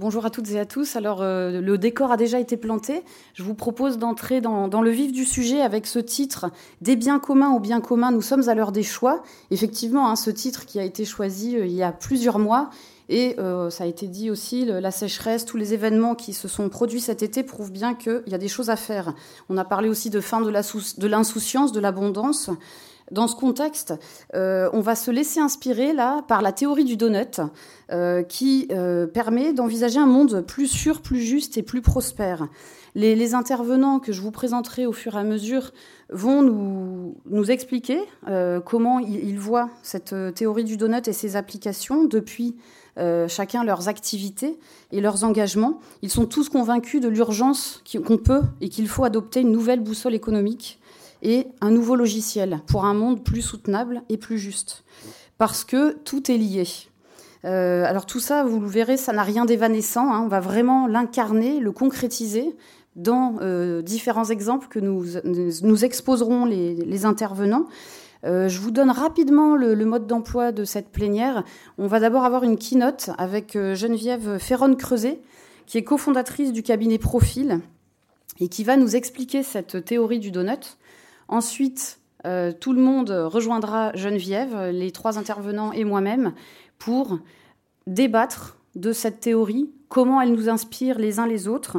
Bonjour 0.00 0.24
à 0.24 0.30
toutes 0.30 0.52
et 0.52 0.60
à 0.60 0.64
tous. 0.64 0.94
Alors, 0.94 1.22
euh, 1.22 1.60
le 1.60 1.76
décor 1.76 2.12
a 2.12 2.16
déjà 2.16 2.38
été 2.38 2.56
planté. 2.56 3.02
Je 3.34 3.42
vous 3.42 3.54
propose 3.54 3.98
d'entrer 3.98 4.40
dans, 4.40 4.68
le 4.80 4.90
vif 4.90 5.10
du 5.10 5.24
sujet 5.24 5.60
avec 5.60 5.88
ce 5.88 5.98
titre 5.98 6.46
Des 6.80 6.94
biens 6.94 7.18
communs 7.18 7.50
aux 7.50 7.58
biens 7.58 7.80
communs, 7.80 8.12
nous 8.12 8.22
sommes 8.22 8.48
à 8.48 8.54
l'heure 8.54 8.70
des 8.70 8.84
choix. 8.84 9.24
Effectivement, 9.50 10.08
hein, 10.08 10.14
ce 10.14 10.30
titre 10.30 10.66
qui 10.66 10.78
a 10.78 10.84
été 10.84 11.04
choisi 11.04 11.56
euh, 11.56 11.66
il 11.66 11.72
y 11.72 11.82
a 11.82 11.90
plusieurs 11.90 12.38
mois. 12.38 12.70
Et 13.08 13.34
euh, 13.40 13.70
ça 13.70 13.84
a 13.84 13.86
été 13.88 14.06
dit 14.06 14.30
aussi, 14.30 14.66
la 14.66 14.92
sécheresse, 14.92 15.44
tous 15.44 15.56
les 15.56 15.74
événements 15.74 16.14
qui 16.14 16.32
se 16.32 16.46
sont 16.46 16.68
produits 16.68 17.00
cet 17.00 17.24
été 17.24 17.42
prouvent 17.42 17.72
bien 17.72 17.94
qu'il 17.94 18.22
y 18.28 18.34
a 18.34 18.38
des 18.38 18.48
choses 18.48 18.70
à 18.70 18.76
faire. 18.76 19.14
On 19.48 19.56
a 19.56 19.64
parlé 19.64 19.88
aussi 19.88 20.10
de 20.10 20.20
fin 20.20 20.40
de 20.40 21.08
l'insouciance, 21.08 21.72
de 21.72 21.80
l'abondance. 21.80 22.50
Dans 23.10 23.26
ce 23.26 23.34
contexte, 23.34 23.94
euh, 24.34 24.68
on 24.72 24.80
va 24.80 24.94
se 24.94 25.10
laisser 25.10 25.40
inspirer 25.40 25.92
là 25.92 26.22
par 26.28 26.42
la 26.42 26.52
théorie 26.52 26.84
du 26.84 26.96
donut, 26.96 27.40
euh, 27.90 28.22
qui 28.22 28.68
euh, 28.70 29.06
permet 29.06 29.52
d'envisager 29.52 29.98
un 29.98 30.06
monde 30.06 30.44
plus 30.46 30.66
sûr, 30.66 31.00
plus 31.00 31.20
juste 31.20 31.56
et 31.56 31.62
plus 31.62 31.80
prospère. 31.80 32.48
Les, 32.94 33.34
intervenants 33.34 34.00
que 34.00 34.12
je 34.12 34.20
vous 34.20 34.30
présenterai 34.30 34.84
au 34.86 34.92
fur 34.92 35.14
et 35.14 35.18
à 35.18 35.22
mesure 35.22 35.72
vont 36.10 36.42
nous, 36.42 37.16
nous 37.26 37.50
expliquer 37.50 38.00
comment 38.64 38.98
ils, 38.98 39.38
voient 39.38 39.68
cette 39.82 40.14
théorie 40.34 40.64
du 40.64 40.76
donut 40.76 41.06
et 41.06 41.12
ses 41.12 41.36
applications 41.36 42.04
depuis 42.04 42.56
chacun 43.28 43.62
leurs 43.62 43.88
activités 43.88 44.58
et 44.90 45.00
leurs 45.00 45.22
engagements. 45.22 45.80
Ils 46.02 46.10
sont 46.10 46.24
tous 46.24 46.48
convaincus 46.48 47.00
de 47.00 47.08
l'urgence 47.08 47.84
qu'on 47.92 48.16
peut 48.16 48.42
et 48.62 48.68
qu'il 48.70 48.88
faut 48.88 49.04
adopter 49.04 49.42
une 49.42 49.52
nouvelle 49.52 49.80
boussole 49.80 50.14
économique 50.14 50.80
et 51.22 51.48
un 51.60 51.70
nouveau 51.70 51.96
logiciel 51.96 52.60
pour 52.66 52.84
un 52.84 52.94
monde 52.94 53.24
plus 53.24 53.42
soutenable 53.42 54.02
et 54.08 54.16
plus 54.16 54.38
juste. 54.38 54.84
Parce 55.38 55.64
que 55.64 55.92
tout 55.92 56.30
est 56.30 56.36
lié. 56.36 56.64
Euh, 57.44 57.84
alors 57.84 58.06
tout 58.06 58.20
ça, 58.20 58.44
vous 58.44 58.60
le 58.60 58.66
verrez, 58.66 58.96
ça 58.96 59.12
n'a 59.12 59.22
rien 59.22 59.44
d'évanescent. 59.44 60.12
Hein. 60.12 60.22
On 60.24 60.28
va 60.28 60.40
vraiment 60.40 60.86
l'incarner, 60.86 61.60
le 61.60 61.72
concrétiser 61.72 62.56
dans 62.96 63.36
euh, 63.40 63.80
différents 63.80 64.24
exemples 64.24 64.66
que 64.68 64.80
nous, 64.80 65.04
nous 65.24 65.84
exposerons 65.84 66.44
les, 66.44 67.04
intervenants. 67.04 67.66
Euh, 68.24 68.48
je 68.48 68.58
vous 68.58 68.72
donne 68.72 68.90
rapidement 68.90 69.54
le, 69.54 69.76
mode 69.84 70.08
d'emploi 70.08 70.50
de 70.50 70.64
cette 70.64 70.88
plénière. 70.88 71.44
On 71.78 71.86
va 71.86 72.00
d'abord 72.00 72.24
avoir 72.24 72.42
une 72.42 72.56
keynote 72.56 73.10
avec 73.18 73.52
Geneviève 73.52 74.38
Ferron-Creuset, 74.38 75.20
qui 75.66 75.78
est 75.78 75.84
cofondatrice 75.84 76.52
du 76.52 76.64
cabinet 76.64 76.98
Profil 76.98 77.60
et 78.40 78.48
qui 78.48 78.64
va 78.64 78.76
nous 78.76 78.96
expliquer 78.96 79.42
cette 79.42 79.84
théorie 79.84 80.18
du 80.18 80.30
donut. 80.30 80.76
Ensuite, 81.28 82.00
euh, 82.26 82.52
tout 82.52 82.72
le 82.72 82.80
monde 82.80 83.10
rejoindra 83.10 83.92
Geneviève, 83.94 84.70
les 84.70 84.90
trois 84.90 85.18
intervenants 85.18 85.72
et 85.72 85.84
moi-même, 85.84 86.32
pour 86.78 87.18
débattre 87.86 88.58
de 88.74 88.92
cette 88.92 89.20
théorie, 89.20 89.70
comment 89.88 90.20
elle 90.20 90.32
nous 90.32 90.48
inspire 90.48 90.98
les 90.98 91.18
uns 91.18 91.26
les 91.26 91.48
autres. 91.48 91.78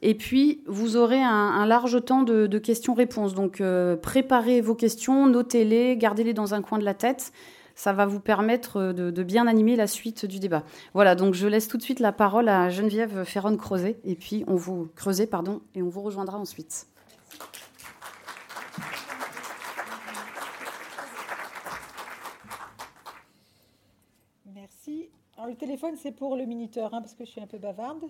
Et 0.00 0.14
puis, 0.14 0.62
vous 0.66 0.96
aurez 0.96 1.22
un, 1.22 1.66
large 1.66 2.04
temps 2.04 2.22
de, 2.22 2.58
questions-réponses. 2.58 3.34
Donc, 3.34 3.60
euh, 3.60 3.96
préparez 3.96 4.60
vos 4.60 4.74
questions, 4.74 5.26
notez-les, 5.26 5.96
gardez-les 5.96 6.34
dans 6.34 6.54
un 6.54 6.62
coin 6.62 6.78
de 6.78 6.84
la 6.84 6.94
tête. 6.94 7.32
Ça 7.74 7.92
va 7.92 8.06
vous 8.06 8.20
permettre 8.20 8.92
de, 8.92 9.10
de, 9.10 9.22
bien 9.22 9.46
animer 9.46 9.76
la 9.76 9.86
suite 9.86 10.26
du 10.26 10.38
débat. 10.38 10.64
Voilà, 10.94 11.14
donc 11.14 11.34
je 11.34 11.46
laisse 11.46 11.68
tout 11.68 11.76
de 11.76 11.82
suite 11.82 12.00
la 12.00 12.12
parole 12.12 12.48
à 12.48 12.70
Geneviève 12.70 13.24
Ferron-Creuset, 13.24 13.98
et 14.04 14.14
puis 14.16 14.44
on 14.48 14.56
vous 14.56 14.88
pardon, 15.30 15.60
et 15.76 15.82
on 15.82 15.88
vous 15.88 16.02
rejoindra 16.02 16.38
ensuite. 16.38 16.86
Le 25.46 25.54
téléphone, 25.54 25.94
c'est 26.00 26.12
pour 26.12 26.36
le 26.36 26.44
minuteur, 26.44 26.92
hein, 26.94 27.00
parce 27.00 27.14
que 27.14 27.24
je 27.24 27.30
suis 27.30 27.40
un 27.40 27.46
peu 27.46 27.58
bavarde. 27.58 28.04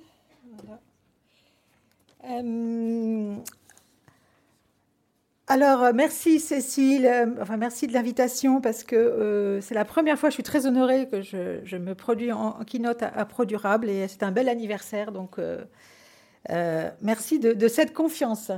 Euh, 2.25 3.37
alors, 5.47 5.83
euh, 5.83 5.93
merci 5.95 6.41
Cécile, 6.41 7.07
euh, 7.07 7.27
enfin 7.41 7.57
merci 7.57 7.87
de 7.87 7.93
l'invitation 7.93 8.61
parce 8.61 8.83
que 8.83 9.61
c'est 9.63 9.75
la 9.75 9.85
première 9.85 10.19
fois, 10.19 10.31
je 10.31 10.35
suis 10.35 10.43
très 10.43 10.67
honorée 10.67 11.09
que 11.09 11.23
je, 11.23 11.77
me 11.77 11.95
produis 11.95 12.33
en, 12.33 12.53
keynote 12.65 13.03
à, 13.03 13.25
Pro 13.25 13.45
Durable 13.45 13.89
et 13.89 14.09
c'est 14.09 14.23
un 14.23 14.33
bel 14.33 14.49
anniversaire, 14.49 15.13
donc 15.13 15.39
merci 17.03 17.39
de, 17.39 17.69
cette 17.69 17.95
confiance. 17.95 18.51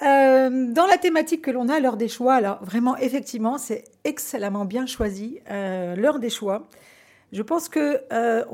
dans 0.00 0.86
la 0.88 0.98
thématique 0.98 1.42
que 1.42 1.50
l'on 1.50 1.68
a, 1.68 1.80
l'heure 1.80 1.96
des 1.96 2.08
choix, 2.08 2.34
alors 2.34 2.62
vraiment, 2.62 2.96
effectivement, 2.98 3.58
c'est 3.58 3.84
excellemment 4.04 4.66
bien 4.66 4.86
choisi, 4.86 5.40
l'heure 5.48 6.18
des 6.18 6.30
choix. 6.30 6.68
Je 7.32 7.42
pense 7.42 7.68
que 7.68 8.02
euh, 8.12 8.44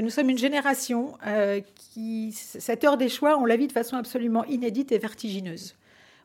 nous 0.00 0.10
sommes 0.10 0.30
une 0.30 0.38
génération 0.38 1.16
euh, 1.26 1.60
qui, 1.76 2.32
cette 2.32 2.82
heure 2.82 2.96
des 2.96 3.08
choix, 3.08 3.38
on 3.38 3.44
la 3.44 3.56
vit 3.56 3.68
de 3.68 3.72
façon 3.72 3.96
absolument 3.96 4.44
inédite 4.44 4.90
et 4.90 4.98
vertigineuse. 4.98 5.76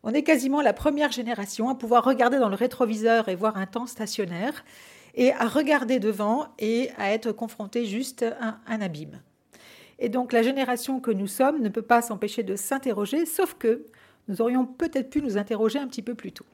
On 0.04 0.14
est 0.14 0.24
quasiment 0.24 0.62
la 0.62 0.74
première 0.74 1.12
génération 1.12 1.70
à 1.70 1.76
pouvoir 1.76 2.04
regarder 2.04 2.40
dans 2.40 2.50
le 2.50 2.56
rétroviseur 2.56 3.30
et 3.30 3.36
voir 3.36 3.58
un 3.58 3.68
temps 3.68 3.86
stationnaire, 3.86 4.64
et 5.14 5.34
à 5.34 5.48
regarder 5.48 6.00
devant 6.00 6.48
et 6.60 6.92
à 6.98 7.12
être 7.12 7.32
confronté 7.32 7.86
juste 7.86 8.24
à 8.40 8.60
un 8.68 8.82
abîme. 8.82 9.20
Et 10.00 10.10
donc 10.10 10.32
la 10.32 10.44
génération 10.44 11.00
que 11.00 11.12
nous 11.12 11.28
sommes 11.28 11.62
ne 11.62 11.70
peut 11.70 11.82
pas 11.82 12.02
s'empêcher 12.02 12.44
de 12.44 12.56
s'interroger, 12.56 13.26
sauf 13.26 13.56
que 13.56 13.86
nous 14.28 14.42
aurions 14.42 14.66
peut-être 14.66 15.10
pu 15.10 15.22
nous 15.22 15.38
interroger 15.38 15.80
un 15.80 15.88
petit 15.88 16.04
peu 16.04 16.14
plus 16.14 16.32
tôt. 16.32 16.46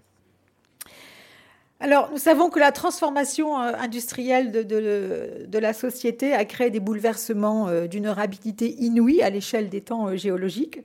Alors, 1.83 2.09
nous 2.13 2.17
savons 2.17 2.49
que 2.49 2.59
la 2.59 2.71
transformation 2.71 3.59
euh, 3.59 3.73
industrielle 3.77 4.53
de, 4.53 5.59
la 5.59 5.73
société 5.73 6.31
a 6.31 6.45
créé 6.45 6.69
des 6.69 6.79
bouleversements 6.79 7.67
euh, 7.67 7.87
d'une 7.87 8.07
rapidité 8.07 8.73
inouïe 8.79 9.21
à 9.21 9.29
l'échelle 9.29 9.67
des 9.67 9.81
temps 9.81 10.07
euh, 10.07 10.15
géologiques. 10.15 10.79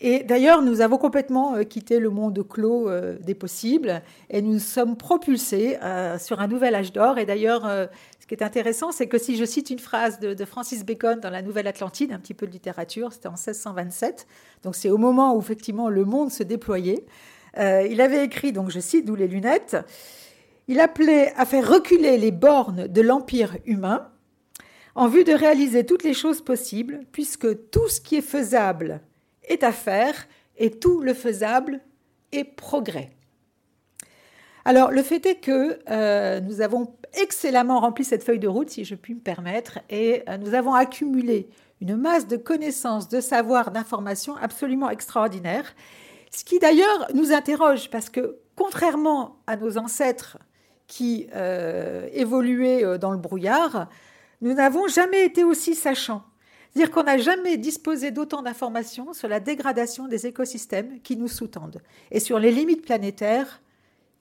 Et 0.00 0.22
d'ailleurs, 0.22 0.62
nous 0.62 0.80
avons 0.80 0.96
complètement 0.96 1.62
quitté 1.64 1.98
le 1.98 2.08
monde 2.08 2.42
clos 2.48 2.88
des 3.20 3.34
possibles 3.34 4.00
et 4.30 4.42
nous 4.42 4.60
sommes 4.60 4.96
propulsés 4.96 5.76
sur 6.20 6.38
un 6.38 6.46
nouvel 6.46 6.76
âge 6.76 6.92
d'or. 6.92 7.18
Et 7.18 7.26
d'ailleurs, 7.26 7.62
ce 8.20 8.26
qui 8.28 8.34
est 8.34 8.44
intéressant, 8.44 8.92
c'est 8.92 9.08
que 9.08 9.18
si 9.18 9.36
je 9.36 9.44
cite 9.44 9.70
une 9.70 9.80
phrase 9.80 10.20
de, 10.20 10.34
de 10.34 10.44
Francis 10.44 10.84
Bacon 10.84 11.18
dans 11.18 11.30
la 11.30 11.42
Nouvelle 11.42 11.66
Atlantide, 11.66 12.12
un 12.12 12.20
petit 12.20 12.32
peu 12.32 12.46
de 12.46 12.52
littérature, 12.52 13.12
c'était 13.12 13.26
en 13.26 13.32
1627, 13.32 14.28
donc 14.62 14.76
c'est 14.76 14.88
au 14.88 14.98
moment 14.98 15.34
où 15.34 15.40
effectivement 15.40 15.88
le 15.88 16.04
monde 16.04 16.30
se 16.30 16.44
déployait, 16.44 17.04
il 17.56 18.00
avait 18.00 18.24
écrit, 18.24 18.52
donc 18.52 18.70
je 18.70 18.78
cite, 18.78 19.04
d'où 19.04 19.16
les 19.16 19.26
lunettes, 19.26 19.78
il 20.68 20.80
appelait 20.80 21.32
à 21.36 21.46
faire 21.46 21.68
reculer 21.68 22.18
les 22.18 22.30
bornes 22.30 22.86
de 22.86 23.00
l'empire 23.00 23.56
humain 23.64 24.08
en 24.94 25.08
vue 25.08 25.24
de 25.24 25.32
réaliser 25.32 25.86
toutes 25.86 26.04
les 26.04 26.14
choses 26.14 26.42
possibles, 26.42 27.00
puisque 27.12 27.70
tout 27.70 27.88
ce 27.88 28.00
qui 28.00 28.16
est 28.16 28.20
faisable 28.20 29.00
est 29.44 29.62
à 29.62 29.72
faire 29.72 30.28
et 30.56 30.70
tout 30.70 31.00
le 31.00 31.14
faisable 31.14 31.80
est 32.32 32.44
progrès. 32.44 33.10
Alors, 34.64 34.90
le 34.90 35.02
fait 35.02 35.24
est 35.24 35.36
que 35.36 35.78
euh, 35.88 36.40
nous 36.40 36.60
avons 36.60 36.94
excellemment 37.14 37.80
rempli 37.80 38.04
cette 38.04 38.22
feuille 38.22 38.38
de 38.38 38.48
route, 38.48 38.68
si 38.68 38.84
je 38.84 38.94
puis 38.94 39.14
me 39.14 39.20
permettre, 39.20 39.78
et 39.88 40.22
euh, 40.28 40.36
nous 40.36 40.52
avons 40.52 40.74
accumulé 40.74 41.48
une 41.80 41.96
masse 41.96 42.26
de 42.26 42.36
connaissances, 42.36 43.08
de 43.08 43.20
savoirs, 43.20 43.70
d'informations 43.70 44.36
absolument 44.36 44.90
extraordinaires, 44.90 45.74
ce 46.36 46.44
qui 46.44 46.58
d'ailleurs 46.58 47.06
nous 47.14 47.32
interroge, 47.32 47.88
parce 47.88 48.10
que 48.10 48.36
contrairement 48.56 49.38
à 49.46 49.56
nos 49.56 49.78
ancêtres 49.78 50.36
qui 50.88 51.28
euh, 51.36 52.08
évoluait 52.12 52.82
euh, 52.82 52.98
dans 52.98 53.12
le 53.12 53.18
brouillard, 53.18 53.88
nous 54.40 54.54
n'avons 54.54 54.88
jamais 54.88 55.24
été 55.24 55.44
aussi 55.44 55.74
sachants. 55.74 56.24
C'est-à-dire 56.72 56.90
qu'on 56.90 57.04
n'a 57.04 57.18
jamais 57.18 57.56
disposé 57.56 58.10
d'autant 58.10 58.42
d'informations 58.42 59.12
sur 59.12 59.28
la 59.28 59.38
dégradation 59.38 60.08
des 60.08 60.26
écosystèmes 60.26 61.00
qui 61.02 61.16
nous 61.16 61.28
sous-tendent 61.28 61.80
et 62.10 62.20
sur 62.20 62.38
les 62.38 62.50
limites 62.50 62.84
planétaires. 62.84 63.60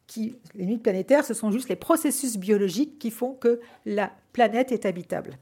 Qui, 0.05 0.37
les 0.55 0.63
limites 0.63 0.83
planétaires, 0.83 1.25
ce 1.25 1.33
sont 1.33 1.51
juste 1.51 1.67
les 1.67 1.75
processus 1.75 2.37
biologiques 2.37 2.97
qui 2.97 3.11
font 3.11 3.33
que 3.33 3.59
la 3.85 4.09
planète 4.31 4.71
est 4.71 4.85
habitable. 4.85 5.37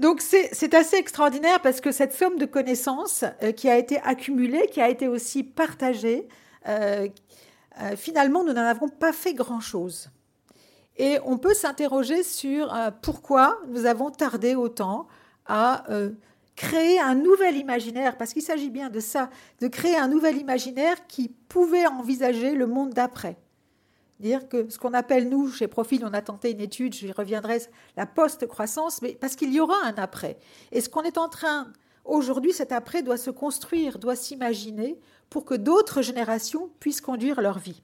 Donc 0.00 0.20
c'est 0.20 0.74
assez 0.74 0.96
extraordinaire 0.96 1.60
parce 1.60 1.80
que 1.80 1.92
cette 1.92 2.12
somme 2.12 2.38
de 2.38 2.46
connaissances 2.46 3.24
euh, 3.44 3.52
qui 3.52 3.68
a 3.68 3.78
été 3.78 4.00
accumulée, 4.00 4.66
qui 4.72 4.80
a 4.80 4.88
été 4.88 5.06
aussi 5.06 5.44
partagée, 5.44 6.26
finalement, 7.96 8.44
nous 8.44 8.52
n'en 8.52 8.62
avons 8.62 8.88
pas 8.88 9.12
fait 9.12 9.34
grand-chose. 9.34 10.10
Et 10.96 11.18
on 11.24 11.38
peut 11.38 11.54
s'interroger 11.54 12.22
sur 12.22 12.72
euh, 12.72 12.90
pourquoi 13.02 13.60
nous 13.68 13.86
avons 13.86 14.10
tardé 14.10 14.54
autant 14.54 15.08
à 15.46 15.90
euh, 15.90 16.10
créer 16.54 17.00
un 17.00 17.16
nouvel 17.16 17.56
imaginaire, 17.56 18.16
parce 18.16 18.32
qu'il 18.32 18.42
s'agit 18.42 18.70
bien 18.70 18.90
de 18.90 19.00
ça, 19.00 19.28
de 19.60 19.66
créer 19.66 19.96
un 19.96 20.08
nouvel 20.08 20.36
imaginaire 20.36 21.06
qui 21.08 21.28
pouvait 21.28 21.86
envisager 21.86 22.54
le 22.54 22.66
monde 22.66 22.90
d'après. 22.90 23.36
Dire 24.20 24.48
que 24.48 24.70
ce 24.70 24.78
qu'on 24.78 24.94
appelle, 24.94 25.28
nous, 25.28 25.50
chez 25.50 25.66
Profil, 25.66 26.04
on 26.04 26.14
a 26.14 26.22
tenté 26.22 26.52
une 26.52 26.60
étude, 26.60 26.94
j'y 26.94 27.10
reviendrai, 27.10 27.58
la 27.96 28.06
post-croissance, 28.06 29.02
mais 29.02 29.16
parce 29.20 29.34
qu'il 29.34 29.52
y 29.52 29.58
aura 29.58 29.76
un 29.84 29.94
après. 29.96 30.38
Et 30.70 30.80
ce 30.80 30.88
qu'on 30.88 31.02
est 31.02 31.18
en 31.18 31.28
train, 31.28 31.72
aujourd'hui, 32.04 32.52
cet 32.52 32.70
après 32.70 33.02
doit 33.02 33.16
se 33.16 33.30
construire, 33.30 33.98
doit 33.98 34.14
s'imaginer 34.14 35.00
pour 35.30 35.44
que 35.44 35.54
d'autres 35.54 36.02
générations 36.02 36.70
puissent 36.80 37.00
conduire 37.00 37.40
leur 37.40 37.58
vie. 37.58 37.82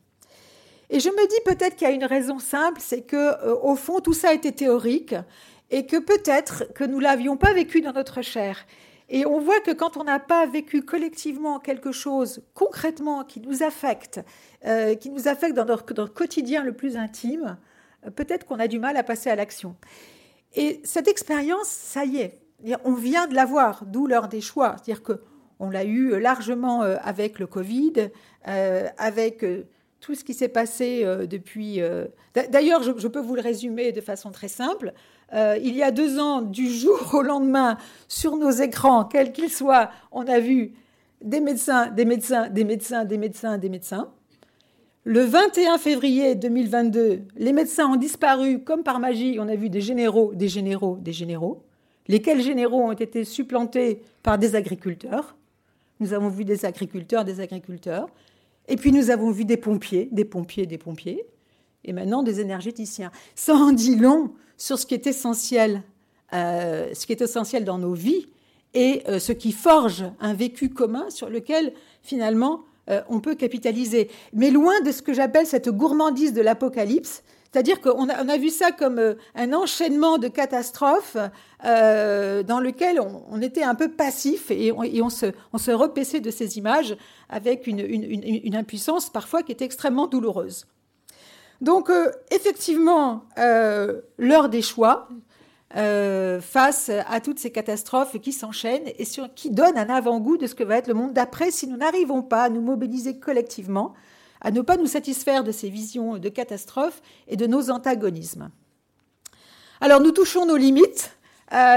Et 0.91 0.99
je 0.99 1.09
me 1.09 1.29
dis 1.29 1.41
peut-être 1.45 1.77
qu'il 1.77 1.87
y 1.89 1.91
a 1.91 1.95
une 1.95 2.05
raison 2.05 2.39
simple, 2.39 2.81
c'est 2.83 3.03
que 3.03 3.17
euh, 3.17 3.55
au 3.63 3.77
fond 3.77 4.01
tout 4.01 4.13
ça 4.13 4.33
était 4.35 4.53
théorique 4.53 5.15
et 5.71 5.87
que 5.87 5.97
peut-être 5.97 6.73
que 6.75 6.85
nous 6.85 6.99
l'avions 6.99 7.37
pas 7.37 7.53
vécu 7.53 7.81
dans 7.81 7.93
notre 7.93 8.23
chair. 8.23 8.67
Et 9.09 9.27
on 9.27 9.41
voit 9.41 9.61
que 9.61 9.73
quand 9.73 9.97
on 9.97 10.05
n'a 10.05 10.21
pas 10.21 10.47
vécu 10.47 10.83
collectivement 10.83 11.59
quelque 11.59 11.91
chose 11.91 12.43
concrètement 12.55 13.25
qui 13.25 13.41
nous 13.41 13.63
affecte, 13.63 14.21
euh, 14.67 14.95
qui 14.95 15.11
nous 15.11 15.27
affecte 15.27 15.57
dans 15.57 15.65
notre, 15.65 16.07
quotidien 16.07 16.63
le 16.63 16.73
plus 16.73 16.97
intime, 16.97 17.57
euh, 18.07 18.11
peut-être 18.11 18.47
qu'on 18.47 18.61
a 18.61 18.69
du 18.69 18.79
mal 18.79 18.97
à 18.97 19.03
passer 19.03 19.29
à 19.29 19.37
l'action. 19.37 19.77
Et 20.55 20.81
cette 20.85 21.09
expérience, 21.09 21.69
ça 21.69 22.05
y 22.05 22.19
est, 22.19 22.41
on 22.85 22.95
vient 22.95 23.27
de 23.27 23.35
l'avoir, 23.35 23.85
d'où 23.85 24.07
l'heure 24.07 24.29
des 24.29 24.41
choix. 24.41 24.77
C'est-à-dire 24.77 25.03
qu'on 25.61 25.71
l'a 25.71 25.85
eu 25.85 26.19
largement 26.19 26.83
euh, 26.83 26.97
avec 27.05 27.39
le 27.39 27.47
Covid, 27.47 28.11
avec 28.45 29.45
tout 30.01 30.15
ce 30.15 30.25
qui 30.25 30.33
s'est 30.33 30.49
passé 30.49 31.05
depuis. 31.29 31.81
D'ailleurs, 32.35 32.83
je, 32.83 33.07
peux 33.07 33.21
vous 33.21 33.35
le 33.35 33.43
résumer 33.43 33.93
de 33.93 34.01
façon 34.01 34.31
très 34.31 34.49
simple. 34.49 34.95
Euh, 35.33 35.59
il 35.63 35.77
y 35.77 35.83
a 35.83 35.91
deux 35.91 36.19
ans, 36.19 36.43
du 36.43 36.69
jour 36.69 37.11
au 37.15 37.23
lendemain, 37.23 37.77
sur 38.09 38.37
nos 38.37 38.51
écrans, 38.51 39.05
quels 39.05 39.33
qu'ils 39.33 39.51
soient, 39.51 39.91
on 40.11 40.27
a 40.27 40.41
vu 40.41 40.73
des 41.23 41.41
médecins, 41.41 41.89
des 41.89 42.05
médecins, 42.05 42.49
des 42.49 42.65
médecins, 42.65 43.05
des 43.05 43.19
médecins, 43.19 43.59
des 43.59 43.69
médecins. 43.69 44.11
Le 45.05 45.21
21 45.21 45.79
février 45.79 46.35
2022, 46.35 47.23
les 47.37 47.53
médecins 47.53 47.89
ont 47.89 47.97
disparu 47.97 48.63
comme 48.63 48.83
par 48.83 49.01
magie. 49.01 49.39
On 49.41 49.49
a 49.49 49.55
vu 49.55 49.71
des 49.71 49.81
généraux, 49.81 50.33
des 50.35 50.49
généraux, 50.49 50.99
des 51.01 51.13
généraux. 51.13 51.63
Lesquels 52.09 52.43
généraux 52.43 52.83
ont 52.83 52.93
été 52.93 53.25
supplantés 53.25 54.03
par 54.23 54.37
des 54.37 54.57
agriculteurs. 54.57 55.37
Nous 56.01 56.13
avons 56.13 56.29
vu 56.29 56.45
des 56.45 56.65
agriculteurs, 56.65 57.25
des 57.25 57.41
agriculteurs. 57.41 58.09
Et 58.69 58.77
puis 58.77 58.93
nous 58.93 59.11
avons 59.11 59.31
vu 59.31 59.45
des 59.45 59.57
pompiers, 59.57 60.09
des 60.11 60.25
pompiers, 60.25 60.67
des 60.67 60.79
pompiers. 60.79 61.25
Et 61.85 61.93
maintenant 61.93 62.23
des 62.23 62.41
énergéticiens. 62.41 63.11
Ça 63.35 63.55
en 63.55 63.73
dit 63.73 63.97
long 63.97 64.33
sur 64.57 64.79
ce 64.79 64.87
qui 64.87 64.95
est 64.95 65.07
essentiel, 65.07 65.83
euh, 66.33 66.93
ce 66.95 67.59
dans 67.65 67.79
nos 67.79 67.95
vies 67.95 68.27
et 68.75 69.03
euh, 69.09 69.19
ce 69.19 69.33
qui 69.33 69.53
forge 69.53 70.05
un 70.21 70.35
vécu 70.35 70.69
commun 70.69 71.11
sur 71.11 71.29
lequel 71.29 71.73
finalement 72.03 72.61
euh, 72.89 73.03
on 73.09 73.21
peut 73.21 73.35
capitaliser. 73.35 74.11
Mais 74.33 74.51
loin 74.51 74.81
de 74.83 74.93
ce 74.93 75.03
que 75.03 75.13
j'appelle 75.13 75.47
cette 75.47 75.69
gourmandise 75.69 76.33
de 76.33 76.41
l'apocalypse, 76.41 77.23
c'est-à-dire 77.53 77.81
qu'on 77.81 78.09
a, 78.09 78.37
vu 78.37 78.49
ça 78.51 78.71
comme 78.71 79.17
un 79.35 79.53
enchaînement 79.53 80.19
de 80.19 80.29
catastrophes 80.29 81.17
dans 81.65 82.61
lequel 82.63 83.01
on, 83.01 83.43
était 83.43 83.65
un 83.65 83.75
peu 83.75 83.91
passif 83.91 84.51
et 84.51 84.73
on, 84.73 85.11
se, 85.11 85.71
repaissait 85.73 86.21
de 86.21 86.31
ces 86.31 86.59
images 86.59 86.97
avec 87.29 87.67
une, 87.67 88.55
impuissance 88.55 89.11
parfois 89.11 89.43
qui 89.43 89.51
était 89.51 89.65
extrêmement 89.65 90.07
douloureuse. 90.07 90.67
Donc, 91.61 91.91
euh, 91.91 92.11
effectivement, 92.31 93.25
euh, 93.39 94.01
l'heure 94.19 94.49
des 94.49 94.63
choix 94.63 95.09
euh, 95.77 96.41
face 96.41 96.91
à 97.07 97.21
toutes 97.21 97.39
ces 97.39 97.53
catastrophes 97.53 98.19
qui 98.21 98.33
s'enchaînent 98.33 98.89
et 98.99 99.05
qui 99.35 99.51
donnent 99.51 99.79
un 99.79 99.91
avant-goût 99.91 100.37
de 100.37 100.47
ce 100.47 100.55
que 100.55 100.65
va 100.65 100.79
être 100.79 100.89
le 100.89 100.95
monde 100.95 101.13
d'après 101.13 101.51
si 101.51 101.67
nous 101.67 101.77
n'arrivons 101.77 102.23
pas 102.23 102.45
à 102.45 102.49
nous 102.49 102.63
mobiliser 102.63 103.19
collectivement, 103.19 103.93
à 104.41 104.51
ne 104.51 104.61
pas 104.61 104.77
nous 104.77 104.87
satisfaire 104.87 105.45
de 105.45 105.53
ces 105.53 105.69
visions 105.69 106.19
de 106.19 106.29
catastrophes 106.29 107.03
et 107.29 107.37
de 107.37 107.47
nos 107.47 107.71
antagonismes. 107.71 108.51
Alors, 109.81 110.01
nous 110.01 110.13
touchons 110.13 110.47
nos 110.47 110.57
limites. 110.57 111.17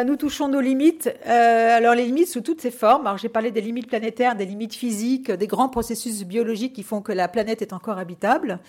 nous 0.05 0.15
touchons 0.17 0.47
nos 0.49 0.61
limites. 0.61 1.09
alors 1.25 1.95
les 1.95 2.05
limites 2.05 2.27
sous 2.27 2.41
toutes 2.41 2.61
ces 2.61 2.71
formes. 2.71 3.07
Alors 3.07 3.17
j'ai 3.17 3.29
parlé 3.29 3.51
des 3.51 3.61
limites 3.61 3.87
planétaires, 3.87 4.35
des 4.35 4.45
limites 4.45 4.75
physiques, 4.75 5.31
des 5.31 5.47
grands 5.47 5.69
processus 5.69 6.23
biologiques 6.23 6.73
qui 6.73 6.83
font 6.83 7.01
que 7.01 7.11
la 7.11 7.27
planète 7.27 7.61
est 7.61 7.73
encore 7.73 7.97
habitable 7.97 8.59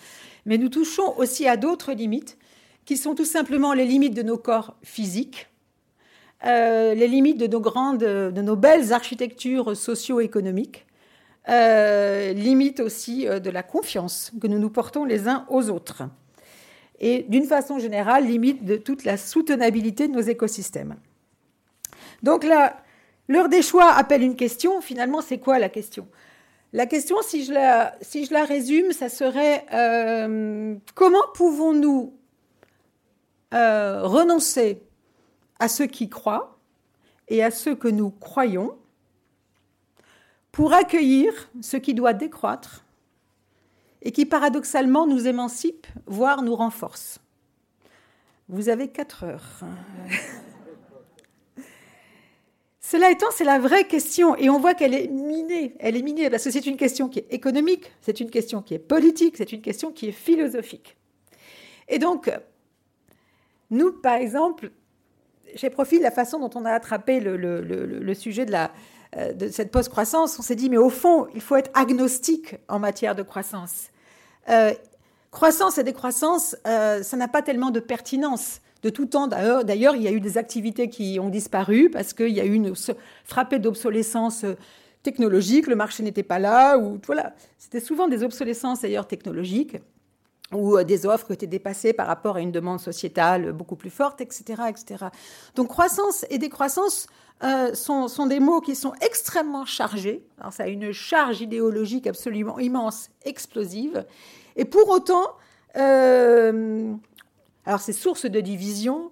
mais 0.46 0.58
nous 0.58 0.68
touchons 0.68 1.16
aussi 1.18 1.48
à 1.48 1.56
d'autres 1.56 1.92
limites, 1.92 2.36
qui 2.84 2.96
sont 2.96 3.14
tout 3.14 3.24
simplement 3.24 3.72
les 3.72 3.86
limites 3.86 4.14
de 4.14 4.22
nos 4.22 4.36
corps 4.36 4.76
physiques, 4.82 5.48
euh, 6.44 6.94
les 6.94 7.08
limites 7.08 7.38
de 7.38 7.46
nos 7.46 7.60
grandes, 7.60 7.98
de 7.98 8.42
nos 8.42 8.56
belles 8.56 8.92
architectures 8.92 9.74
socio-économiques, 9.74 10.84
euh, 11.48 12.32
limites 12.32 12.80
aussi 12.80 13.28
euh, 13.28 13.38
de 13.38 13.50
la 13.50 13.62
confiance 13.62 14.32
que 14.40 14.46
nous 14.46 14.58
nous 14.58 14.70
portons 14.70 15.04
les 15.04 15.28
uns 15.28 15.44
aux 15.50 15.68
autres. 15.68 16.04
Et 17.00 17.24
d'une 17.28 17.44
façon 17.44 17.78
générale, 17.78 18.24
limite 18.26 18.64
de 18.64 18.76
toute 18.76 19.04
la 19.04 19.18
soutenabilité 19.18 20.08
de 20.08 20.14
nos 20.14 20.22
écosystèmes. 20.22 20.96
Donc 22.22 22.44
là, 22.44 22.78
l'heure 23.28 23.50
des 23.50 23.60
choix 23.60 23.92
appelle 23.92 24.22
une 24.22 24.36
question. 24.36 24.80
Finalement, 24.80 25.20
c'est 25.20 25.38
quoi 25.38 25.58
la 25.58 25.68
question? 25.68 26.08
La 26.72 26.86
question, 26.86 27.16
si 27.20 27.44
je 27.44 27.52
la, 27.52 27.94
si 28.00 28.24
je 28.24 28.32
la 28.32 28.44
résume, 28.44 28.92
ça 28.92 29.10
serait 29.10 29.66
euh, 29.74 30.74
comment 30.94 31.24
pouvons-nous 31.34 32.14
renoncer 33.52 34.82
à 35.60 35.68
ceux 35.68 35.86
qui 35.86 36.08
croient 36.08 36.58
et 37.28 37.44
à 37.44 37.52
ceux 37.52 37.76
que 37.76 37.86
nous 37.86 38.10
croyons? 38.10 38.76
Pour 40.54 40.72
accueillir 40.72 41.50
ce 41.60 41.76
qui 41.76 41.94
doit 41.94 42.12
décroître 42.12 42.84
et 44.02 44.12
qui 44.12 44.24
paradoxalement 44.24 45.04
nous 45.04 45.26
émancipe, 45.26 45.88
voire 46.06 46.42
nous 46.42 46.54
renforce. 46.54 47.18
Vous 48.48 48.68
avez 48.68 48.86
quatre 48.86 49.24
heures. 49.24 49.60
Cela 52.80 53.10
étant, 53.10 53.26
c'est 53.32 53.42
la 53.42 53.58
vraie 53.58 53.88
question 53.88 54.36
et 54.36 54.48
on 54.48 54.60
voit 54.60 54.74
qu'elle 54.74 54.94
est 54.94 55.08
minée. 55.08 55.74
Elle 55.80 55.96
est 55.96 56.02
minée 56.02 56.30
parce 56.30 56.44
que 56.44 56.52
c'est 56.52 56.66
une 56.66 56.76
question 56.76 57.08
qui 57.08 57.18
est 57.18 57.26
économique, 57.32 57.90
c'est 58.00 58.20
une 58.20 58.30
question 58.30 58.62
qui 58.62 58.74
est 58.74 58.78
politique, 58.78 59.36
c'est 59.36 59.50
une 59.50 59.62
question 59.62 59.90
qui 59.90 60.06
est 60.06 60.12
philosophique. 60.12 60.96
Et 61.88 61.98
donc, 61.98 62.30
nous, 63.70 63.90
par 63.90 64.14
exemple, 64.14 64.70
j'ai 65.56 65.70
profité 65.70 65.98
de 65.98 66.04
la 66.04 66.12
façon 66.12 66.38
dont 66.38 66.50
on 66.54 66.64
a 66.64 66.70
attrapé 66.70 67.18
le, 67.18 68.14
sujet 68.14 68.46
de, 68.46 68.52
la, 68.52 68.70
de 69.16 69.48
cette 69.48 69.70
post-croissance. 69.70 70.38
On 70.38 70.42
s'est 70.42 70.56
dit, 70.56 70.70
mais 70.70 70.76
au 70.76 70.90
fond, 70.90 71.26
il 71.34 71.40
faut 71.40 71.56
être 71.56 71.70
agnostique 71.74 72.56
en 72.68 72.78
matière 72.78 73.14
de 73.14 73.22
croissance. 73.22 73.90
Euh, 74.48 74.72
croissance 75.30 75.78
et 75.78 75.84
décroissance, 75.84 76.56
euh, 76.66 77.02
ça 77.02 77.16
n'a 77.16 77.28
pas 77.28 77.42
tellement 77.42 77.70
de 77.70 77.80
pertinence 77.80 78.60
de 78.82 78.90
tout 78.90 79.06
temps. 79.06 79.26
D'ailleurs, 79.26 79.96
il 79.96 80.02
y 80.02 80.08
a 80.08 80.12
eu 80.12 80.20
des 80.20 80.38
activités 80.38 80.88
qui 80.88 81.18
ont 81.20 81.30
disparu 81.30 81.90
parce 81.90 82.12
qu'il 82.12 82.30
y 82.30 82.40
a 82.40 82.44
eu 82.44 82.52
une 82.52 82.74
frappée 83.24 83.58
d'obsolescence 83.58 84.44
euh, 84.44 84.54
technologique, 85.02 85.66
le 85.66 85.76
marché 85.76 86.02
n'était 86.02 86.22
pas 86.22 86.38
là, 86.38 86.78
ou 86.78 86.98
voilà. 87.06 87.34
C'était 87.58 87.80
souvent 87.80 88.08
des 88.08 88.22
obsolescences 88.22 88.80
d'ailleurs 88.80 89.06
technologiques 89.06 89.76
ou 90.52 90.76
euh, 90.76 90.84
des 90.84 91.06
offres 91.06 91.28
qui 91.28 91.32
étaient 91.32 91.46
dépassées 91.46 91.92
par 91.92 92.06
rapport 92.06 92.36
à 92.36 92.40
une 92.40 92.52
demande 92.52 92.80
sociétale 92.80 93.52
beaucoup 93.52 93.76
plus 93.76 93.90
forte, 93.90 94.20
etc. 94.20 94.62
etc. 94.68 95.06
Donc 95.54 95.68
croissance 95.68 96.24
et 96.30 96.38
décroissance 96.38 97.06
euh, 97.42 97.74
sont, 97.74 98.26
des 98.26 98.40
mots 98.40 98.60
qui 98.60 98.74
sont 98.74 98.92
extrêmement 99.00 99.64
chargés. 99.64 100.24
Alors 100.38 100.52
ça 100.52 100.64
a 100.64 100.68
une 100.68 100.92
charge 100.92 101.40
idéologique 101.40 102.06
absolument 102.06 102.58
immense, 102.58 103.10
explosive. 103.24 104.04
Et 104.56 104.64
pour 104.64 104.88
autant, 104.88 105.36
alors 105.74 107.80
c'est 107.80 107.92
source 107.92 108.26
de 108.26 108.40
division. 108.40 109.10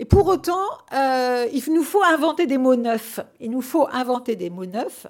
Et 0.00 0.06
pour 0.06 0.26
autant, 0.28 0.64
euh, 0.94 1.46
il 1.52 1.62
nous 1.74 1.82
faut 1.82 2.02
inventer 2.02 2.46
des 2.46 2.56
mots 2.56 2.74
neufs. 2.74 3.20
Il 3.38 3.50
nous 3.50 3.60
faut 3.60 3.86
inventer 3.92 4.34
des 4.34 4.48
mots 4.48 4.64
neufs 4.64 5.06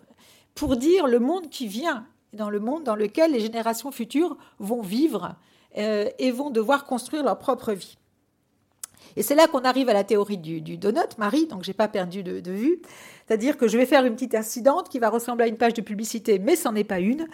pour 0.56 0.76
dire 0.76 1.06
le 1.06 1.21
monde 1.21 1.49
qui 1.49 1.68
vient, 1.68 2.04
dans 2.33 2.50
le 2.50 2.59
monde 2.59 2.83
dans 2.83 2.97
lequel 2.97 3.30
les 3.30 3.38
générations 3.38 3.92
futures 3.92 4.37
vont 4.59 4.83
vivre 4.83 5.26
euh, 5.26 5.28
et 5.74 6.30
vont 6.30 6.50
devoir 6.50 6.84
construire 6.84 7.22
leur 7.22 7.38
propre 7.38 7.72
vie. 7.72 7.96
Et 9.16 9.22
c'est 9.22 9.34
là 9.34 9.46
qu'on 9.46 9.60
arrive 9.60 9.88
à 9.88 9.92
la 9.92 10.04
théorie 10.04 10.38
du, 10.38 10.76
donut, 10.76 11.18
Marie, 11.18 11.46
donc 11.46 11.64
j'ai 11.64 11.72
pas 11.72 11.88
perdu 11.88 12.22
de, 12.22 12.50
vue. 12.50 12.80
C'est-à-dire 13.26 13.56
que 13.56 13.68
je 13.68 13.76
vais 13.76 13.86
faire 13.86 14.04
une 14.04 14.14
petite 14.14 14.34
incidente 14.34 14.88
qui 14.88 14.98
va 14.98 15.08
ressembler 15.08 15.44
à 15.44 15.48
une 15.48 15.56
page 15.56 15.74
de 15.74 15.82
publicité, 15.82 16.38
mais 16.38 16.56
ce 16.56 16.68
n'en 16.68 16.74
est 16.74 16.84
pas 16.84 17.00
une. 17.00 17.26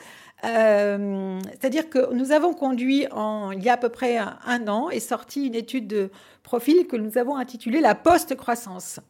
Euh, 0.45 1.39
c'est-à-dire 1.51 1.89
que 1.89 2.13
nous 2.13 2.33
avons 2.33 2.55
conduit 2.55 3.07
en, 3.11 3.51
il 3.53 3.63
y 3.63 3.69
a 3.69 3.75
à 3.75 3.77
peu 3.77 3.89
près 3.89 4.19
un, 4.19 4.69
an 4.69 4.91
et 4.91 5.01
sorti 5.01 5.47
une 5.47 5.55
étude 5.55 5.87
de 5.87 6.11
profil 6.43 6.87
que 6.87 6.97
nous 6.97 7.19
avons 7.19 7.37
intitulée 7.37 7.81
la 7.81 7.95
post-croissance. 7.95 9.01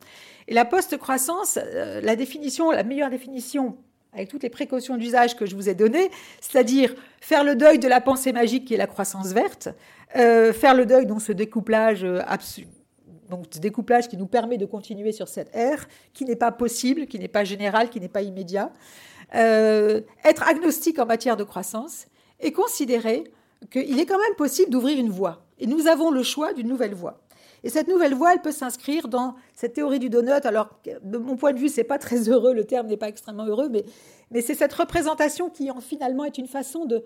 Et 0.49 0.54
la 0.54 0.64
post-croissance, 0.64 1.59
euh, 1.61 2.00
la 2.00 2.14
définition, 2.14 2.71
la 2.71 2.85
meilleure 2.85 3.11
définition 3.11 3.76
avec 4.17 4.29
toutes 4.29 4.43
les 4.43 4.51
précautions 4.51 4.97
d'usage 4.97 5.37
que 5.37 5.47
je 5.47 5.55
vous 5.55 5.69
ai 5.69 5.75
données, 5.75 6.11
c'est-à-dire 6.41 6.95
faire 7.21 7.45
le 7.45 7.55
deuil 7.55 7.79
de 7.79 7.87
la 7.87 8.01
pensée 8.01 8.33
magique 8.33 8.65
qui 8.65 8.75
est 8.75 8.79
la 8.79 8.87
croissance 8.87 9.29
verte, 9.29 9.69
euh, 10.17 10.53
faire 10.53 10.75
le 10.75 10.87
deuil 10.87 11.07
donc 11.07 11.21
ce 11.21 11.33
découplage 11.33 12.03
euh, 12.03 12.21
donc 13.29 13.47
ce 13.51 13.59
découplage 13.59 14.09
qui 14.09 14.17
nous 14.17 14.27
permet 14.27 14.57
de 14.57 14.67
continuer 14.67 15.13
sur 15.13 15.29
cette 15.29 15.55
ère, 15.55 15.87
qui 16.15 16.25
n'est 16.25 16.37
pas 16.37 16.53
possible, 16.53 17.07
qui 17.07 17.19
n'est 17.19 17.29
pas 17.29 17.45
général, 17.45 17.91
qui 17.91 18.01
n'est 18.01 18.09
pas 18.09 18.23
immédiat, 18.23 18.73
euh, 19.35 20.01
être 20.25 20.49
agnostique 20.49 20.99
en 20.99 21.07
matière 21.07 21.37
de 21.37 21.45
croissance 21.45 22.07
et 22.41 22.53
considérer 22.53 23.25
qu'il 23.71 23.99
est 23.99 24.07
quand 24.07 24.19
même 24.19 24.37
possible 24.37 24.71
d'ouvrir 24.71 24.99
une 24.99 25.11
voie. 25.11 25.43
Et 25.59 25.67
nous 25.67 25.89
avons 25.89 26.11
le 26.11 26.23
choix 26.23 26.53
d'une 26.53 26.69
nouvelle 26.69 26.95
voie. 26.95 27.25
Et 27.65 27.71
cette 27.71 27.89
nouvelle 27.89 28.15
voie, 28.15 28.33
elle 28.33 28.43
peut 28.43 28.53
s'inscrire 28.53 29.09
dans 29.09 29.35
cette 29.55 29.75
théorie 29.75 29.99
du 29.99 30.11
donut. 30.11 30.45
Alors, 30.45 30.71
de 31.03 31.19
mon 31.19 31.37
point 31.37 31.53
de 31.53 31.59
vue, 31.59 31.69
c'est 31.69 31.85
pas 31.85 31.99
très 31.99 32.29
heureux, 32.29 32.55
le 32.55 32.65
terme 32.65 32.87
n'est 32.87 32.97
pas 32.97 33.09
extrêmement 33.09 33.47
heureux, 33.47 33.69
mais, 33.69 33.85
c'est 34.43 34.55
cette 34.55 34.73
représentation 34.73 35.51
qui, 35.51 35.71
en, 35.71 35.81
finalement, 35.81 36.25
est 36.25 36.39
une 36.39 36.49
façon 36.49 36.85
de, 36.85 37.05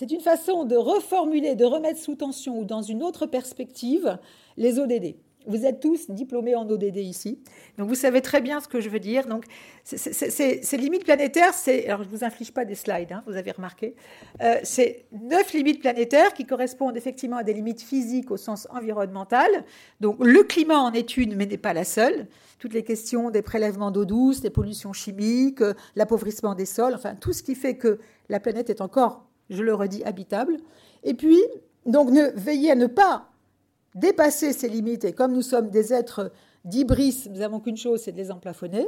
une 0.00 0.20
façon 0.20 0.64
de 0.64 0.76
reformuler, 0.76 1.54
de 1.54 1.64
remettre 1.64 2.00
sous 2.00 2.14
tension 2.14 2.58
ou 2.58 2.64
dans 2.64 2.82
une 2.82 3.02
autre 3.02 3.26
perspective 3.26 4.18
les 4.56 4.78
ODD. 4.78 5.14
Vous 5.48 5.64
êtes 5.64 5.80
tous 5.80 6.10
diplômés 6.10 6.54
en 6.54 6.68
ODD 6.68 6.98
ici, 6.98 7.40
donc 7.78 7.88
vous 7.88 7.94
savez 7.94 8.20
très 8.20 8.42
bien 8.42 8.60
ce 8.60 8.68
que 8.68 8.80
je 8.80 8.90
veux 8.90 9.00
dire. 9.00 9.26
Donc, 9.26 9.46
ces 9.82 10.76
limites 10.76 11.04
planétaires, 11.04 11.54
c'est, 11.54 11.86
alors 11.86 12.02
je 12.02 12.08
vous 12.10 12.22
inflige 12.22 12.52
pas 12.52 12.66
des 12.66 12.74
slides, 12.74 13.12
hein, 13.12 13.22
vous 13.26 13.34
avez 13.34 13.50
remarqué, 13.50 13.94
euh, 14.42 14.56
c'est 14.62 15.06
neuf 15.10 15.54
limites 15.54 15.80
planétaires 15.80 16.34
qui 16.34 16.44
correspondent 16.44 16.98
effectivement 16.98 17.38
à 17.38 17.44
des 17.44 17.54
limites 17.54 17.80
physiques 17.80 18.30
au 18.30 18.36
sens 18.36 18.68
environnemental. 18.70 19.64
Donc, 20.00 20.16
le 20.20 20.42
climat 20.42 20.80
en 20.80 20.92
est 20.92 21.16
une, 21.16 21.34
mais 21.34 21.46
n'est 21.46 21.56
pas 21.56 21.72
la 21.72 21.84
seule. 21.84 22.26
Toutes 22.58 22.74
les 22.74 22.84
questions 22.84 23.30
des 23.30 23.42
prélèvements 23.42 23.90
d'eau 23.90 24.04
douce, 24.04 24.42
des 24.42 24.50
pollutions 24.50 24.92
chimiques, 24.92 25.62
euh, 25.62 25.72
l'appauvrissement 25.96 26.54
des 26.54 26.66
sols, 26.66 26.94
enfin 26.94 27.14
tout 27.14 27.32
ce 27.32 27.42
qui 27.42 27.54
fait 27.54 27.76
que 27.76 27.98
la 28.28 28.38
planète 28.38 28.68
est 28.68 28.82
encore, 28.82 29.24
je 29.48 29.62
le 29.62 29.74
redis, 29.74 30.04
habitable. 30.04 30.58
Et 31.04 31.14
puis, 31.14 31.38
donc, 31.86 32.10
ne, 32.10 32.28
veillez 32.34 32.72
à 32.72 32.74
ne 32.74 32.86
pas 32.86 33.30
dépasser 33.94 34.52
ces 34.52 34.68
limites. 34.68 35.04
Et 35.04 35.12
comme 35.12 35.32
nous 35.32 35.42
sommes 35.42 35.70
des 35.70 35.92
êtres 35.92 36.32
d'ibris, 36.64 37.24
nous 37.30 37.38
n'avons 37.38 37.60
qu'une 37.60 37.76
chose, 37.76 38.02
c'est 38.02 38.12
de 38.12 38.16
les 38.16 38.30
emplafonner. 38.30 38.86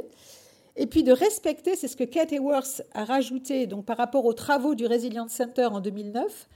Et 0.75 0.87
puis 0.87 1.03
de 1.03 1.11
respecter, 1.11 1.75
c'est 1.75 1.87
ce 1.87 1.97
que 1.97 2.03
Kate 2.03 2.31
Hayworth 2.31 2.81
a 2.93 3.03
rajouté 3.03 3.67
par 3.85 3.97
rapport 3.97 4.25
aux 4.25 4.33
travaux 4.33 4.73
du 4.73 4.85
Resilience 4.85 5.33
Center 5.33 5.65
en 5.65 5.81
2009, 5.81 6.47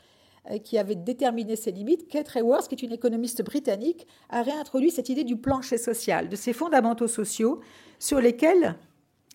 euh, 0.51 0.57
qui 0.59 0.77
avait 0.77 0.95
déterminé 0.95 1.55
ces 1.55 1.71
limites. 1.71 2.07
Kate 2.07 2.33
Hayworth, 2.35 2.67
qui 2.69 2.75
est 2.75 2.83
une 2.83 2.93
économiste 2.93 3.43
britannique, 3.43 4.07
a 4.29 4.41
réintroduit 4.41 4.91
cette 4.91 5.09
idée 5.09 5.23
du 5.23 5.35
plancher 5.35 5.77
social, 5.77 6.29
de 6.29 6.35
ces 6.35 6.53
fondamentaux 6.53 7.07
sociaux 7.07 7.59
sur 7.99 8.21
lesquels 8.21 8.75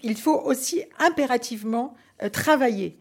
il 0.02 0.17
faut 0.17 0.40
aussi 0.40 0.83
impérativement 0.99 1.95
euh, 2.23 2.31
travailler. 2.31 2.99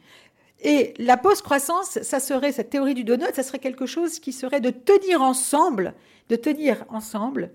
Et 0.61 0.93
la 0.97 1.15
post-croissance, 1.15 2.01
ça 2.01 2.19
serait, 2.19 2.51
cette 2.51 2.69
théorie 2.69 2.93
du 2.93 3.03
donut, 3.03 3.33
ça 3.33 3.43
serait 3.43 3.59
quelque 3.59 3.85
chose 3.85 4.19
qui 4.19 4.33
serait 4.33 4.59
de 4.59 4.71
tenir 4.71 5.21
ensemble, 5.21 5.93
de 6.29 6.35
tenir 6.35 6.85
ensemble 6.89 7.51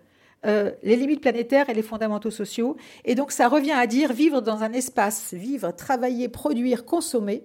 euh, 0.47 0.73
les 0.83 0.97
limites 0.97 1.21
planétaires 1.21 1.71
et 1.71 1.75
les 1.75 1.83
fondamentaux 1.83 2.31
sociaux. 2.31 2.77
Et 3.05 3.15
donc 3.15 3.33
ça 3.33 3.49
revient 3.49 3.73
à 3.73 3.87
dire 3.87 4.13
vivre 4.13 4.41
dans 4.41 4.63
un 4.63 4.73
espace, 4.73 5.35
vivre, 5.35 5.71
travailler, 5.73 6.29
produire, 6.29 6.85
consommer, 6.85 7.45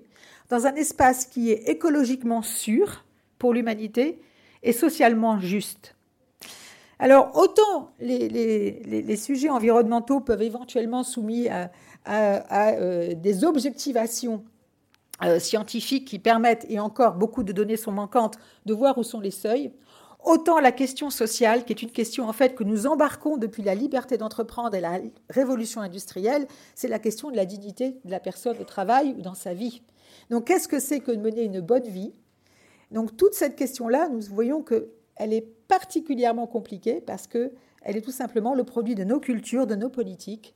dans 0.49 0.65
un 0.65 0.75
espace 0.75 1.25
qui 1.25 1.51
est 1.51 1.69
écologiquement 1.69 2.41
sûr 2.41 3.05
pour 3.37 3.53
l'humanité 3.53 4.19
et 4.63 4.73
socialement 4.73 5.39
juste. 5.39 5.95
Alors 6.99 7.31
autant 7.37 7.93
les, 8.01 9.15
sujets 9.15 9.49
environnementaux 9.49 10.19
peuvent 10.19 10.41
éventuellement 10.41 11.03
soumis 11.03 11.47
à, 11.47 11.71
euh, 12.09 13.13
des 13.13 13.45
objectivations 13.45 14.43
euh, 15.23 15.39
scientifiques 15.39 16.07
qui 16.07 16.19
permettent, 16.19 16.65
et 16.69 16.79
encore 16.79 17.15
beaucoup 17.15 17.43
de 17.43 17.51
données 17.51 17.77
sont 17.77 17.91
manquantes, 17.91 18.37
de 18.65 18.73
voir 18.73 18.97
où 18.97 19.03
sont 19.03 19.19
les 19.19 19.31
seuils. 19.31 19.71
Autant 20.23 20.59
la 20.59 20.73
question 20.73 21.09
sociale, 21.09 21.63
qui 21.63 21.71
est 21.71 21.81
une 21.81 21.91
question 21.91 22.27
en 22.27 22.33
fait 22.33 22.53
que 22.53 22.65
nous 22.65 22.87
embarquons 22.87 23.37
depuis 23.37 23.63
la 23.63 23.73
liberté 23.73 24.17
d'entreprendre 24.17 24.75
et 24.75 24.81
la 24.81 24.99
révolution 25.29 25.79
industrielle, 25.79 26.45
c'est 26.75 26.89
la 26.89 26.99
question 26.99 27.31
de 27.31 27.37
la 27.37 27.45
dignité 27.45 27.95
de 28.03 28.11
la 28.11 28.19
personne 28.19 28.57
au 28.59 28.65
travail 28.65 29.15
ou 29.17 29.21
dans 29.21 29.33
sa 29.33 29.53
vie. 29.53 29.81
Donc 30.29 30.47
qu'est-ce 30.47 30.67
que 30.67 30.79
c'est 30.79 30.99
que 30.99 31.11
de 31.11 31.21
mener 31.21 31.43
une 31.43 31.61
bonne 31.61 31.87
vie? 31.87 32.13
Donc 32.91 33.15
toute 33.15 33.33
cette 33.33 33.55
question-là, 33.55 34.09
nous 34.09 34.21
voyons 34.29 34.61
qu'elle 34.61 35.33
est 35.33 35.47
particulièrement 35.69 36.47
compliquée 36.47 36.99
parce 36.99 37.25
qu'elle 37.25 37.51
est 37.85 38.01
tout 38.01 38.11
simplement 38.11 38.55
le 38.55 38.65
produit 38.65 38.95
de 38.95 39.05
nos 39.05 39.21
cultures, 39.21 39.67
de 39.67 39.75
nos 39.75 39.89
politiques, 39.89 40.53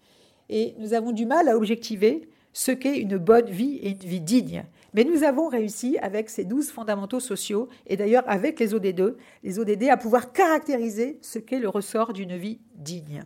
et 0.49 0.75
nous 0.77 0.93
avons 0.93 1.13
du 1.13 1.25
mal 1.25 1.47
à 1.47 1.55
objectiver 1.55 2.27
ce 2.53 2.71
qu'est 2.71 2.97
une 2.97 3.17
bonne 3.17 3.49
vie 3.49 3.77
et 3.77 3.89
une 3.89 3.97
vie 3.97 4.21
digne. 4.21 4.65
Mais 4.93 5.03
nous 5.03 5.23
avons 5.23 5.47
réussi 5.47 5.97
avec 5.97 6.29
ces 6.29 6.45
douze 6.45 6.69
fondamentaux 6.69 7.19
sociaux, 7.19 7.67
et 7.87 7.97
d'ailleurs 7.97 8.23
avec 8.27 8.59
les 8.59 8.73
ODD, 8.73 9.15
les 9.41 9.59
ODD, 9.59 9.89
à 9.89 9.97
pouvoir 9.97 10.31
caractériser 10.31 11.17
ce 11.21 11.39
qu'est 11.39 11.59
le 11.59 11.69
ressort 11.69 12.13
d'une 12.13 12.37
vie 12.37 12.59
digne. 12.75 13.23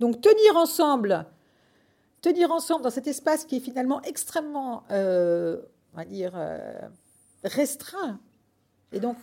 Donc 0.00 0.20
tenir 0.20 0.56
ensemble, 0.56 1.26
tenir 2.22 2.50
ensemble 2.50 2.82
dans 2.82 2.90
cet 2.90 3.06
espace 3.06 3.44
qui 3.44 3.56
est 3.56 3.60
finalement 3.60 4.02
extrêmement, 4.02 4.82
euh, 4.90 5.60
on 5.94 5.98
va 5.98 6.04
dire, 6.04 6.32
euh, 6.34 6.80
restreint, 7.44 8.18
et 8.92 8.98
donc 8.98 9.16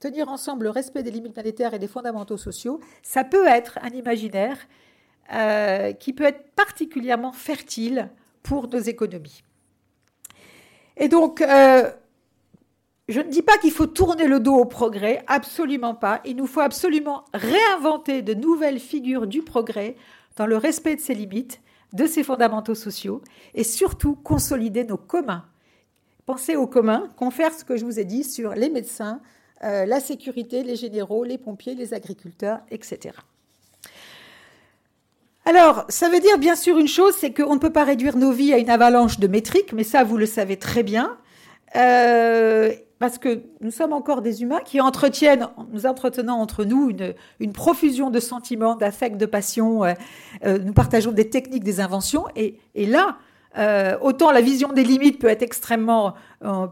tenir 0.00 0.28
ensemble 0.28 0.64
le 0.64 0.70
respect 0.70 1.02
des 1.02 1.10
limites 1.10 1.34
planétaires 1.34 1.74
et 1.74 1.78
des 1.78 1.88
fondamentaux 1.88 2.36
sociaux, 2.36 2.80
ça 3.02 3.24
peut 3.24 3.46
être 3.46 3.78
un 3.82 3.90
imaginaire 3.90 4.58
euh, 5.32 5.92
qui 5.92 6.12
peut 6.12 6.24
être 6.24 6.50
particulièrement 6.54 7.32
fertile 7.32 8.10
pour 8.42 8.68
nos 8.68 8.78
économies. 8.78 9.42
Et 10.96 11.08
donc, 11.08 11.40
euh, 11.40 11.90
je 13.08 13.20
ne 13.20 13.28
dis 13.28 13.42
pas 13.42 13.58
qu'il 13.58 13.70
faut 13.70 13.86
tourner 13.86 14.26
le 14.26 14.40
dos 14.40 14.54
au 14.54 14.64
progrès, 14.64 15.24
absolument 15.26 15.94
pas. 15.94 16.20
Il 16.24 16.36
nous 16.36 16.46
faut 16.46 16.60
absolument 16.60 17.24
réinventer 17.34 18.22
de 18.22 18.34
nouvelles 18.34 18.78
figures 18.78 19.26
du 19.26 19.42
progrès 19.42 19.96
dans 20.36 20.46
le 20.46 20.56
respect 20.56 20.96
de 20.96 21.00
ses 21.00 21.14
limites, 21.14 21.60
de 21.92 22.06
ses 22.06 22.22
fondamentaux 22.22 22.74
sociaux, 22.74 23.22
et 23.54 23.64
surtout 23.64 24.14
consolider 24.14 24.84
nos 24.84 24.96
communs. 24.96 25.44
Pensez 26.26 26.56
aux 26.56 26.66
communs, 26.66 27.08
confère 27.16 27.52
ce 27.52 27.64
que 27.64 27.76
je 27.76 27.84
vous 27.84 28.00
ai 28.00 28.04
dit 28.04 28.24
sur 28.24 28.54
les 28.54 28.70
médecins, 28.70 29.20
euh, 29.62 29.84
la 29.84 30.00
sécurité, 30.00 30.62
les 30.62 30.76
généraux, 30.76 31.24
les 31.24 31.38
pompiers, 31.38 31.74
les 31.74 31.94
agriculteurs, 31.94 32.60
etc. 32.70 33.16
Alors, 35.46 35.84
ça 35.90 36.08
veut 36.08 36.20
dire 36.20 36.38
bien 36.38 36.56
sûr 36.56 36.78
une 36.78 36.88
chose, 36.88 37.14
c'est 37.18 37.32
qu'on 37.32 37.54
ne 37.54 37.60
peut 37.60 37.72
pas 37.72 37.84
réduire 37.84 38.16
nos 38.16 38.32
vies 38.32 38.54
à 38.54 38.58
une 38.58 38.70
avalanche 38.70 39.18
de 39.18 39.26
métriques, 39.26 39.74
mais 39.74 39.84
ça, 39.84 40.02
vous 40.02 40.16
le 40.16 40.26
savez 40.26 40.56
très 40.56 40.82
bien. 40.82 41.18
Euh, 41.76 42.72
parce 42.98 43.18
que 43.18 43.42
nous 43.60 43.70
sommes 43.70 43.92
encore 43.92 44.22
des 44.22 44.42
humains 44.42 44.60
qui 44.64 44.80
entretiennent, 44.80 45.48
nous 45.72 45.84
entretenons 45.84 46.32
entre 46.32 46.64
nous 46.64 46.90
une, 47.40 47.52
profusion 47.52 48.08
de 48.08 48.20
sentiments, 48.20 48.74
d'affects, 48.76 49.18
de 49.18 49.26
passions. 49.26 49.84
Euh, 49.84 49.92
euh, 50.46 50.58
nous 50.58 50.72
partageons 50.72 51.12
des 51.12 51.28
techniques, 51.28 51.64
des 51.64 51.80
inventions. 51.80 52.24
Et, 52.36 52.56
là, 52.74 53.18
autant 54.00 54.32
la 54.32 54.40
vision 54.40 54.72
des 54.72 54.82
limites 54.82 55.20
peut 55.20 55.28
être 55.28 55.42
extrêmement, 55.42 56.14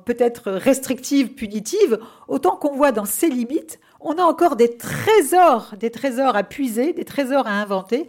peut-être 0.05 0.50
restrictive, 0.50 1.35
punitive, 1.35 1.99
autant 2.26 2.57
qu'on 2.57 2.75
voit 2.75 2.91
dans 2.91 3.05
ces 3.05 3.29
limites, 3.29 3.79
on 4.00 4.14
a 4.14 4.23
encore 4.23 4.57
des 4.57 4.76
trésors, 4.76 5.75
des 5.79 5.91
trésors 5.91 6.35
à 6.35 6.43
puiser, 6.43 6.93
des 6.93 7.05
trésors 7.05 7.47
à 7.47 7.52
inventer 7.52 8.09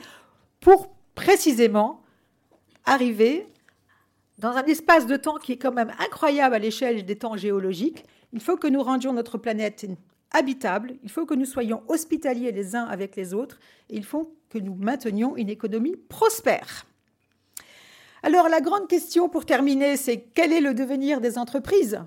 pour 0.64 0.96
précisément 1.14 2.02
arriver 2.86 3.46
dans 4.40 4.52
un 4.52 4.64
espace 4.64 5.06
de 5.06 5.18
temps 5.18 5.36
qui 5.36 5.52
est 5.52 5.58
quand 5.58 5.74
même 5.74 5.92
incroyable 6.00 6.56
à 6.56 6.60
l'échelle 6.60 7.06
des 7.06 7.18
temps 7.18 7.36
géologiques. 7.36 8.06
Il 8.32 8.40
faut 8.40 8.56
que 8.56 8.68
nous 8.68 8.82
rendions 8.82 9.12
notre 9.12 9.38
planète 9.38 9.86
habitable, 10.32 10.96
il 11.04 11.12
faut 11.12 11.26
que 11.26 11.36
nous 11.36 11.46
soyons 11.46 11.84
hospitaliers 11.90 12.52
les 12.52 12.76
uns 12.76 12.86
avec 12.86 13.16
les 13.18 13.34
autres, 13.34 13.60
et 13.90 13.98
il 13.98 14.06
faut 14.06 14.36
que 14.50 14.58
nous 14.58 14.74
maintenions 14.74 15.36
une 15.36 15.50
économie 15.50 15.98
prospère. 15.98 16.86
Alors 18.24 18.48
la 18.48 18.62
grande 18.62 18.88
question 18.88 19.28
pour 19.28 19.46
terminer, 19.46 19.98
c'est 19.98 20.22
quel 20.34 20.54
est 20.54 20.62
le 20.62 20.74
devenir 20.74 21.20
des 21.20 21.38
entreprises? 21.38 22.00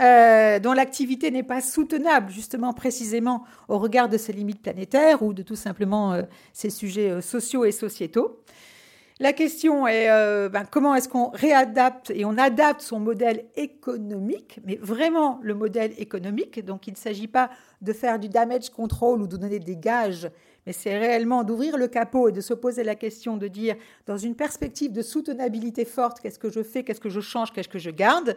Euh, 0.00 0.58
dont 0.58 0.72
l'activité 0.72 1.30
n'est 1.30 1.44
pas 1.44 1.60
soutenable, 1.60 2.30
justement, 2.30 2.72
précisément 2.72 3.44
au 3.68 3.78
regard 3.78 4.08
de 4.08 4.16
ses 4.16 4.32
limites 4.32 4.62
planétaires 4.62 5.22
ou 5.22 5.32
de 5.32 5.42
tout 5.42 5.56
simplement 5.56 6.12
euh, 6.12 6.22
sujets 6.52 7.10
euh, 7.10 7.20
sociaux 7.20 7.64
et 7.64 7.72
sociétaux. 7.72 8.40
La 9.20 9.32
question 9.32 9.86
est 9.86 10.08
ben, 10.48 10.64
comment 10.68 10.96
est-ce 10.96 11.08
qu'on 11.08 11.30
réadapte 11.30 12.10
et 12.10 12.24
on 12.24 12.36
adapte 12.36 12.80
son 12.80 12.98
modèle 12.98 13.44
économique, 13.54 14.58
mais 14.64 14.76
vraiment 14.82 15.38
le 15.40 15.54
modèle 15.54 15.92
économique? 15.98 16.64
Donc 16.64 16.88
il 16.88 16.94
ne 16.94 16.98
s'agit 16.98 17.28
pas 17.28 17.48
de 17.80 17.92
faire 17.92 18.18
du 18.18 18.28
damage 18.28 18.70
control 18.70 19.22
ou 19.22 19.28
de 19.28 19.36
donner 19.36 19.60
des 19.60 19.76
gages, 19.76 20.28
mais 20.66 20.72
c'est 20.72 20.98
réellement 20.98 21.44
d'ouvrir 21.44 21.76
le 21.76 21.86
capot 21.86 22.28
et 22.28 22.32
de 22.32 22.40
se 22.40 22.54
poser 22.54 22.82
la 22.82 22.96
question 22.96 23.36
de 23.36 23.46
dire, 23.46 23.76
dans 24.06 24.18
une 24.18 24.34
perspective 24.34 24.90
de 24.90 25.02
soutenabilité 25.02 25.84
forte, 25.84 26.18
qu'est-ce 26.20 26.40
que 26.40 26.50
je 26.50 26.64
fais, 26.64 26.82
qu'est-ce 26.82 27.00
que 27.00 27.08
je 27.08 27.20
change, 27.20 27.52
qu'est-ce 27.52 27.68
que 27.68 27.78
je 27.78 27.90
garde? 27.90 28.36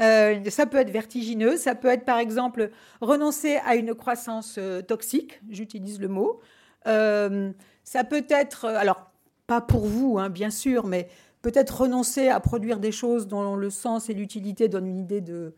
Euh, 0.00 0.50
ça 0.50 0.66
peut 0.66 0.78
être 0.78 0.90
vertigineux, 0.90 1.56
ça 1.56 1.74
peut 1.74 1.88
être 1.88 2.04
par 2.04 2.18
exemple 2.18 2.70
renoncer 3.00 3.56
à 3.64 3.76
une 3.76 3.94
croissance 3.94 4.56
euh, 4.58 4.82
toxique, 4.82 5.40
j'utilise 5.50 6.00
le 6.00 6.08
mot. 6.08 6.40
Euh, 6.86 7.52
ça 7.84 8.02
peut 8.02 8.26
être, 8.28 8.66
alors 8.66 9.10
pas 9.46 9.60
pour 9.60 9.86
vous, 9.86 10.18
hein, 10.18 10.30
bien 10.30 10.50
sûr, 10.50 10.86
mais 10.86 11.08
peut-être 11.42 11.82
renoncer 11.82 12.28
à 12.28 12.40
produire 12.40 12.80
des 12.80 12.92
choses 12.92 13.28
dont 13.28 13.54
le 13.54 13.70
sens 13.70 14.10
et 14.10 14.14
l'utilité 14.14 14.68
donnent 14.68 14.86
une 14.86 14.98
idée 14.98 15.20
de 15.20 15.54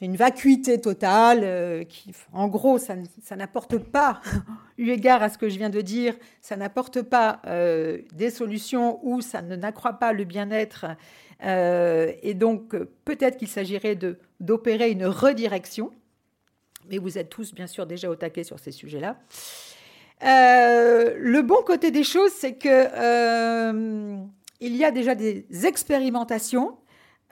une 0.00 0.16
vacuité 0.16 0.80
totale, 0.80 1.86
qui, 1.86 2.12
en 2.32 2.48
gros, 2.48 2.78
ça, 2.78 2.94
n'apporte 3.36 3.78
pas, 3.78 4.20
eu 4.78 4.90
égard 4.90 5.22
à 5.22 5.28
ce 5.28 5.38
que 5.38 5.48
je 5.48 5.58
viens 5.58 5.70
de 5.70 5.80
dire, 5.80 6.14
ça 6.40 6.56
n'apporte 6.56 7.02
pas 7.02 7.40
des 8.14 8.30
solutions 8.30 9.00
ou 9.02 9.20
ça 9.20 9.40
ne 9.42 9.56
n'accroît 9.56 9.94
pas 9.94 10.12
le 10.12 10.24
bien-être 10.24 10.86
euh, 11.44 12.12
et 12.22 12.34
donc, 12.34 12.76
peut-être 13.04 13.36
qu'il 13.36 13.48
s'agirait 13.48 13.98
d'opérer 14.40 14.90
une 14.90 15.06
redirection, 15.06 15.90
mais 16.88 16.98
vous 16.98 17.18
êtes 17.18 17.28
tous, 17.28 17.54
bien 17.54 17.66
sûr, 17.66 17.86
déjà 17.86 18.08
au 18.08 18.16
taquet 18.16 18.44
sur 18.44 18.58
ces 18.58 18.72
sujets-là. 18.72 19.16
Euh, 20.24 21.16
le 21.18 21.42
bon 21.42 21.62
côté 21.66 21.90
des 21.90 22.04
choses, 22.04 22.30
c'est 22.32 22.54
que 22.54 22.68
euh, 22.68 24.16
il 24.60 24.76
y 24.76 24.84
a 24.84 24.92
déjà 24.92 25.14
des 25.16 25.46
expérimentations 25.64 26.78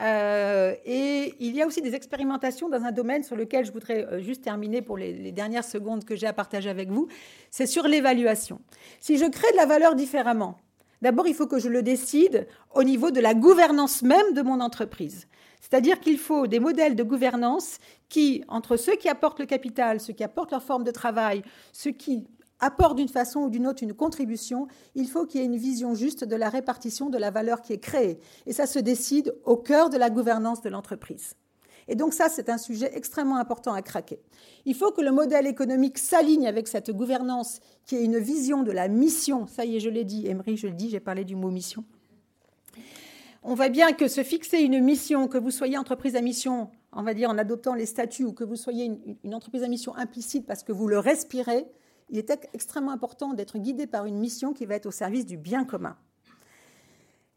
Euh, 0.00 0.75
et 0.85 1.35
il 1.40 1.54
y 1.54 1.62
a 1.62 1.66
aussi 1.66 1.83
des 1.83 1.95
expérimentations 1.95 2.69
dans 2.69 2.83
un 2.85 2.92
domaine 2.92 3.23
sur 3.23 3.37
lequel 3.37 3.66
je 3.66 3.73
voudrais 3.73 4.07
euh, 4.07 4.21
juste 4.21 4.42
terminer 4.42 4.80
pour 4.80 4.97
les, 4.97 5.33
dernières 5.33 5.64
secondes 5.64 6.04
que 6.04 6.16
j'ai 6.16 6.26
à 6.26 6.33
partager 6.33 6.71
avec 6.71 6.90
vous. 6.90 7.09
C'est 7.50 7.66
sur 7.66 7.87
l'évaluation. 7.87 8.61
Si 9.00 9.19
je 9.19 9.26
crée 9.26 9.50
de 9.52 9.57
la 9.57 9.66
valeur 9.66 9.95
différemment, 9.95 10.59
d'abord 11.02 11.26
il 11.26 11.35
faut 11.35 11.47
que 11.47 11.59
je 11.59 11.69
le 11.69 11.83
décide 11.83 12.47
au 12.75 12.83
niveau 12.83 13.11
de 13.11 13.21
la 13.21 13.35
gouvernance 13.35 14.02
même 14.02 14.33
de 14.33 14.42
mon 14.42 14.61
entreprise. 14.61 15.26
C'est-à-dire 15.61 16.00
qu'il 16.00 16.19
faut 16.19 16.47
des 16.47 16.61
modèles 16.61 16.97
de 16.97 17.02
gouvernance 17.02 17.78
qui, 18.09 18.42
entre 18.49 18.76
ceux 18.76 18.97
qui 18.97 19.11
apportent 19.11 19.38
le 19.38 19.47
capital, 19.47 20.00
ceux 20.00 20.14
qui 20.14 20.25
apportent 20.25 20.52
leur 20.52 20.62
forme 20.62 20.85
de 20.85 20.90
travail, 20.90 21.42
ceux 21.73 21.90
qui 21.90 22.26
apportent 22.61 22.97
d'une 22.97 23.09
façon 23.09 23.40
ou 23.40 23.50
d'une 23.50 23.67
autre 23.67 23.83
une 23.83 23.95
contribution, 23.95 24.69
il 24.95 25.09
faut 25.09 25.26
qu'il 25.26 25.40
y 25.40 25.43
ait 25.43 25.47
une 25.47 25.57
vision 25.57 25.95
juste 25.95 26.25
de 26.25 26.37
la 26.37 26.49
répartition 26.49 27.11
de 27.11 27.19
la 27.19 27.31
valeur 27.31 27.62
qui 27.62 27.73
est 27.73 27.79
créée. 27.79 28.19
Et 28.47 28.52
ça 28.52 28.67
se 28.67 28.79
décide 28.79 29.35
au 29.45 29.57
cœur 29.57 29.90
de 29.90 29.97
la 29.97 30.11
gouvernance 30.11 30.62
de 30.62 30.69
l'entreprise. 30.69 31.35
Et 31.88 31.97
donc 31.97 32.14
ça, 32.14 32.29
c'est 32.29 32.49
un 32.49 32.59
sujet 32.59 32.90
extrêmement 32.95 33.37
important 33.37 33.73
à 33.73 33.83
craquer. 33.83 34.21
Il 34.64 34.76
faut 34.76 34.93
que 34.93 35.00
le 35.00 35.11
modèle 35.11 35.47
économique 35.47 35.99
s'aligne 35.99 36.47
avec 36.47 36.69
cette 36.69 36.90
gouvernance 36.93 37.61
qui 37.85 37.97
est 37.97 38.05
une 38.05 38.19
vision 38.19 38.62
de 38.62 38.71
la 38.71 38.87
mission. 38.87 39.47
Ça 39.49 39.64
y 39.64 39.76
est, 39.76 39.81
je 39.81 39.90
l'ai 39.90 40.05
dit, 40.05 40.26
Emery, 40.26 40.57
je 40.57 40.69
le 40.69 40.75
dis, 40.75 40.88
j'ai 40.88 41.00
parlé 41.00 41.25
du 41.25 41.35
mot 41.35 41.50
mission. 41.50 41.85
On 43.43 43.55
voit 43.55 43.71
bien 43.71 43.93
que 43.93 44.07
se 44.07 44.23
fixer 44.23 44.59
une 44.59 44.81
mission, 44.81 45.26
que 45.26 45.38
vous 45.38 45.50
soyez 45.50 45.79
entreprise 45.79 46.14
à 46.14 46.21
mission, 46.21 46.71
on 46.93 47.02
va 47.02 47.14
dire 47.14 47.31
en 47.31 47.38
adoptant 47.38 47.75
les 47.75 47.87
statuts, 47.87 48.25
ou 48.25 48.33
que 48.33 48.45
vous 48.45 48.57
soyez 48.57 48.85
une, 48.85 49.17
une 49.25 49.35
entreprise 49.35 49.62
à 49.62 49.69
mission 49.69 49.97
implicite 49.97 50.47
parce 50.47 50.62
que 50.62 50.73
vous 50.73 50.87
le 50.87 50.99
respirez, 50.99 51.67
il 52.11 52.19
est 52.19 52.49
extrêmement 52.52 52.93
important 52.93 53.33
d'être 53.33 53.59
guidé 53.59 53.87
par 53.87 54.05
une 54.07 54.19
mission 54.19 54.52
qui 54.52 54.67
va 54.67 54.75
être 54.75 54.87
au 54.87 54.90
service 54.90 55.25
du 55.25 55.37
bien 55.37 55.64
commun. 55.64 55.97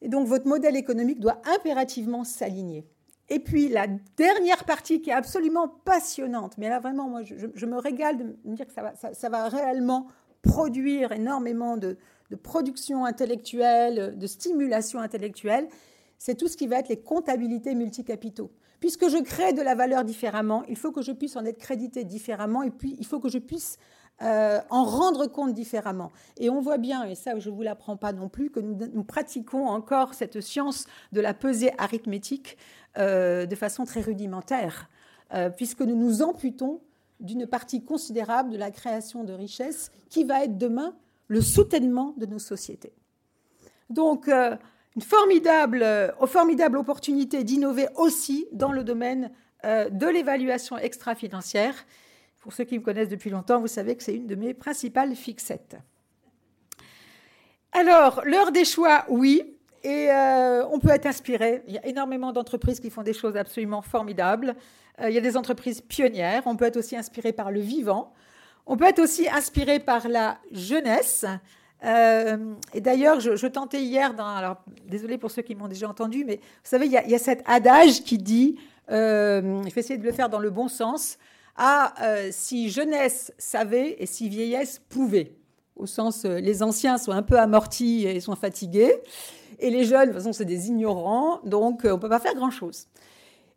Et 0.01 0.09
donc 0.09 0.27
votre 0.27 0.47
modèle 0.47 0.75
économique 0.75 1.19
doit 1.19 1.41
impérativement 1.55 2.23
s'aligner. 2.23 2.85
Et 3.29 3.39
puis 3.39 3.69
la 3.69 3.87
dernière 4.17 4.65
partie 4.65 5.01
qui 5.01 5.09
est 5.09 5.13
absolument 5.13 5.67
passionnante, 5.67 6.57
mais 6.57 6.69
là 6.69 6.79
vraiment, 6.79 7.07
moi, 7.07 7.21
je, 7.23 7.65
me 7.65 7.77
régale 7.77 8.17
de 8.17 8.23
me 8.45 8.55
dire 8.55 8.67
que 8.67 8.73
ça 8.73 9.29
va, 9.29 9.47
réellement 9.47 10.07
produire 10.41 11.13
énormément 11.13 11.77
de, 11.77 11.97
de, 12.31 12.35
production 12.35 13.05
intellectuelle, 13.05 14.17
de 14.17 14.27
stimulation 14.27 14.99
intellectuelle, 14.99 15.69
c'est 16.17 16.35
tout 16.35 16.49
ce 16.49 16.57
qui 16.57 16.67
va 16.67 16.79
être 16.79 16.89
les 16.89 17.01
comptabilités 17.01 17.75
multicapitaux. 17.75 18.51
Puisque 18.81 19.07
je 19.07 19.17
crée 19.17 19.53
de 19.53 19.61
la 19.61 19.75
valeur 19.75 20.03
différemment, 20.03 20.63
il 20.67 20.75
faut 20.75 20.91
que 20.91 21.01
je 21.01 21.13
puisse 21.13 21.37
en 21.37 21.45
être 21.45 21.57
crédité 21.57 22.03
différemment, 22.03 22.63
et 22.63 22.71
puis 22.71 22.97
il 22.99 23.05
faut 23.05 23.21
que 23.21 23.29
je 23.29 23.37
puisse 23.37 23.77
euh, 24.21 24.61
en 24.69 24.85
rendre 24.85 25.25
compte 25.25 25.53
différemment. 25.53 26.11
Et 26.37 26.49
on 26.49 26.61
voit 26.61 26.77
bien, 26.77 27.03
et 27.03 27.15
ça 27.15 27.37
je 27.39 27.49
ne 27.49 27.55
vous 27.55 27.63
l'apprends 27.63 27.97
pas 27.97 28.13
non 28.13 28.29
plus, 28.29 28.51
que 28.51 28.59
nous, 28.59 29.03
pratiquons 29.03 29.65
encore 29.65 30.13
cette 30.13 30.39
science 30.39 30.85
de 31.11 31.19
la 31.19 31.33
pesée 31.33 31.71
arithmétique 31.79 32.57
euh, 32.97 33.47
de 33.47 33.55
façon 33.55 33.85
très 33.85 34.01
rudimentaire, 34.01 34.87
euh, 35.33 35.49
puisque 35.49 35.81
nous 35.81 35.95
nous 35.95 36.21
amputons 36.21 36.79
d'une 37.19 37.47
partie 37.47 37.83
considérable 37.83 38.51
de 38.51 38.57
la 38.57 38.69
création 38.69 39.23
de 39.23 39.33
richesses 39.33 39.91
qui 40.09 40.23
va 40.23 40.43
être 40.43 40.59
demain 40.59 40.95
le 41.27 41.41
soutènement 41.41 42.13
de 42.17 42.27
nos 42.27 42.39
sociétés. 42.39 42.93
Donc, 43.89 44.27
une 44.27 45.01
formidable, 45.01 45.85
formidable 46.27 46.77
opportunité 46.77 47.43
d'innover 47.43 47.87
aussi 47.95 48.47
dans 48.51 48.71
le 48.71 48.83
domaine 48.83 49.31
de 49.63 50.07
l'évaluation 50.07 50.77
extra-financière 50.77 51.75
pour 52.43 52.51
ceux 52.51 52.65
qui 52.65 52.77
me 52.77 52.83
connaissent 52.83 53.07
depuis 53.07 53.29
longtemps, 53.29 53.61
vous 53.61 53.67
savez 53.67 53.95
que 53.95 54.03
c'est 54.03 54.13
une 54.13 54.27
de 54.27 54.35
mes 54.35 54.53
principales 54.53 55.15
fixettes. 55.15 55.77
Alors, 57.71 58.21
l'heure 58.25 58.51
des 58.51 58.65
choix, 58.65 59.05
oui. 59.07 59.55
Et 59.81 60.11
euh, 60.11 60.65
on 60.67 60.79
peut 60.79 60.89
être 60.89 61.05
inspiré. 61.05 61.63
Il 61.67 61.73
y 61.73 61.77
a 61.77 61.85
énormément 61.87 62.33
d'entreprises 62.33 62.81
qui 62.81 62.89
font 62.89 63.01
des 63.01 63.13
choses 63.13 63.37
absolument 63.37 63.81
formidables. 63.81 64.55
Euh, 64.99 65.09
il 65.09 65.15
y 65.15 65.17
a 65.17 65.21
des 65.21 65.37
entreprises 65.37 65.79
pionnières. 65.79 66.43
On 66.45 66.57
peut 66.57 66.65
être 66.65 66.75
aussi 66.75 66.97
inspiré 66.97 67.31
par 67.31 67.49
le 67.49 67.61
vivant. 67.61 68.11
On 68.65 68.75
peut 68.75 68.87
être 68.87 68.99
aussi 68.99 69.29
inspiré 69.29 69.79
par 69.79 70.09
la 70.09 70.37
jeunesse. 70.51 71.25
Euh, 71.85 72.55
et 72.73 72.81
d'ailleurs, 72.81 73.21
je, 73.21 73.47
tentais 73.47 73.83
hier, 73.83 74.13
dans, 74.13 74.27
alors 74.27 74.57
désolé 74.85 75.17
pour 75.17 75.31
ceux 75.31 75.43
qui 75.43 75.55
m'ont 75.55 75.69
déjà 75.69 75.87
entendu, 75.87 76.25
mais 76.25 76.35
vous 76.35 76.69
savez, 76.69 76.87
il 76.87 76.91
y, 76.91 76.97
a, 76.97 77.05
il 77.05 77.09
y 77.09 77.15
a 77.15 77.19
cet 77.19 77.41
adage 77.45 78.03
qui 78.03 78.17
dit, 78.17 78.57
il 78.89 79.71
faut 79.71 79.79
essayer 79.79 79.97
de 79.97 80.05
le 80.05 80.11
faire 80.11 80.27
dans 80.27 80.39
le 80.39 80.49
bon 80.49 80.67
sens, 80.67 81.17
à 81.55 81.93
euh, 82.03 82.29
si 82.31 82.69
jeunesse 82.69 83.33
savait 83.37 83.95
et 83.99 84.05
si 84.05 84.29
vieillesse 84.29 84.81
pouvait. 84.89 85.35
Au 85.75 85.85
sens, 85.85 86.25
euh, 86.25 86.39
les 86.39 86.63
anciens 86.63 86.97
sont 86.97 87.11
un 87.11 87.23
peu 87.23 87.37
amortis 87.37 88.05
et 88.05 88.19
sont 88.19 88.35
fatigués, 88.35 88.95
et 89.59 89.69
les 89.69 89.85
jeunes, 89.85 90.09
de 90.09 90.13
toute 90.13 90.21
façon, 90.21 90.33
c'est 90.33 90.45
des 90.45 90.67
ignorants, 90.67 91.39
donc 91.43 91.85
euh, 91.85 91.91
on 91.91 91.95
ne 91.95 92.01
peut 92.01 92.09
pas 92.09 92.19
faire 92.19 92.35
grand-chose. 92.35 92.87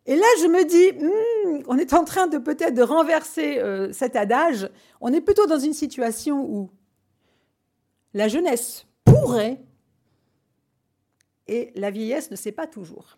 Et 0.05 0.15
là, 0.15 0.25
je 0.41 0.47
me 0.47 0.63
dis, 0.63 1.03
hmm, 1.03 1.63
on 1.67 1.77
est 1.77 1.93
en 1.93 2.05
train 2.05 2.27
de 2.27 2.37
peut-être 2.37 2.73
de 2.73 2.81
renverser 2.81 3.61
cet 3.91 4.15
adage. 4.15 4.69
On 5.01 5.11
est 5.11 5.19
plutôt 5.19 5.47
dans 5.47 5.59
une 5.59 5.73
situation 5.73 6.45
où 6.45 6.69
la 8.13 8.29
jeunesse 8.29 8.85
pourrait 9.03 9.59
et 11.47 11.73
la 11.75 11.91
vieillesse 11.91 12.31
ne 12.31 12.37
sait 12.37 12.53
pas 12.53 12.67
toujours. 12.67 13.17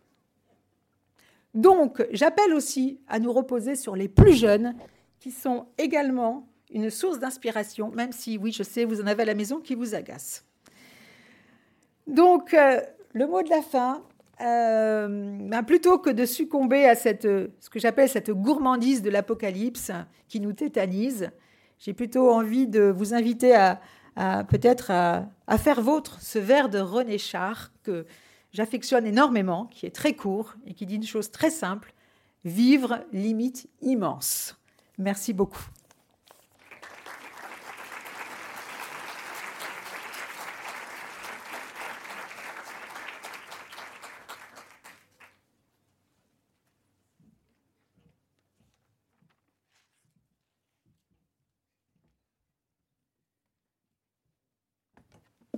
Donc, 1.53 2.05
j'appelle 2.11 2.53
aussi 2.53 2.99
à 3.07 3.19
nous 3.19 3.33
reposer 3.33 3.75
sur 3.75 3.95
les 3.95 4.07
plus 4.07 4.33
jeunes, 4.33 4.75
qui 5.19 5.31
sont 5.31 5.67
également 5.77 6.47
une 6.71 6.89
source 6.89 7.19
d'inspiration, 7.19 7.91
même 7.91 8.11
si, 8.11 8.37
oui, 8.37 8.51
je 8.51 8.63
sais, 8.63 8.85
vous 8.85 9.01
en 9.01 9.07
avez 9.07 9.23
à 9.23 9.25
la 9.25 9.33
maison 9.33 9.59
qui 9.59 9.75
vous 9.75 9.95
agace. 9.95 10.45
Donc, 12.07 12.53
euh, 12.53 12.79
le 13.13 13.27
mot 13.27 13.41
de 13.41 13.49
la 13.49 13.61
fin, 13.61 14.03
euh, 14.41 15.37
ben, 15.41 15.63
plutôt 15.63 15.97
que 15.97 16.09
de 16.09 16.25
succomber 16.25 16.85
à 16.85 16.95
cette, 16.95 17.23
ce 17.23 17.69
que 17.69 17.79
j'appelle 17.79 18.07
cette 18.07 18.31
gourmandise 18.31 19.01
de 19.01 19.09
l'apocalypse 19.09 19.91
qui 20.27 20.39
nous 20.39 20.53
tétanise, 20.53 21.29
j'ai 21.79 21.93
plutôt 21.93 22.31
envie 22.31 22.67
de 22.67 22.83
vous 22.83 23.13
inviter 23.13 23.55
à, 23.55 23.79
peut-être 24.49 24.91
à, 24.91 25.57
faire 25.57 25.81
vôtre 25.81 26.21
ce 26.21 26.39
vers 26.39 26.69
de 26.69 26.79
René 26.79 27.17
Char 27.17 27.71
que 27.83 28.05
j'affectionne 28.51 29.05
énormément, 29.05 29.65
qui 29.65 29.85
est 29.85 29.95
très 29.95 30.15
court 30.15 30.55
et 30.65 30.73
qui 30.73 30.85
dit 30.85 30.95
une 30.95 31.03
chose 31.03 31.31
très 31.31 31.49
simple, 31.49 31.93
vivre 32.45 33.03
limite 33.11 33.69
immense. 33.81 34.55
Merci 34.97 35.33
beaucoup. 35.33 35.67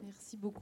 Merci 0.04 0.38
beaucoup. 0.38 0.62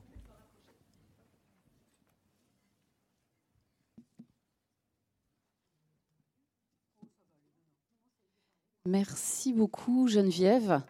Merci 8.89 9.53
beaucoup 9.53 10.07
Geneviève. 10.07 10.81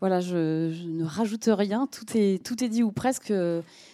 Voilà, 0.00 0.20
je, 0.20 0.70
ne 0.86 1.04
rajoute 1.04 1.48
rien, 1.48 1.88
tout 1.88 2.04
est, 2.14 2.44
tout 2.44 2.62
est 2.62 2.68
dit 2.68 2.84
ou 2.84 2.92
presque, 2.92 3.32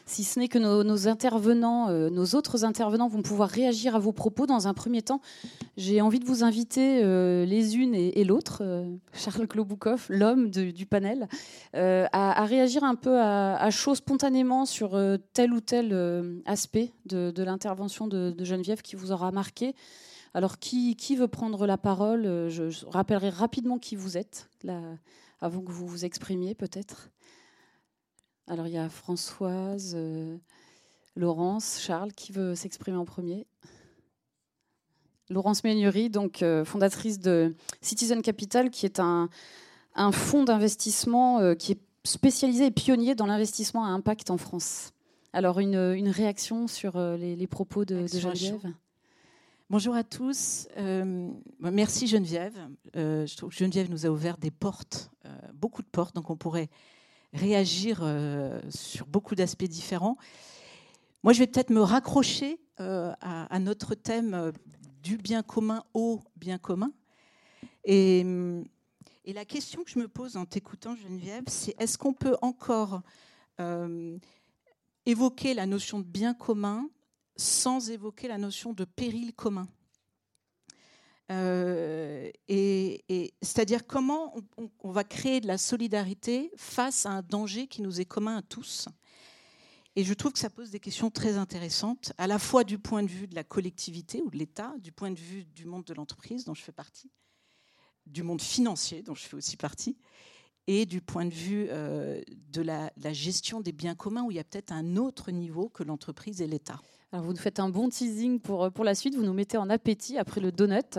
si 0.04 0.22
ce 0.24 0.38
n'est 0.38 0.48
que 0.48 0.58
nos, 0.58 1.08
intervenants, 1.08 1.88
euh, 1.88 2.10
nos 2.10 2.26
autres 2.34 2.64
intervenants 2.64 3.08
vont 3.08 3.22
pouvoir 3.22 3.48
réagir 3.48 3.96
à 3.96 3.98
vos 3.98 4.12
propos. 4.12 4.46
Dans 4.46 4.68
un 4.68 4.74
premier 4.74 5.00
temps, 5.00 5.22
j'ai 5.78 6.02
envie 6.02 6.18
de 6.18 6.26
vous 6.26 6.44
inviter 6.44 7.02
euh, 7.02 7.46
les 7.46 7.76
unes 7.76 7.94
et, 7.94 8.24
l'autre, 8.24 8.58
euh, 8.60 8.84
Charles 9.14 9.46
Kloboukov, 9.46 10.06
l'homme 10.10 10.50
du 10.50 10.86
panel, 10.86 11.26
à, 11.72 12.44
réagir 12.44 12.84
un 12.84 12.96
peu 12.96 13.18
à, 13.18 13.70
chaud 13.70 13.94
spontanément 13.94 14.66
sur 14.66 15.00
tel 15.32 15.54
ou 15.54 15.60
tel 15.60 16.42
aspect 16.44 16.92
de, 17.06 17.42
l'intervention 17.42 18.08
de, 18.08 18.34
Geneviève 18.44 18.82
qui 18.82 18.94
vous 18.94 19.10
aura 19.10 19.32
marqué. 19.32 19.74
Alors, 20.34 20.58
qui, 20.58 21.16
veut 21.16 21.28
prendre 21.28 21.64
la 21.64 21.78
parole? 21.78 22.26
Euh, 22.26 22.50
je, 22.50 22.84
rappellerai 22.86 23.30
rapidement 23.30 23.78
qui 23.78 23.94
vous 23.94 24.18
êtes, 24.18 24.48
avant 25.44 25.60
que 25.60 25.70
vous 25.70 25.86
vous 25.86 26.06
exprimiez 26.06 26.54
peut-être. 26.54 27.10
Alors, 28.46 28.66
il 28.66 28.72
y 28.72 28.78
a 28.78 28.88
Françoise, 28.88 29.92
euh, 29.94 30.38
Laurence, 31.16 31.80
Charles, 31.80 32.12
qui 32.12 32.32
veut 32.32 32.54
s'exprimer 32.54 32.96
en 32.96 33.04
premier 33.04 33.46
Laurence 35.30 35.62
Ménury, 35.64 36.10
donc 36.10 36.42
euh, 36.42 36.64
fondatrice 36.64 37.18
de 37.18 37.54
Citizen 37.82 38.22
Capital, 38.22 38.70
qui 38.70 38.86
est 38.86 39.00
un, 39.00 39.28
fonds 40.12 40.44
d'investissement 40.44 41.54
qui 41.54 41.72
est 41.72 41.80
spécialisé 42.04 42.66
et 42.66 42.70
pionnier 42.70 43.14
dans 43.14 43.26
l'investissement 43.26 43.84
à 43.84 43.88
impact 43.88 44.30
en 44.30 44.38
France. 44.38 44.92
Alors, 45.32 45.60
une, 45.60 46.08
réaction 46.08 46.68
sur 46.68 46.98
les, 46.98 47.46
propos 47.46 47.84
de, 47.84 48.02
de 48.02 48.18
Geneviève? 48.18 48.72
Bonjour 49.74 49.96
à 49.96 50.04
tous. 50.04 50.68
Euh, 50.76 51.32
merci 51.58 52.06
Geneviève. 52.06 52.56
Euh, 52.94 53.26
je 53.26 53.36
trouve 53.36 53.50
que 53.50 53.56
Geneviève 53.56 53.90
nous 53.90 54.06
a 54.06 54.08
ouvert 54.08 54.38
des 54.38 54.52
portes, 54.52 55.10
euh, 55.24 55.36
beaucoup 55.52 55.82
de 55.82 55.88
portes, 55.88 56.14
donc 56.14 56.30
on 56.30 56.36
pourrait 56.36 56.70
réagir 57.32 58.08
sur 58.68 59.04
beaucoup 59.06 59.34
d'aspects 59.34 59.64
différents. 59.64 60.16
moi, 61.24 61.32
je 61.32 61.40
vais 61.40 61.48
peut-être 61.48 61.70
me 61.70 61.80
raccrocher 61.80 62.60
à, 62.78 63.58
notre 63.58 63.96
thème 63.96 64.52
du 65.02 65.16
bien 65.16 65.42
commun 65.42 65.82
au 65.92 66.20
bien 66.36 66.58
commun. 66.58 66.92
Et, 67.84 68.20
et, 69.24 69.32
la 69.32 69.44
question 69.44 69.82
que 69.82 69.90
je 69.90 69.98
me 69.98 70.06
pose 70.06 70.36
en 70.36 70.44
t'écoutant, 70.44 70.94
Geneviève, 70.94 71.42
c'est 71.48 71.74
est-ce 71.80 71.98
qu'on 71.98 72.12
peut 72.12 72.36
encore 72.42 73.02
évoquer 75.04 75.52
la 75.52 75.66
notion 75.66 75.98
de 75.98 76.04
bien 76.04 76.32
commun 76.32 76.88
sans 77.36 77.90
évoquer 77.90 78.28
la 78.28 78.38
notion 78.38 78.72
de 78.72 78.84
péril 78.84 79.32
commun. 79.34 79.68
Euh, 81.30 82.30
et, 82.48 83.34
c'est-à-dire 83.40 83.86
comment 83.86 84.34
on, 84.82 84.90
va 84.90 85.04
créer 85.04 85.40
de 85.40 85.46
la 85.46 85.58
solidarité 85.58 86.52
face 86.56 87.06
à 87.06 87.10
un 87.10 87.22
danger 87.22 87.66
qui 87.66 87.82
nous 87.82 88.00
est 88.00 88.04
commun 88.04 88.36
à 88.36 88.42
tous. 88.42 88.88
Et 89.96 90.04
je 90.04 90.12
trouve 90.12 90.32
que 90.32 90.38
ça 90.38 90.50
pose 90.50 90.70
des 90.70 90.80
questions 90.80 91.10
très 91.10 91.36
intéressantes, 91.36 92.12
à 92.18 92.26
la 92.26 92.38
fois 92.38 92.64
du 92.64 92.78
point 92.78 93.02
de 93.02 93.08
vue 93.08 93.28
de 93.28 93.34
la 93.34 93.44
collectivité 93.44 94.20
ou 94.22 94.30
de 94.30 94.36
l'État, 94.36 94.74
du 94.80 94.90
point 94.90 95.10
de 95.10 95.18
vue 95.18 95.44
du 95.44 95.66
monde 95.66 95.84
de 95.84 95.94
l'entreprise 95.94 96.44
dont 96.44 96.54
je 96.54 96.62
fais 96.62 96.72
partie, 96.72 97.10
du 98.04 98.22
monde 98.22 98.42
financier 98.42 99.02
dont 99.02 99.14
je 99.14 99.22
fais 99.22 99.36
aussi 99.36 99.56
partie, 99.56 99.96
et 100.66 100.86
du 100.86 101.00
point 101.00 101.26
de 101.26 101.32
vue 101.32 101.66
euh, 101.70 102.20
de 102.48 102.62
la, 102.62 102.90
gestion 103.12 103.60
des 103.60 103.72
biens 103.72 103.94
communs, 103.94 104.24
où 104.24 104.30
il 104.30 104.36
y 104.36 104.40
a 104.40 104.44
peut-être 104.44 104.72
un 104.72 104.96
autre 104.96 105.30
niveau 105.30 105.68
que 105.68 105.84
l'entreprise 105.84 106.40
et 106.40 106.46
l'État. 106.46 106.80
Alors 107.14 107.26
vous 107.26 107.32
nous 107.32 107.38
faites 107.38 107.60
un 107.60 107.68
bon 107.68 107.88
teasing 107.88 108.40
pour, 108.40 108.72
pour 108.72 108.82
la 108.82 108.96
suite, 108.96 109.14
vous 109.14 109.22
nous 109.22 109.32
mettez 109.32 109.56
en 109.56 109.70
appétit 109.70 110.18
après 110.18 110.40
le 110.40 110.50
donut. 110.50 110.98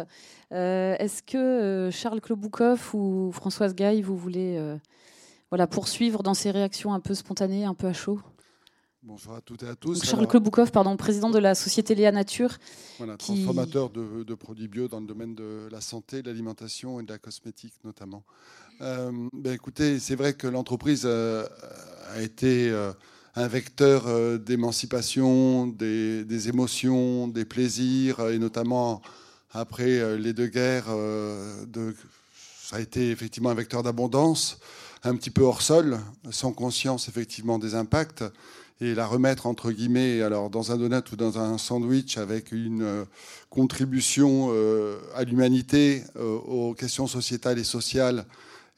Euh, 0.54 0.95
est-ce 0.97 1.21
que 1.21 1.38
euh, 1.38 1.91
Charles 1.91 2.21
Kloboukov 2.21 2.91
ou 2.93 3.34
Françoise 3.34 3.75
Gaille, 3.75 4.01
vous 4.01 4.15
voulez 4.15 4.58
voilà, 5.51 5.67
poursuivre 5.67 6.23
dans 6.23 6.34
ces 6.34 6.51
réactions 6.51 6.93
un 6.93 7.01
peu 7.01 7.13
spontanées, 7.15 7.65
un 7.65 7.73
peu 7.73 7.88
à 7.88 7.93
chaud? 7.93 8.21
Bonjour 9.04 9.34
à 9.34 9.41
toutes 9.41 9.63
et 9.63 9.67
à 9.67 9.75
tous. 9.75 10.06
Charles 10.06 10.25
Kloboukov, 10.25 10.71
pardon, 10.71 10.95
président 10.95 11.30
de 11.30 11.38
la 11.38 11.54
société 11.54 11.93
Léa 11.95 12.13
Nature. 12.13 12.60
Voilà, 12.97 13.17
transformateur 13.17 13.89
de, 13.89 14.23
de, 14.23 14.36
produits 14.36 14.69
bio 14.69 14.88
dans 14.88 15.01
le 15.01 15.08
domaine 15.08 15.36
de 15.36 15.67
la 15.69 15.82
santé, 15.82 16.21
de 16.21 16.30
l'alimentation 16.30 17.01
et 17.01 17.04
de 17.04 17.12
la 17.12 17.19
cosmétique 17.19 17.73
notamment. 17.84 18.23
Euh, 18.82 19.12
ben 19.34 19.54
écoutez, 19.54 19.99
c'est 19.99 20.15
vrai 20.15 20.34
que 20.34 20.47
l'entreprise 20.47 21.04
euh, 21.06 21.45
a 22.15 22.21
été 22.21 22.69
euh, 22.69 22.93
un 23.35 23.47
vecteur 23.47 24.39
d'émancipation, 24.39 25.67
des, 25.67 26.49
émotions, 26.49 27.27
des 27.27 27.45
plaisirs, 27.45 28.29
et 28.29 28.39
notamment 28.39 29.01
après 29.51 30.17
les 30.17 30.33
deux 30.33 30.47
guerres, 30.47 30.87
de, 30.87 31.93
ça 32.63 32.77
a 32.77 32.79
été 32.79 33.11
effectivement 33.11 33.49
un 33.49 33.55
vecteur 33.55 33.83
d'abondance, 33.83 34.59
un 35.03 35.15
petit 35.15 35.31
peu 35.31 35.43
hors 35.43 35.61
sol, 35.61 35.99
sans 36.31 36.53
conscience 36.53 37.09
effectivement 37.09 37.59
des 37.59 37.75
impacts 37.75 38.23
et 38.81 38.95
la 38.95 39.05
remettre 39.05 39.47
entre 39.47 39.71
guillemets 39.71 40.21
alors 40.21 40.49
dans 40.49 40.71
un 40.71 40.77
donut 40.77 41.11
ou 41.11 41.15
dans 41.15 41.39
un 41.39 41.57
sandwich 41.57 42.17
avec 42.17 42.51
une 42.51 43.05
contribution 43.49 44.51
à 45.13 45.23
l'humanité, 45.23 46.03
aux 46.17 46.73
questions 46.73 47.07
sociétales 47.07 47.59
et 47.59 47.63
sociales 47.63 48.25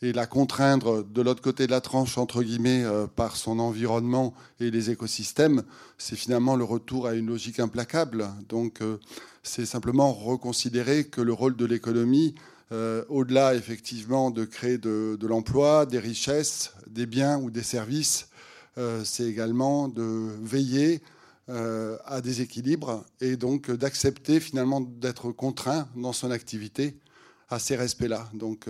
et 0.02 0.14
la 0.14 0.28
contraindre 0.28 1.04
de 1.04 1.22
l'autre 1.22 1.42
côté 1.42 1.66
de 1.66 1.72
la 1.72 1.82
tranche, 1.82 2.18
entre 2.18 2.44
guillemets, 2.44 2.84
euh, 2.84 3.08
par 3.08 3.36
son 3.36 3.60
environnement 3.60 4.34
et 4.60 4.70
les 4.70 4.92
écosystèmes, 4.92 5.64
c'est 5.98 6.16
finalement 6.16 6.56
le 6.56 6.64
retour 6.64 7.08
à 7.08 7.16
une 7.16 7.28
logique 7.28 7.60
implacable. 7.60 8.30
Donc 8.48 8.82
euh, 8.82 9.00
c'est 9.42 9.66
simplement 9.66 10.14
reconsidérer 10.14 11.06
que 11.06 11.22
le 11.22 11.34
rôle 11.34 11.56
de 11.56 11.66
l'économie, 11.66 12.36
euh, 12.72 13.04
au-delà 13.10 13.56
effectivement 13.56 14.30
de 14.30 14.46
créer 14.46 14.78
de, 14.78 15.18
l'emploi, 15.26 15.88
des 15.88 16.00
richesses, 16.00 16.74
des 16.88 17.08
biens 17.08 17.40
ou 17.40 17.50
des 17.50 17.64
services, 17.64 18.30
c'est 19.04 19.24
également 19.24 19.88
de 19.88 20.30
veiller 20.44 21.02
à 21.48 22.22
des 22.22 22.42
équilibres 22.42 23.04
et 23.22 23.36
donc 23.36 23.72
d'accepter 23.72 24.40
finalement 24.40 24.82
d'être 24.82 25.32
contraint 25.32 25.88
dans 25.96 26.14
son 26.14 26.30
activité 26.30 26.96
à 27.50 27.58
ces 27.58 27.76
respects-là. 27.76 28.30
Donc 28.36 28.68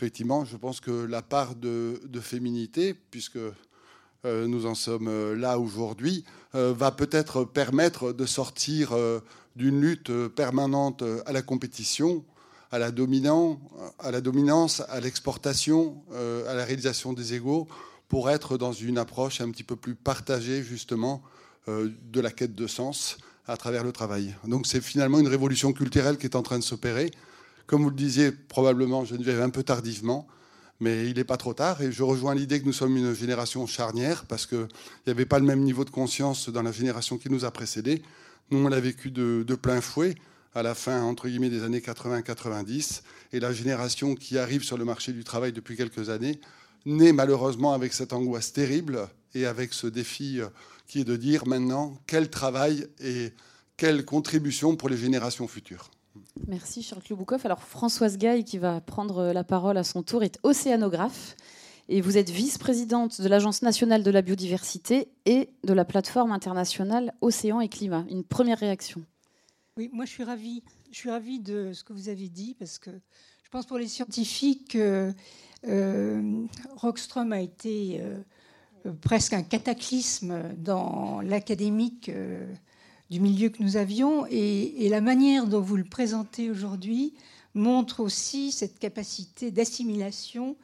effectivement, 0.00 0.46
je 0.46 0.56
pense 0.56 0.80
que 0.80 0.90
la 0.90 1.20
part 1.20 1.54
de, 1.54 2.00
féminité, 2.22 2.94
puisque 3.10 3.36
euh, 3.36 4.46
nous 4.46 4.64
en 4.64 4.74
sommes 4.74 5.08
euh, 5.08 5.36
là 5.36 5.58
aujourd'hui, 5.58 6.24
euh, 6.54 6.72
va 6.74 6.90
peut-être 6.90 7.44
permettre 7.44 8.12
de 8.14 8.24
sortir 8.24 8.96
d'une 9.56 9.78
lutte 9.78 10.10
permanente 10.28 11.04
à 11.26 11.32
la 11.32 11.42
compétition, 11.42 12.24
à 12.70 12.78
la, 12.78 12.90
à 13.98 14.10
la 14.10 14.20
dominance, 14.22 14.80
à 14.88 15.00
l'exportation, 15.00 16.02
à 16.48 16.54
la 16.54 16.64
réalisation 16.64 17.12
des 17.12 17.34
égaux, 17.34 17.68
pour 18.08 18.30
être 18.30 18.56
dans 18.56 18.72
une 18.72 18.96
approche 18.96 19.42
un 19.42 19.50
petit 19.50 19.64
peu 19.64 19.76
plus 19.76 19.94
partagée 19.94 20.62
justement 20.62 21.20
de 21.68 22.20
la 22.20 22.30
quête 22.30 22.54
de 22.54 22.66
sens 22.66 23.18
à 23.46 23.58
travers 23.58 23.84
le 23.84 23.92
travail. 23.92 24.34
Donc 24.44 24.66
c'est 24.66 24.80
finalement 24.80 25.18
une 25.18 25.28
révolution 25.28 25.74
culturelle 25.74 26.16
qui 26.16 26.24
est 26.24 26.36
en 26.36 26.42
train 26.42 26.58
de 26.58 26.64
s'opérer 26.64 27.10
comme 27.70 27.84
vous 27.84 27.90
le 27.90 27.94
disiez 27.94 28.32
probablement, 28.32 29.04
Geneviève, 29.04 29.40
un 29.40 29.48
peu 29.48 29.62
tardivement, 29.62 30.26
mais 30.80 31.08
il 31.08 31.14
n'est 31.14 31.24
pas 31.24 31.36
trop 31.36 31.54
tard. 31.54 31.80
Et 31.82 31.92
je 31.92 32.02
rejoins 32.02 32.34
l'idée 32.34 32.60
que 32.60 32.66
nous 32.66 32.72
sommes 32.72 32.96
une 32.96 33.14
génération 33.14 33.64
charnière, 33.68 34.24
parce 34.24 34.44
qu'il 34.44 34.66
n'y 35.06 35.12
avait 35.12 35.24
pas 35.24 35.38
le 35.38 35.44
même 35.44 35.60
niveau 35.60 35.84
de 35.84 35.90
conscience 35.90 36.48
dans 36.48 36.62
la 36.62 36.72
génération 36.72 37.16
qui 37.16 37.30
nous 37.30 37.44
a 37.44 37.52
précédés. 37.52 38.02
Nous, 38.50 38.58
on 38.58 38.66
l'a 38.66 38.80
vécu 38.80 39.12
de, 39.12 39.44
plein 39.54 39.80
fouet 39.80 40.16
à 40.52 40.64
la 40.64 40.74
fin, 40.74 41.00
entre 41.04 41.28
guillemets, 41.28 41.48
des 41.48 41.62
années 41.62 41.78
80-90. 41.78 43.02
Et 43.34 43.38
la 43.38 43.52
génération 43.52 44.16
qui 44.16 44.36
arrive 44.36 44.64
sur 44.64 44.76
le 44.76 44.84
marché 44.84 45.12
du 45.12 45.22
travail 45.22 45.52
depuis 45.52 45.76
quelques 45.76 46.10
années 46.10 46.40
naît 46.86 47.12
malheureusement 47.12 47.72
avec 47.72 47.92
cette 47.92 48.12
angoisse 48.12 48.52
terrible 48.52 49.06
et 49.32 49.46
avec 49.46 49.74
ce 49.74 49.86
défi 49.86 50.40
euh, 50.40 50.48
qui 50.88 51.02
est 51.02 51.04
de 51.04 51.14
dire 51.14 51.46
maintenant 51.46 51.96
quel 52.08 52.30
travail 52.30 52.88
et 52.98 53.30
quelle 53.76 54.04
contribution 54.04 54.74
pour 54.74 54.88
les 54.88 54.96
générations 54.96 55.46
futures. 55.46 55.88
Merci 56.46 56.82
Charles 56.82 57.02
Kloboukov. 57.02 57.42
Alors 57.44 57.62
Françoise 57.62 58.18
Gaille, 58.18 58.44
qui 58.44 58.58
va 58.58 58.80
prendre 58.80 59.32
la 59.32 59.44
parole 59.44 59.76
à 59.76 59.84
son 59.84 60.02
tour, 60.02 60.22
est 60.22 60.38
océanographe 60.42 61.36
et 61.88 62.00
vous 62.00 62.16
êtes 62.16 62.30
vice-présidente 62.30 63.20
de 63.20 63.28
l'Agence 63.28 63.62
nationale 63.62 64.02
de 64.02 64.10
la 64.10 64.22
biodiversité 64.22 65.08
et 65.26 65.50
de 65.64 65.72
la 65.72 65.84
plateforme 65.84 66.30
internationale 66.30 67.12
Océan 67.20 67.60
et 67.60 67.68
Climat. 67.68 68.04
Une 68.08 68.22
première 68.22 68.58
réaction 68.58 69.02
Oui, 69.76 69.90
moi 69.92 70.04
je 70.04 70.10
suis 70.10 70.24
ravie. 70.24 70.62
Je 70.92 70.96
suis 70.96 71.10
ravie 71.10 71.40
de 71.40 71.72
ce 71.72 71.82
que 71.82 71.92
vous 71.92 72.08
avez 72.08 72.28
dit 72.28 72.54
parce 72.58 72.78
que 72.78 72.90
je 72.90 73.50
pense 73.50 73.66
pour 73.66 73.78
les 73.78 73.88
scientifiques, 73.88 74.76
euh, 74.76 75.12
euh 75.66 76.46
Rockstrom 76.76 77.32
a 77.32 77.40
été 77.40 78.00
euh, 78.00 78.92
presque 79.00 79.32
un 79.32 79.42
cataclysme 79.42 80.54
dans 80.56 81.20
l'académique. 81.22 82.10
Du 83.10 83.18
milieu 83.18 83.48
que 83.48 83.60
nous 83.60 83.76
avions. 83.76 84.24
Et, 84.30 84.88
la 84.88 85.00
manière 85.00 85.48
dont 85.48 85.60
vous 85.60 85.76
le 85.76 85.84
présentez 85.84 86.48
aujourd'hui 86.48 87.12
montre 87.54 87.98
aussi 87.98 88.52
cette 88.52 88.78
capacité 88.78 89.50
d'assimilation 89.50 90.56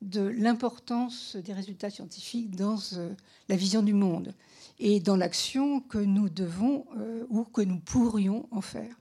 de 0.00 0.20
l'importance 0.20 1.34
des 1.34 1.52
résultats 1.52 1.90
scientifiques 1.90 2.54
dans 2.54 2.78
euh, 2.92 3.12
la 3.48 3.56
vision 3.56 3.82
du 3.82 3.94
monde 3.94 4.32
et 4.78 5.00
dans 5.00 5.16
l'action 5.16 5.80
que 5.80 5.98
nous 5.98 6.28
devons 6.28 6.86
euh, 6.96 7.24
ou 7.30 7.42
que 7.42 7.62
nous 7.62 7.80
pourrions 7.80 8.46
en 8.52 8.60
faire. 8.60 8.94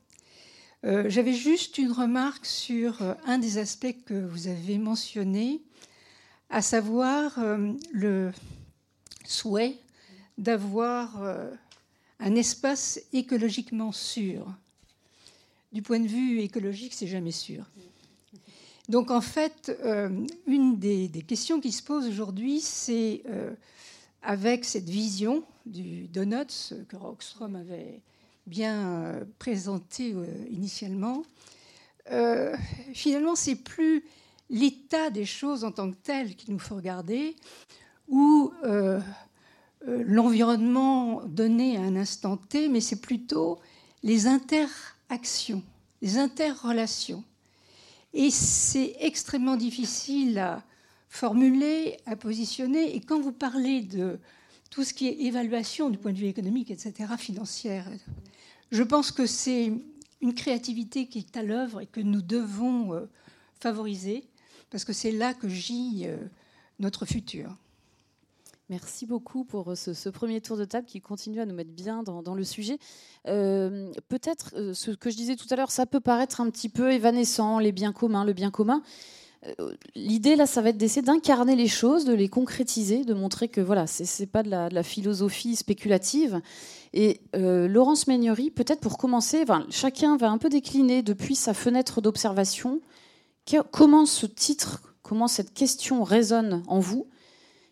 Euh, 0.83 1.07
j'avais 1.07 1.33
juste 1.33 1.77
une 1.77 1.91
remarque 1.91 2.47
sur 2.47 2.99
un 3.27 3.37
des 3.37 3.59
aspects 3.59 3.95
que 4.07 4.25
vous 4.25 4.47
avez 4.47 4.79
mentionné, 4.79 5.61
à 6.49 6.63
savoir 6.63 7.39
le 7.91 8.31
souhait 9.23 9.77
d'avoir 10.39 11.21
un 12.19 12.35
espace 12.35 12.99
écologiquement 13.13 13.91
sûr. 13.91 14.45
Du 15.71 15.81
point 15.81 15.99
de 15.99 16.07
vue 16.07 16.39
écologique, 16.41 16.93
c'est 16.93 17.07
jamais 17.07 17.31
sûr. 17.31 17.65
Donc 18.89 19.11
en 19.11 19.21
fait, 19.21 19.77
euh, 19.83 20.09
une 20.45 20.79
des, 20.79 21.09
questions 21.27 21.59
qui 21.59 21.71
se 21.71 21.83
posent 21.83 22.07
aujourd'hui, 22.07 22.61
c'est 22.61 23.21
euh, 23.27 23.51
avec 24.21 24.63
cette 24.63 24.87
vision 24.87 25.43
du 25.65 26.07
Donuts 26.07 26.73
que 26.87 26.95
Rockstrom 26.95 27.57
avait 27.57 28.01
bien 28.45 28.87
euh, 28.87 29.25
présenté 29.39 30.15
initialement, 30.49 31.23
finalement, 32.93 33.35
c'est 33.35 33.57
plus 33.57 34.05
l'état 34.49 35.09
des 35.09 35.25
choses 35.25 35.65
en 35.65 35.73
tant 35.73 35.91
que 35.91 35.97
tel 36.01 36.37
qu'il 36.37 36.53
nous 36.53 36.59
faut 36.59 36.77
regarder, 36.77 37.35
ou 38.07 38.53
l'environnement 39.85 41.21
donné 41.25 41.77
à 41.77 41.81
un 41.81 41.95
instant 41.95 42.37
T, 42.37 42.67
mais 42.67 42.81
c'est 42.81 43.01
plutôt 43.01 43.59
les 44.03 44.27
interactions, 44.27 45.63
les 46.01 46.17
interrelations. 46.17 47.23
Et 48.13 48.31
c'est 48.31 48.95
extrêmement 48.99 49.57
difficile 49.57 50.39
à 50.39 50.63
formuler, 51.09 51.97
à 52.05 52.15
positionner. 52.15 52.95
Et 52.95 52.99
quand 52.99 53.19
vous 53.19 53.31
parlez 53.31 53.81
de 53.81 54.19
tout 54.69 54.83
ce 54.83 54.93
qui 54.93 55.07
est 55.07 55.21
évaluation 55.21 55.89
du 55.89 55.97
point 55.97 56.13
de 56.13 56.17
vue 56.17 56.27
économique, 56.27 56.71
etc., 56.71 57.13
financière, 57.17 57.87
je 58.71 58.83
pense 58.83 59.11
que 59.11 59.25
c'est 59.25 59.71
une 60.21 60.33
créativité 60.33 61.07
qui 61.07 61.19
est 61.19 61.37
à 61.37 61.43
l'œuvre 61.43 61.81
et 61.81 61.85
que 61.85 62.01
nous 62.01 62.21
devons 62.21 62.93
euh, 62.93 63.05
favoriser, 63.59 64.23
parce 64.69 64.83
que 64.83 64.93
c'est 64.93 65.11
là 65.11 65.33
que 65.33 65.47
gît 65.47 66.03
euh, 66.05 66.17
notre 66.79 67.05
futur. 67.05 67.55
Merci 68.69 69.05
beaucoup 69.05 69.45
pour 69.45 69.71
euh, 69.71 69.75
ce, 69.75 70.09
premier 70.09 70.41
tour 70.41 70.57
de 70.57 70.65
table 70.65 70.85
qui 70.85 70.99
continue 70.99 71.39
à 71.39 71.45
nous 71.45 71.55
mettre 71.55 71.71
bien 71.71 72.03
dans, 72.03 72.35
le 72.35 72.43
sujet. 72.43 72.79
Euh, 73.25 73.93
peut-être 74.09 74.51
euh, 74.57 74.73
ce 74.73 74.91
que 74.91 75.09
je 75.09 75.15
disais 75.15 75.37
tout 75.37 75.47
à 75.51 75.55
l'heure, 75.55 75.71
ça 75.71 75.85
peut 75.85 76.01
paraître 76.01 76.41
un 76.41 76.49
petit 76.49 76.67
peu 76.67 76.91
évanescent, 76.91 77.59
les 77.59 77.71
biens 77.71 77.93
communs, 77.93 78.25
le 78.25 78.33
bien 78.33 78.51
commun. 78.51 78.81
L'idée 79.95 80.35
là, 80.35 80.45
ça 80.45 80.61
va 80.61 80.69
être 80.69 80.77
d'essayer 80.77 81.03
d'incarner 81.03 81.55
les 81.55 81.67
choses, 81.69 82.03
de 82.03 82.13
les 82.13 82.27
concrétiser, 82.27 83.05
de 83.05 83.13
montrer 83.13 83.47
que 83.47 83.61
voilà, 83.61 83.87
c'est 83.87 84.25
pas 84.25 84.43
de 84.43 84.49
la, 84.49 84.83
philosophie 84.83 85.55
spéculative. 85.55 86.41
Et 86.91 87.21
Laurence 87.33 88.07
Meignery, 88.07 88.49
peut-être 88.49 88.81
pour 88.81 88.97
commencer, 88.97 89.45
chacun 89.69 90.17
va 90.17 90.31
un 90.31 90.39
peu 90.39 90.49
décliner 90.49 91.03
depuis 91.03 91.35
sa 91.35 91.53
fenêtre 91.53 92.01
d'observation 92.01 92.81
comment 93.71 94.05
ce 94.05 94.25
titre, 94.25 94.81
comment 95.01 95.27
cette 95.27 95.53
question 95.53 96.03
résonne 96.03 96.63
en 96.67 96.79
vous 96.79 97.07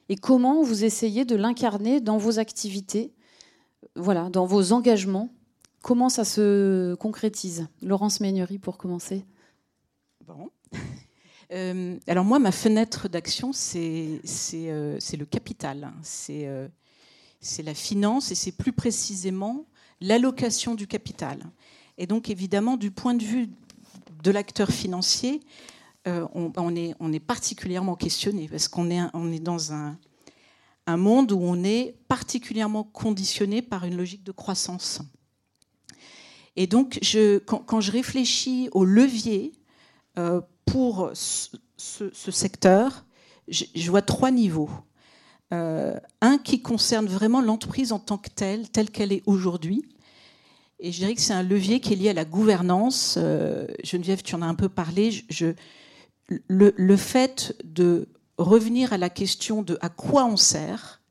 et 0.10 0.15
comment 0.15 0.62
vous 0.62 0.84
essayez 0.84 1.26
de 1.26 1.36
l'incarner 1.36 2.00
dans 2.02 2.18
vos 2.18 2.39
activités, 2.39 3.13
voilà, 3.96 4.30
dans 4.30 4.46
vos 4.46 4.72
engagements? 4.72 5.30
Comment 5.82 6.10
ça 6.10 6.26
se 6.26 6.96
concrétise? 6.96 7.68
Laurence 7.82 8.20
Meignery, 8.20 8.58
pour 8.60 8.78
commencer. 8.78 9.26
Bon. 10.26 10.50
Euh, 11.52 12.00
alors 12.08 12.26
moi, 12.26 12.39
ma 12.39 12.52
fenêtre 12.52 13.08
d'action, 13.08 13.54
c'est 13.54 14.20
euh, 14.56 14.98
le 14.98 15.26
capital. 15.26 15.94
Euh, 16.32 16.68
c'est 17.39 17.62
la 17.62 17.76
finance 17.76 18.32
et 18.32 18.36
c'est 18.36 18.52
plus 18.52 18.74
précisément 18.74 19.68
l'allocation 20.02 20.74
du 20.74 20.88
capital. 20.88 21.38
Et 22.00 22.08
donc, 22.08 22.32
évidemment, 22.32 22.78
du 22.78 22.89
point 22.89 23.13
de 23.13 23.24
vue 23.24 23.50
de 24.24 24.32
l'acteur 24.32 24.70
financier, 24.70 25.41
euh, 26.08 26.28
on, 26.36 26.76
est, 26.76 27.20
particulièrement 27.20 27.96
questionné 27.96 28.48
parce 28.48 28.68
qu'on 28.68 28.91
est, 28.91 29.39
dans 29.39 29.74
un, 29.74 29.98
monde 30.98 31.32
où 31.32 31.39
on 31.41 31.63
est 31.63 31.96
particulièrement 32.08 32.84
conditionné 32.84 33.63
par 33.63 33.86
une 33.86 33.98
logique 33.98 34.24
de 34.24 34.32
croissance. 34.32 35.02
Et 36.56 36.68
donc, 36.68 37.00
quand, 37.46 37.82
je 37.82 37.91
réfléchis 37.91 38.70
au 38.72 38.86
levier 38.86 39.54
euh, 40.20 40.41
pour 40.65 41.10
ce, 41.13 41.58
secteur, 42.32 43.04
je, 43.48 43.89
vois 43.89 44.04
trois 44.04 44.30
niveaux. 44.30 44.70
Euh, 45.54 46.00
un 46.22 46.38
qui 46.38 46.62
concerne 46.62 47.08
vraiment 47.08 47.41
l'entreprise 47.41 47.91
en 47.91 48.00
tant 48.00 48.20
que 48.20 48.30
telle, 48.30 48.70
telle 48.70 48.91
qu'elle 48.91 49.12
est 49.12 49.24
aujourd'hui. 49.26 49.84
Et 50.80 50.91
je 50.91 51.00
dirais 51.00 51.15
que 51.15 51.22
c'est 51.22 51.34
un 51.34 51.44
levier 51.44 51.80
qui 51.80 51.94
est 51.94 51.96
lié 51.96 52.10
à 52.10 52.13
la 52.13 52.26
gouvernance. 52.26 53.18
Geneviève, 53.84 54.22
tu 54.22 54.36
en 54.36 54.44
as 54.44 54.46
un 54.46 54.56
peu 54.56 54.70
parlé. 54.70 55.26
Le, 56.27 56.97
fait 56.97 57.55
de 57.63 58.07
revenir 58.38 58.93
à 58.93 58.97
la 58.97 59.09
question 59.09 59.61
de 59.61 59.77
à 59.81 59.89
quoi 59.89 60.25
on 60.25 60.38
sert 60.38 61.01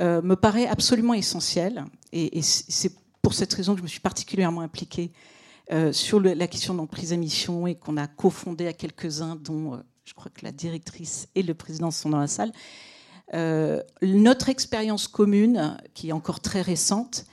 euh, 0.00 0.22
me 0.22 0.36
paraît 0.36 0.66
absolument 0.66 1.14
essentiel. 1.14 1.84
Et, 2.12 2.40
c'est 2.42 2.92
pour 3.22 3.34
cette 3.34 3.52
raison 3.52 3.74
que 3.74 3.78
je 3.78 3.82
me 3.82 3.88
suis 3.88 4.00
particulièrement 4.00 4.60
impliquée 4.60 5.12
euh, 5.72 5.92
sur 5.92 6.20
la 6.20 6.46
question 6.46 6.74
d'emprise 6.74 7.12
à 7.12 7.16
mission 7.16 7.66
et 7.66 7.74
qu'on 7.74 7.96
a 7.96 8.06
cofondé 8.06 8.66
à 8.66 8.72
quelques-uns, 8.72 9.36
dont 9.36 9.74
euh, 9.74 9.78
je 10.04 10.14
crois 10.14 10.30
que 10.32 10.44
la 10.44 10.52
directrice 10.52 11.28
et 11.34 11.42
le 11.42 11.54
président 11.54 11.90
sont 11.90 12.10
dans 12.10 12.20
la 12.20 12.28
salle. 12.28 12.52
notre 14.02 14.48
expérience 14.48 15.08
commune, 15.08 15.76
qui 15.92 16.08
est 16.08 16.12
encore 16.12 16.40
très 16.40 16.62
récente, 16.62 17.26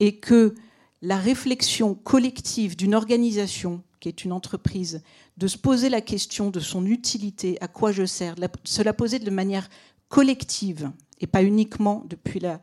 est 0.00 0.16
que 0.16 0.54
la 1.02 1.18
réflexion 1.18 1.94
collective 1.94 2.76
d'une 2.76 2.94
organisation 2.94 3.82
qui 4.00 4.08
est 4.08 4.24
une 4.24 4.32
entreprise 4.32 5.02
de 5.36 5.46
se 5.46 5.58
poser 5.58 5.88
la 5.88 6.00
question 6.00 6.50
de 6.50 6.60
son 6.60 6.86
utilité, 6.86 7.58
à 7.60 7.68
quoi 7.68 7.92
je 7.92 8.04
sers, 8.06 8.34
de 8.34 8.48
se 8.64 8.82
la 8.82 8.92
poser 8.92 9.18
de 9.18 9.30
manière 9.30 9.68
collective 10.08 10.90
et 11.20 11.26
pas 11.26 11.42
uniquement 11.42 12.04
depuis 12.08 12.40
la, 12.40 12.60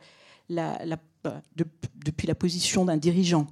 depuis 1.96 2.26
la 2.26 2.34
position 2.34 2.84
d'un 2.84 2.96
dirigeant, 2.96 3.46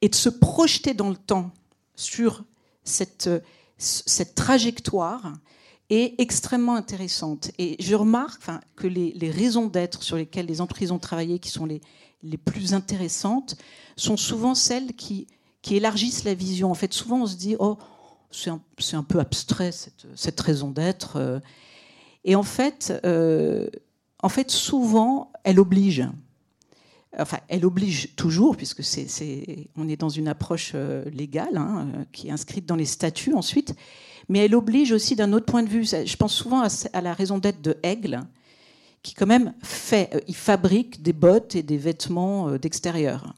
et 0.00 0.08
de 0.08 0.14
se 0.14 0.28
projeter 0.28 0.94
dans 0.94 1.10
le 1.10 1.16
temps 1.16 1.50
sur 1.96 2.44
cette, 2.82 3.30
cette 3.78 4.34
trajectoire 4.34 5.32
est 5.90 6.14
extrêmement 6.18 6.74
intéressante. 6.74 7.50
Et 7.58 7.76
je 7.78 7.94
remarque 7.94 8.42
que 8.74 8.86
les, 8.86 9.12
les 9.12 9.30
raisons 9.30 9.66
d'être 9.66 10.02
sur 10.02 10.16
lesquelles 10.16 10.46
les 10.46 10.60
entreprises 10.60 10.90
ont 10.90 10.98
travaillé, 10.98 11.38
qui 11.38 11.50
sont 11.50 11.66
les, 11.66 11.80
les 12.22 12.38
plus 12.38 12.74
intéressantes, 12.74 13.56
sont 13.96 14.16
souvent 14.16 14.54
celles 14.54 14.94
qui, 14.94 15.26
qui 15.64 15.76
élargissent 15.76 16.24
la 16.24 16.34
vision. 16.34 16.70
En 16.70 16.74
fait, 16.74 16.92
souvent 16.92 17.22
on 17.22 17.26
se 17.26 17.36
dit, 17.36 17.56
oh, 17.58 17.78
c'est 18.30 18.50
un, 18.96 19.02
peu 19.02 19.18
abstrait 19.18 19.70
cette, 19.72 20.40
raison 20.40 20.70
d'être. 20.70 21.16
Euh. 21.16 21.40
Et 22.24 22.34
en 22.34 22.42
fait, 22.42 22.92
euh, 23.06 23.68
en 24.22 24.28
fait, 24.28 24.50
souvent, 24.50 25.32
elle 25.42 25.58
oblige. 25.58 26.06
Enfin, 27.18 27.38
elle 27.48 27.64
oblige 27.64 28.14
toujours, 28.14 28.58
puisque 28.58 28.84
c'est, 28.84 29.70
on 29.76 29.88
est 29.88 29.96
dans 29.96 30.10
une 30.10 30.28
approche 30.28 30.72
euh, 30.74 31.08
légale, 31.10 31.56
hein, 31.56 31.88
qui 32.12 32.28
est 32.28 32.30
inscrite 32.30 32.66
dans 32.66 32.76
les 32.76 32.84
statuts 32.84 33.34
ensuite, 33.34 33.74
mais 34.28 34.40
elle 34.40 34.54
oblige 34.54 34.92
aussi 34.92 35.16
d'un 35.16 35.32
autre 35.32 35.46
point 35.46 35.62
de 35.62 35.68
vue. 35.70 35.86
Je 35.86 36.16
pense 36.16 36.34
souvent 36.34 36.62
à, 36.62 37.00
la 37.00 37.14
raison 37.14 37.38
d'être 37.38 37.62
de 37.62 37.78
Aigle, 37.82 38.20
qui 39.02 39.14
quand 39.14 39.26
même 39.26 39.54
fait, 39.62 40.22
il 40.28 40.36
fabrique 40.36 41.02
des 41.02 41.14
bottes 41.14 41.56
et 41.56 41.62
des 41.62 41.78
vêtements 41.78 42.58
d'extérieur. 42.58 43.34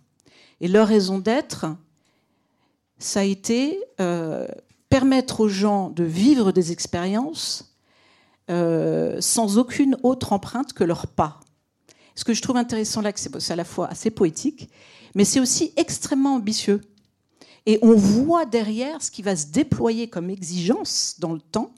Et 0.60 0.66
leur 0.66 0.88
raison 0.88 1.18
d'être, 1.18 1.66
ça 2.98 3.20
a 3.20 3.24
été 3.24 3.78
permettre 4.88 5.40
aux 5.40 5.48
gens 5.48 5.90
de 5.90 6.04
vivre 6.04 6.52
des 6.52 6.72
expériences 6.72 7.76
euh, 8.48 9.20
sans 9.20 9.58
aucune 9.58 9.96
autre 10.02 10.32
empreinte 10.32 10.72
que 10.72 10.84
leur 10.84 11.06
pas. 11.08 11.40
Ce 12.14 12.24
que 12.24 12.32
je 12.32 12.40
trouve 12.40 12.56
intéressant 12.56 13.02
là, 13.02 13.10
c'est 13.14 13.50
à 13.50 13.56
la 13.56 13.64
fois 13.64 13.88
assez 13.88 14.10
poétique, 14.10 14.70
mais 15.14 15.24
c'est 15.24 15.40
aussi 15.40 15.72
extrêmement 15.76 16.36
ambitieux. 16.36 16.80
Et 17.66 17.78
on 17.82 17.94
voit 17.94 18.46
derrière 18.46 19.02
ce 19.02 19.10
qui 19.10 19.22
va 19.22 19.34
se 19.34 19.48
déployer 19.48 20.08
comme 20.08 20.30
exigence 20.30 21.16
dans 21.18 21.32
le 21.32 21.40
temps 21.40 21.74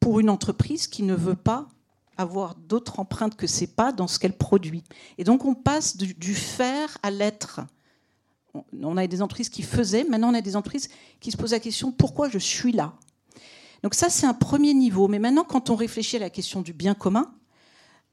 pour 0.00 0.18
une 0.18 0.30
entreprise 0.30 0.86
qui 0.86 1.02
ne 1.02 1.14
veut 1.14 1.36
pas 1.36 1.68
avoir 2.16 2.54
d'autres 2.54 2.98
empreintes 2.98 3.36
que 3.36 3.46
ses 3.46 3.66
pas 3.66 3.92
dans 3.92 4.08
ce 4.08 4.18
qu'elle 4.18 4.36
produit. 4.36 4.82
Et 5.18 5.24
donc 5.24 5.44
on 5.44 5.54
passe 5.54 5.96
du 5.96 6.34
faire 6.34 6.96
à 7.02 7.10
l'être 7.10 7.60
on 8.54 8.96
a 8.96 9.06
des 9.06 9.22
entreprises 9.22 9.48
qui 9.48 9.62
faisaient, 9.62 10.04
maintenant 10.04 10.30
on 10.30 10.34
a 10.34 10.40
des 10.40 10.56
entreprises 10.56 10.88
qui 11.20 11.30
se 11.30 11.36
posent 11.36 11.52
la 11.52 11.60
question 11.60 11.92
pourquoi 11.92 12.28
je 12.28 12.38
suis 12.38 12.72
là? 12.72 12.94
Donc 13.82 13.94
ça 13.94 14.08
c'est 14.10 14.26
un 14.26 14.34
premier 14.34 14.74
niveau. 14.74 15.08
Mais 15.08 15.18
maintenant 15.18 15.44
quand 15.44 15.70
on 15.70 15.76
réfléchit 15.76 16.16
à 16.16 16.20
la 16.20 16.30
question 16.30 16.62
du 16.62 16.72
bien 16.72 16.94
commun, 16.94 17.34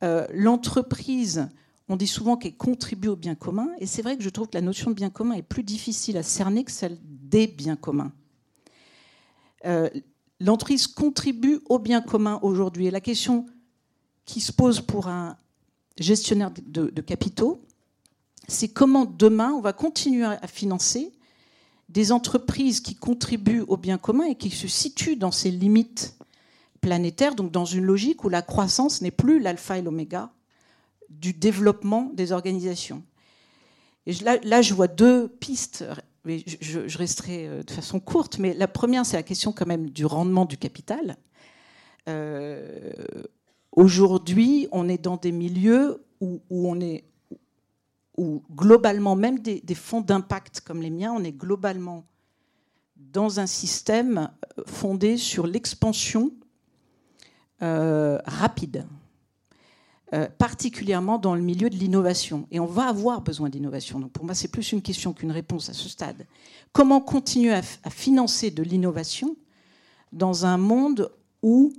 euh, 0.03 0.25
l'entreprise, 0.33 1.49
on 1.89 1.95
dit 1.95 2.07
souvent 2.07 2.37
qu'elle 2.37 2.55
contribue 2.55 3.09
au 3.09 3.15
bien 3.15 3.35
commun, 3.35 3.67
et 3.79 3.85
c'est 3.85 4.01
vrai 4.01 4.15
que 4.17 4.23
je 4.23 4.29
trouve 4.29 4.47
que 4.47 4.57
la 4.57 4.61
notion 4.61 4.91
de 4.91 4.95
bien 4.95 5.09
commun 5.09 5.35
est 5.35 5.41
plus 5.41 5.63
difficile 5.63 6.17
à 6.17 6.23
cerner 6.23 6.63
que 6.63 6.71
celle 6.71 6.97
des 7.03 7.47
biens 7.47 7.75
communs. 7.75 8.13
Euh, 9.65 9.89
l'entreprise 10.39 10.87
contribue 10.87 11.59
au 11.67 11.79
bien 11.79 12.01
commun 12.01 12.39
aujourd'hui. 12.41 12.87
Et 12.87 12.91
la 12.91 13.01
question 13.01 13.45
qui 14.23 14.39
se 14.39 14.53
pose 14.53 14.79
pour 14.79 15.07
un 15.07 15.35
gestionnaire 15.97 16.51
de 16.51 17.01
capitaux, 17.01 17.61
c'est 18.49 18.67
comment 18.67 19.05
demain 19.05 19.51
on 19.51 19.61
va 19.61 19.73
continuer 19.73 20.25
à 20.25 20.47
financer 20.47 21.11
des 21.89 22.11
entreprises 22.11 22.81
qui 22.81 22.95
contribuent 22.95 23.63
au 23.67 23.77
bien 23.77 23.97
commun 23.97 24.25
et 24.25 24.35
qui 24.35 24.51
se 24.51 24.67
situent 24.67 25.15
dans 25.15 25.31
ces 25.31 25.51
limites 25.51 26.15
planétaires, 26.81 27.35
donc 27.35 27.51
dans 27.51 27.65
une 27.65 27.83
logique 27.83 28.23
où 28.23 28.29
la 28.29 28.41
croissance 28.41 29.01
n'est 29.01 29.11
plus 29.11 29.39
l'alpha 29.39 29.77
et 29.77 29.81
l'oméga 29.81 30.31
du 31.09 31.33
développement 31.33 32.11
des 32.13 32.31
organisations. 32.31 33.03
Et 34.05 34.13
là, 34.13 34.61
je 34.61 34.73
vois 34.73 34.87
deux 34.87 35.27
pistes, 35.27 35.83
mais 36.23 36.43
je, 36.45 36.97
resterai 36.97 37.47
euh, 37.47 37.63
de 37.63 37.71
façon 37.71 37.99
courte, 37.99 38.39
mais 38.39 38.53
la 38.53 38.67
première, 38.67 39.05
c'est 39.05 39.17
la 39.17 39.23
question 39.23 39.51
quand 39.51 39.65
même 39.65 39.89
du 39.89 40.05
rendement 40.05 40.45
du 40.45 40.57
capital. 40.57 41.17
Euh, 42.07 42.91
aujourd'hui, 43.71 44.67
on 44.71 44.87
est 44.87 45.01
dans 45.01 45.17
des 45.17 45.31
milieux 45.31 46.03
où, 46.21 46.41
où 46.49 46.69
on 46.69 46.79
est 46.79 47.08
ou 48.19 48.43
globalement, 48.53 49.15
même 49.15 49.39
des, 49.39 49.75
fonds 49.75 50.01
d'impact 50.01 50.59
comme 50.59 50.81
les 50.81 50.89
miens, 50.89 51.13
on 51.15 51.23
est 51.23 51.31
globalement 51.31 52.03
dans 52.97 53.39
un 53.39 53.47
système 53.47 54.29
euh, 54.57 54.63
fondé 54.67 55.15
sur 55.15 55.47
l'expansion 55.47 56.29
euh, 57.61 58.19
rapide, 58.25 58.85
euh, 60.13 60.27
particulièrement 60.37 61.17
dans 61.17 61.33
le 61.33 61.41
milieu 61.41 61.69
de 61.69 61.77
l'innovation. 61.77 62.45
Et 62.51 62.59
on 62.59 62.65
va 62.65 62.89
avoir 62.89 63.21
besoin 63.21 63.47
d'innovation. 63.47 64.01
Donc 64.01 64.11
pour 64.11 64.25
moi, 64.25 64.35
c'est 64.35 64.49
plus 64.49 64.73
une 64.73 64.81
question 64.81 65.13
qu'une 65.13 65.31
réponse 65.31 65.69
à 65.69 65.73
ce 65.73 65.87
stade. 65.87 66.27
Comment 66.73 66.99
continuer 66.99 67.53
à, 67.53 67.61
financer 67.89 68.51
de 68.51 68.63
l'innovation 68.63 69.37
dans 70.11 70.45
un 70.45 70.57
monde 70.57 71.09
où, 71.41 71.71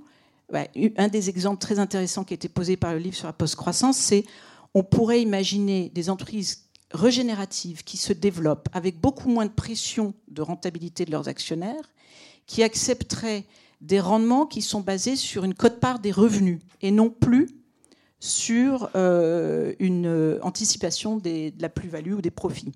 un 0.97 1.07
des 1.07 1.29
exemples 1.29 1.61
très 1.61 1.77
intéressants 1.77 2.23
qui 2.23 2.33
a 2.33 2.35
été 2.35 2.49
posé 2.49 2.77
par 2.77 2.93
le 2.93 2.99
livre 2.99 3.15
sur 3.15 3.27
la 3.27 3.33
post-croissance, 3.33 3.97
c'est 3.97 4.25
on 4.73 4.83
pourrait 4.83 5.21
imaginer 5.21 5.89
des 5.89 6.09
entreprises 6.09 6.69
régénératives 6.91 7.83
qui 7.83 7.97
se 7.97 8.13
développent 8.13 8.69
avec 8.73 8.99
beaucoup 8.99 9.29
moins 9.29 9.45
de 9.45 9.51
pression 9.51 10.13
de 10.27 10.41
rentabilité 10.41 11.05
de 11.05 11.11
leurs 11.11 11.27
actionnaires, 11.27 11.89
qui 12.45 12.63
accepteraient 12.63 13.45
des 13.79 13.99
rendements 13.99 14.45
qui 14.45 14.61
sont 14.61 14.81
basés 14.81 15.15
sur 15.15 15.43
une 15.43 15.53
cote-part 15.53 15.99
des 15.99 16.11
revenus 16.11 16.59
et 16.81 16.91
non 16.91 17.09
plus 17.09 17.49
sur 18.19 18.89
une 18.95 20.39
anticipation 20.43 21.17
de 21.17 21.51
la 21.59 21.69
plus-value 21.69 22.13
ou 22.13 22.21
des 22.21 22.31
profits. 22.31 22.71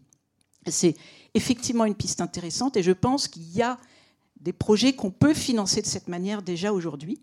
C'est 0.67 0.95
effectivement 1.36 1.86
une 1.86 1.93
piste 1.93 2.21
intéressante 2.21 2.77
et 2.77 2.84
je 2.84 2.91
pense 2.91 3.27
qu'il 3.27 3.47
y 3.55 3.62
a 3.62 3.77
des 4.39 4.53
projets 4.53 4.93
qu'on 4.93 5.12
peut 5.12 5.36
financer 5.36 5.81
de 5.81 5.88
cette 5.88 6.08
manière 6.08 6.41
déjà 6.41 6.73
aujourd'hui. 6.73 7.21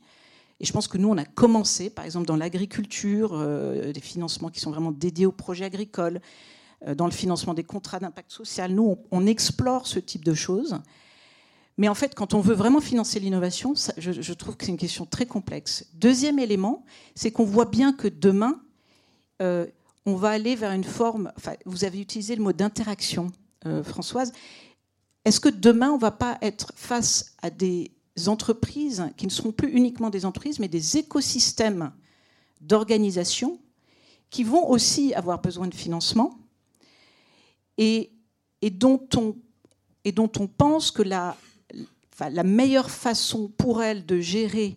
Et 0.62 0.66
je 0.66 0.72
pense 0.72 0.86
que 0.86 0.96
nous, 0.96 1.08
on 1.08 1.18
a 1.18 1.24
commencé, 1.24 1.90
par 1.90 2.04
exemple, 2.04 2.26
dans 2.26 2.36
l'agriculture, 2.36 3.32
euh, 3.34 3.92
des 3.92 4.00
financements 4.00 4.48
qui 4.48 4.60
sont 4.60 4.70
vraiment 4.70 4.92
dédiés 4.92 5.26
aux 5.26 5.32
projets 5.32 5.64
agricoles, 5.64 6.20
euh, 6.86 6.94
dans 6.94 7.06
le 7.06 7.12
financement 7.12 7.52
des 7.52 7.64
contrats 7.64 7.98
d'impact 7.98 8.30
social. 8.30 8.72
Nous, 8.72 8.96
on, 9.10 9.26
explore 9.26 9.88
ce 9.88 9.98
type 9.98 10.24
de 10.24 10.34
choses. 10.34 10.78
Mais 11.78 11.88
en 11.88 11.94
fait, 11.94 12.14
quand 12.14 12.32
on 12.32 12.40
veut 12.40 12.54
vraiment 12.54 12.80
financer 12.80 13.18
l'innovation, 13.18 13.74
je, 13.96 14.32
trouve 14.34 14.56
que 14.56 14.64
c'est 14.64 14.70
une 14.70 14.78
question 14.78 15.04
très 15.04 15.26
complexe. 15.26 15.86
Deuxième 15.94 16.38
élément, 16.38 16.84
c'est 17.16 17.32
qu'on 17.32 17.44
voit 17.44 17.64
bien 17.64 17.92
que 17.92 18.06
demain, 18.06 18.60
euh, 19.40 19.66
on 20.06 20.14
va 20.14 20.30
aller 20.30 20.54
vers 20.54 20.70
une 20.70 20.84
forme. 20.84 21.32
Enfin, 21.36 21.54
vous 21.64 21.84
avez 21.84 22.00
utilisé 22.00 22.36
le 22.36 22.42
mot 22.42 22.52
d'interaction, 22.52 23.32
Françoise. 23.84 24.32
Est-ce 25.24 25.38
que 25.38 25.48
demain, 25.48 25.90
on 25.90 25.96
ne 25.96 26.00
va 26.00 26.10
pas 26.10 26.36
être 26.42 26.72
face 26.74 27.36
à 27.42 27.50
des 27.50 27.92
entreprises 28.26 29.10
qui 29.16 29.26
ne 29.26 29.30
seront 29.30 29.52
plus 29.52 29.70
uniquement 29.70 30.10
des 30.10 30.24
entreprises, 30.24 30.58
mais 30.58 30.68
des 30.68 30.98
écosystèmes 30.98 31.92
d'organisation 32.60 33.58
qui 34.30 34.44
vont 34.44 34.68
aussi 34.68 35.14
avoir 35.14 35.40
besoin 35.40 35.66
de 35.66 35.74
financement 35.74 36.38
et, 37.78 38.10
dont, 38.62 39.06
on, 39.16 39.36
et 40.04 40.12
dont 40.12 40.30
on 40.38 40.46
pense 40.46 40.90
que 40.90 41.02
la, 41.02 41.36
la 42.20 42.42
meilleure 42.42 42.90
façon 42.90 43.48
pour 43.48 43.82
elles 43.82 44.06
de 44.06 44.20
gérer 44.20 44.76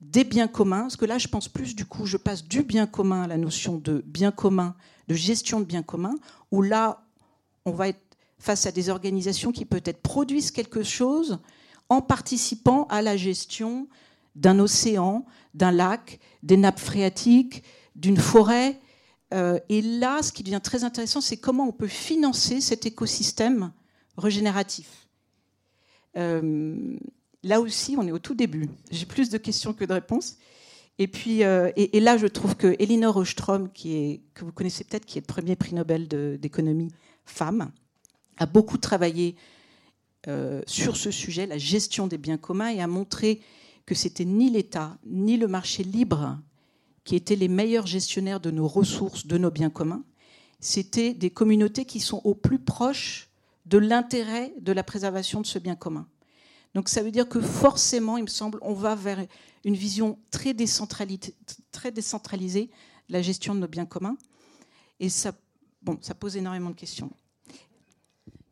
des 0.00 0.24
biens 0.24 0.48
communs, 0.48 0.82
parce 0.82 0.96
que 0.96 1.06
là 1.06 1.18
je 1.18 1.28
pense 1.28 1.48
plus 1.48 1.74
du 1.74 1.86
coup, 1.86 2.04
je 2.04 2.16
passe 2.16 2.44
du 2.44 2.62
bien 2.62 2.86
commun 2.86 3.22
à 3.22 3.26
la 3.26 3.38
notion 3.38 3.78
de 3.78 4.02
bien 4.06 4.30
commun, 4.30 4.74
de 5.08 5.14
gestion 5.14 5.60
de 5.60 5.64
biens 5.64 5.82
communs, 5.82 6.16
où 6.50 6.62
là 6.62 7.04
on 7.64 7.70
va 7.70 7.88
être 7.88 8.00
face 8.38 8.66
à 8.66 8.72
des 8.72 8.90
organisations 8.90 9.52
qui 9.52 9.64
peut-être 9.64 10.02
produisent 10.02 10.50
quelque 10.50 10.82
chose 10.82 11.38
en 11.96 12.02
participant 12.02 12.86
à 12.88 13.02
la 13.02 13.16
gestion 13.16 13.88
d'un 14.34 14.58
océan, 14.58 15.24
d'un 15.54 15.70
lac, 15.70 16.18
des 16.42 16.56
nappes 16.56 16.80
phréatiques, 16.80 17.62
d'une 17.94 18.16
forêt. 18.16 18.80
Euh, 19.32 19.58
et 19.68 19.82
là, 19.82 20.22
ce 20.22 20.32
qui 20.32 20.42
devient 20.42 20.60
très 20.62 20.84
intéressant, 20.84 21.20
c'est 21.20 21.36
comment 21.36 21.68
on 21.68 21.72
peut 21.72 21.88
financer 21.88 22.60
cet 22.60 22.86
écosystème 22.86 23.72
régénératif. 24.16 25.08
Euh, 26.16 26.96
là 27.42 27.60
aussi, 27.60 27.96
on 27.98 28.06
est 28.06 28.12
au 28.12 28.18
tout 28.18 28.34
début. 28.34 28.68
J'ai 28.90 29.06
plus 29.06 29.30
de 29.30 29.38
questions 29.38 29.72
que 29.72 29.84
de 29.84 29.92
réponses. 29.92 30.36
Et 30.98 31.08
puis, 31.08 31.42
euh, 31.42 31.72
et, 31.76 31.98
là, 31.98 32.16
je 32.16 32.28
trouve 32.28 32.54
que 32.56 32.76
Elinor 32.78 33.16
Ostrom, 33.16 33.68
que 33.72 34.44
vous 34.44 34.52
connaissez 34.52 34.84
peut-être, 34.84 35.04
qui 35.06 35.18
est 35.18 35.22
le 35.22 35.26
premier 35.26 35.56
prix 35.56 35.74
Nobel 35.74 36.06
d'économie 36.38 36.92
femme, 37.24 37.72
a 38.36 38.46
beaucoup 38.46 38.78
travaillé 38.78 39.34
euh, 40.28 40.62
sur 40.66 40.96
ce 40.96 41.10
sujet, 41.10 41.46
la 41.46 41.58
gestion 41.58 42.06
des 42.06 42.18
biens 42.18 42.38
communs, 42.38 42.70
et 42.70 42.80
a 42.80 42.86
montré 42.86 43.40
que 43.86 43.94
c'était 43.94 44.24
ni 44.24 44.50
l'État 44.50 44.96
ni 45.04 45.36
le 45.36 45.48
marché 45.48 45.84
libre 45.84 46.38
qui 47.04 47.16
étaient 47.16 47.36
les 47.36 47.48
meilleurs 47.48 47.86
gestionnaires 47.86 48.40
de 48.40 48.50
nos 48.50 48.66
ressources, 48.66 49.26
de 49.26 49.36
nos 49.36 49.50
biens 49.50 49.70
communs. 49.70 50.04
C'était 50.60 51.12
des 51.12 51.30
communautés 51.30 51.84
qui 51.84 52.00
sont 52.00 52.22
au 52.24 52.34
plus 52.34 52.58
proches 52.58 53.28
de 53.66 53.78
l'intérêt 53.78 54.54
de 54.60 54.72
la 54.72 54.82
préservation 54.82 55.40
de 55.40 55.46
ce 55.46 55.58
bien 55.58 55.76
commun. 55.76 56.08
Donc 56.74 56.88
ça 56.88 57.02
veut 57.02 57.10
dire 57.10 57.28
que 57.28 57.40
forcément, 57.40 58.16
il 58.16 58.24
me 58.24 58.28
semble, 58.28 58.58
on 58.62 58.72
va 58.72 58.94
vers 58.94 59.24
une 59.64 59.74
vision 59.74 60.18
très, 60.30 60.54
très 61.70 61.92
décentralisée 61.92 62.70
de 63.08 63.12
la 63.12 63.22
gestion 63.22 63.54
de 63.54 63.60
nos 63.60 63.68
biens 63.68 63.86
communs. 63.86 64.16
Et 64.98 65.08
ça, 65.08 65.32
bon, 65.82 65.98
ça 66.00 66.14
pose 66.14 66.36
énormément 66.36 66.70
de 66.70 66.74
questions. 66.74 67.10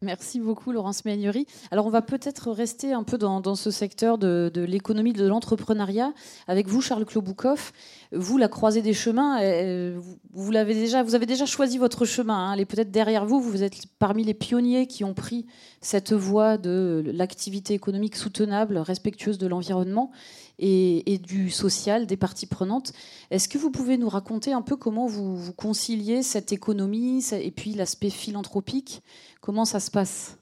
Merci 0.03 0.41
beaucoup, 0.41 0.73
Laurence 0.73 1.05
Magnery. 1.05 1.47
Alors, 1.71 1.87
on 1.87 1.91
va 1.91 2.03
peut-être 2.03 2.51
rester 2.51 2.93
un 2.93 3.05
peu 3.05 3.19
dans, 3.19 3.55
ce 3.55 3.71
secteur 3.71 4.19
de, 4.19 4.51
l'économie, 4.57 5.13
de 5.13 5.25
l'entrepreneuriat. 5.25 6.13
Avec 6.49 6.67
vous, 6.67 6.81
Charles 6.81 7.05
Kloboukov, 7.05 7.71
vous, 8.11 8.37
la 8.37 8.49
croisée 8.49 8.83
des 8.83 8.95
chemins, 8.95 9.41
euh, 9.43 10.01
vous, 10.33 10.51
déjà, 10.51 11.05
vous 11.05 11.15
avez 11.15 11.27
déjà 11.27 11.47
choisi 11.47 11.79
votre 11.79 12.05
chemin. 12.05 12.49
Hein. 12.49 12.55
Elle 12.55 12.61
est 12.61 12.65
peut-être 12.65 12.91
derrière 12.91 13.27
vous. 13.27 13.41
Vous 13.41 13.63
êtes 13.63 13.87
parmi 14.01 14.25
les 14.25 14.35
pionniers 14.35 14.89
qui 14.89 15.05
ont 15.05 15.15
pris 15.15 15.47
cette 15.81 16.13
voie 16.13 16.59
de 16.59 17.05
l'activité 17.07 17.73
économique 17.75 18.17
soutenable, 18.17 18.79
respectueuse 18.79 19.39
de 19.39 19.47
l'environnement 19.47 20.11
et, 20.59 21.19
du 21.19 21.51
social 21.51 22.07
des 22.07 22.17
parties 22.17 22.47
prenantes. 22.47 22.93
Est-ce 23.31 23.49
que 23.49 23.59
vous 23.59 23.71
pouvez 23.71 23.99
nous 23.99 24.09
raconter 24.09 24.53
un 24.53 24.63
peu 24.63 24.77
comment 24.77 25.07
vous 25.07 25.53
conciliez 25.53 26.23
cette 26.23 26.53
économie 26.53 27.25
et 27.33 27.51
puis 27.51 27.73
l'aspect 27.75 28.11
philanthropique 28.11 29.03
Comment 29.43 29.67
ça 29.67 29.81
se 29.81 29.91
passe 29.91 30.39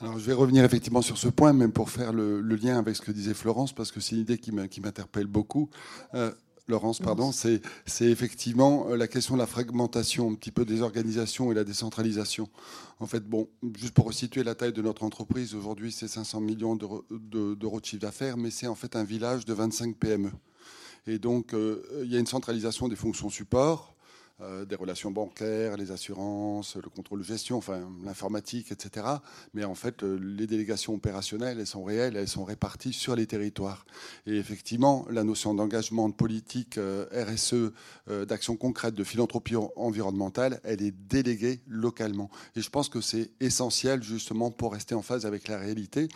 alors, 0.00 0.16
je 0.16 0.24
vais 0.24 0.32
revenir 0.32 0.64
effectivement 0.64 1.02
sur 1.02 1.18
ce 1.18 1.26
point, 1.26 1.52
même 1.52 1.72
pour 1.72 1.90
faire 1.90 2.12
le, 2.12 2.40
lien 2.40 2.78
avec 2.78 2.94
ce 2.94 3.02
que 3.02 3.10
disait 3.10 3.34
Florence, 3.34 3.72
parce 3.72 3.90
que 3.90 3.98
c'est 3.98 4.14
une 4.14 4.20
idée 4.20 4.38
qui 4.38 4.52
m'interpelle 4.52 5.26
beaucoup. 5.26 5.70
Euh, 6.14 6.30
Laurence, 6.68 7.00
pardon, 7.00 7.32
c'est 7.32 7.60
effectivement 8.02 8.90
euh, 8.90 8.96
la 8.96 9.08
question 9.08 9.34
de 9.34 9.40
la 9.40 9.46
fragmentation, 9.46 10.30
un 10.30 10.34
petit 10.34 10.52
peu 10.52 10.64
des 10.64 10.82
organisations 10.82 11.50
et 11.50 11.54
la 11.54 11.64
décentralisation. 11.64 12.48
En 13.00 13.06
fait, 13.06 13.24
bon, 13.24 13.48
juste 13.76 13.94
pour 13.94 14.04
resituer 14.04 14.44
la 14.44 14.54
taille 14.54 14.72
de 14.72 14.82
notre 14.82 15.02
entreprise, 15.02 15.54
aujourd'hui 15.54 15.90
c'est 15.90 16.06
500 16.08 16.40
millions 16.40 16.76
d'euros 16.76 17.04
de, 17.10 17.56
chiffre 17.82 18.02
d'affaires, 18.02 18.36
mais 18.36 18.50
c'est 18.50 18.68
en 18.68 18.76
fait 18.76 18.94
un 18.94 19.04
village 19.04 19.46
de 19.46 19.52
25 19.54 19.96
PME. 19.96 20.30
Et 21.06 21.18
donc, 21.18 21.54
euh, 21.54 21.82
il 22.04 22.12
y 22.12 22.16
a 22.16 22.20
une 22.20 22.26
centralisation 22.26 22.86
des 22.86 22.96
fonctions 22.96 23.30
support, 23.30 23.96
euh, 24.40 24.64
des 24.64 24.76
relations 24.76 25.10
bancaires, 25.10 25.76
les 25.76 25.90
assurances, 25.90 26.76
le 26.76 26.88
contrôle 26.88 27.18
de 27.18 27.24
gestion, 27.24 27.56
enfin 27.56 27.90
l'informatique, 28.04 28.70
etc. 28.70 29.04
Mais 29.52 29.64
en 29.64 29.74
fait, 29.74 30.04
euh, 30.04 30.16
les 30.16 30.46
délégations 30.46 30.94
opérationnelles, 30.94 31.58
elles 31.58 31.66
sont 31.66 31.82
réelles, 31.82 32.16
elles 32.16 32.28
sont 32.28 32.44
réparties 32.44 32.92
sur 32.92 33.16
les 33.16 33.26
territoires. 33.26 33.84
Et 34.26 34.36
effectivement, 34.36 35.04
la 35.10 35.24
notion 35.24 35.54
d'engagement 35.54 36.08
de 36.08 36.14
politique 36.14 36.78
euh, 36.78 37.06
RSE, 37.12 37.72
d'action 38.28 38.56
concrète, 38.56 38.94
de 38.94 39.04
philanthropie 39.04 39.56
environnementale, 39.76 40.60
elle 40.62 40.82
est 40.82 40.94
déléguée 41.08 41.60
localement. 41.66 42.30
Et 42.54 42.60
je 42.60 42.70
pense 42.70 42.88
que 42.88 43.00
c'est 43.00 43.32
essentiel 43.40 44.04
justement 44.04 44.52
pour 44.52 44.72
rester 44.72 44.94
en 44.94 45.02
phase 45.02 45.26
avec 45.26 45.48
la 45.48 45.58
réalité 45.58 46.08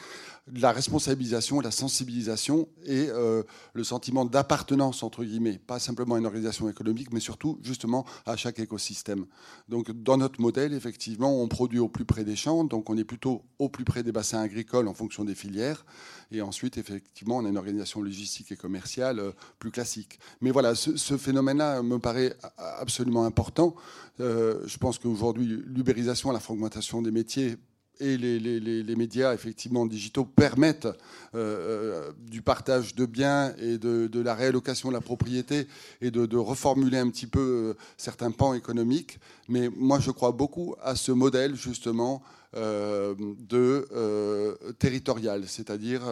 la 0.55 0.73
responsabilisation, 0.73 1.61
la 1.61 1.71
sensibilisation 1.71 2.69
et 2.85 3.07
le 3.07 3.85
sentiment 3.85 4.25
d'appartenance, 4.25 5.05
entre 5.05 5.23
guillemets, 5.23 5.57
pas 5.57 5.79
simplement 5.79 6.17
à 6.17 6.19
une 6.19 6.27
organisation 6.27 6.69
économique, 6.69 7.13
mais 7.13 7.21
surtout 7.21 7.61
justement 7.63 8.05
à 8.27 8.37
chaque 8.37 8.59
écosystème. 8.59 9.27
Donc 9.68 9.90
dans 9.90 10.16
notre 10.16 10.40
modèle, 10.40 10.72
effectivement, 10.75 11.42
on 11.42 11.48
produit 11.48 11.79
au 11.79 11.88
plus 11.88 12.05
près 12.05 12.25
des 12.25 12.37
champs, 12.37 12.64
donc 12.64 12.90
on 12.90 12.96
est 12.96 13.05
plutôt 13.05 13.42
au 13.59 13.68
plus 13.68 13.85
près 13.85 14.03
des 14.03 14.12
bassins 14.12 14.40
agricoles 14.40 14.88
en 14.88 14.94
fonction 14.94 15.25
des 15.25 15.35
filières. 15.35 15.85
Et 16.31 16.40
ensuite, 16.40 16.79
effectivement, 16.79 17.37
on 17.37 17.44
a 17.44 17.48
une 17.48 17.59
organisation 17.59 18.03
logistique 18.03 18.53
et 18.53 18.57
commerciale 18.57 19.18
euh, 19.18 19.33
plus 19.59 19.70
classique. 19.70 20.18
Mais 20.40 20.51
voilà, 20.51 20.75
ce, 20.75 21.16
phénomène-là 21.16 21.83
me 21.83 21.98
paraît 21.98 22.35
absolument 22.57 23.25
important. 23.25 23.75
Euh, 24.20 24.61
je 24.66 24.79
pense 24.79 24.98
qu'aujourd'hui, 24.98 25.46
l'ubérisation, 25.46 26.31
la 26.33 26.40
fragmentation 26.40 27.03
des 27.03 27.11
métiers 27.11 27.57
et 28.03 28.17
les, 28.19 28.97
médias 28.97 29.33
effectivement 29.33 29.87
digitaux 29.87 30.25
permettent 30.25 30.87
euh, 30.87 30.91
euh, 31.35 32.12
du 32.19 32.43
partage 32.43 32.95
de 32.95 33.07
biens 33.07 33.55
et 33.59 33.79
de, 33.79 34.21
la 34.21 34.35
réallocation 34.35 34.88
de 34.88 34.95
la 34.95 35.01
propriété 35.01 35.67
et 36.01 36.11
de, 36.11 36.37
reformuler 36.37 36.99
un 36.99 37.09
petit 37.09 37.27
peu 37.27 37.41
euh, 37.41 37.75
certains 37.97 38.33
pans 38.33 38.55
économiques. 38.55 39.19
Mais 39.49 39.69
moi, 39.69 40.01
je 40.01 40.11
crois 40.11 40.33
beaucoup 40.33 40.75
à 40.83 40.97
ce 40.97 41.12
modèle 41.12 41.55
justement 41.55 42.23
de 42.55 43.88
euh, 43.93 44.55
territorial, 44.79 45.45
c'est-à-dire 45.47 46.03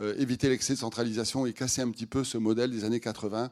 euh, 0.00 0.14
éviter 0.18 0.48
l'excès 0.48 0.74
de 0.74 0.78
centralisation 0.78 1.46
et 1.46 1.52
casser 1.52 1.82
un 1.82 1.90
petit 1.90 2.06
peu 2.06 2.24
ce 2.24 2.36
modèle 2.36 2.70
des 2.70 2.84
années 2.84 3.00
80, 3.00 3.50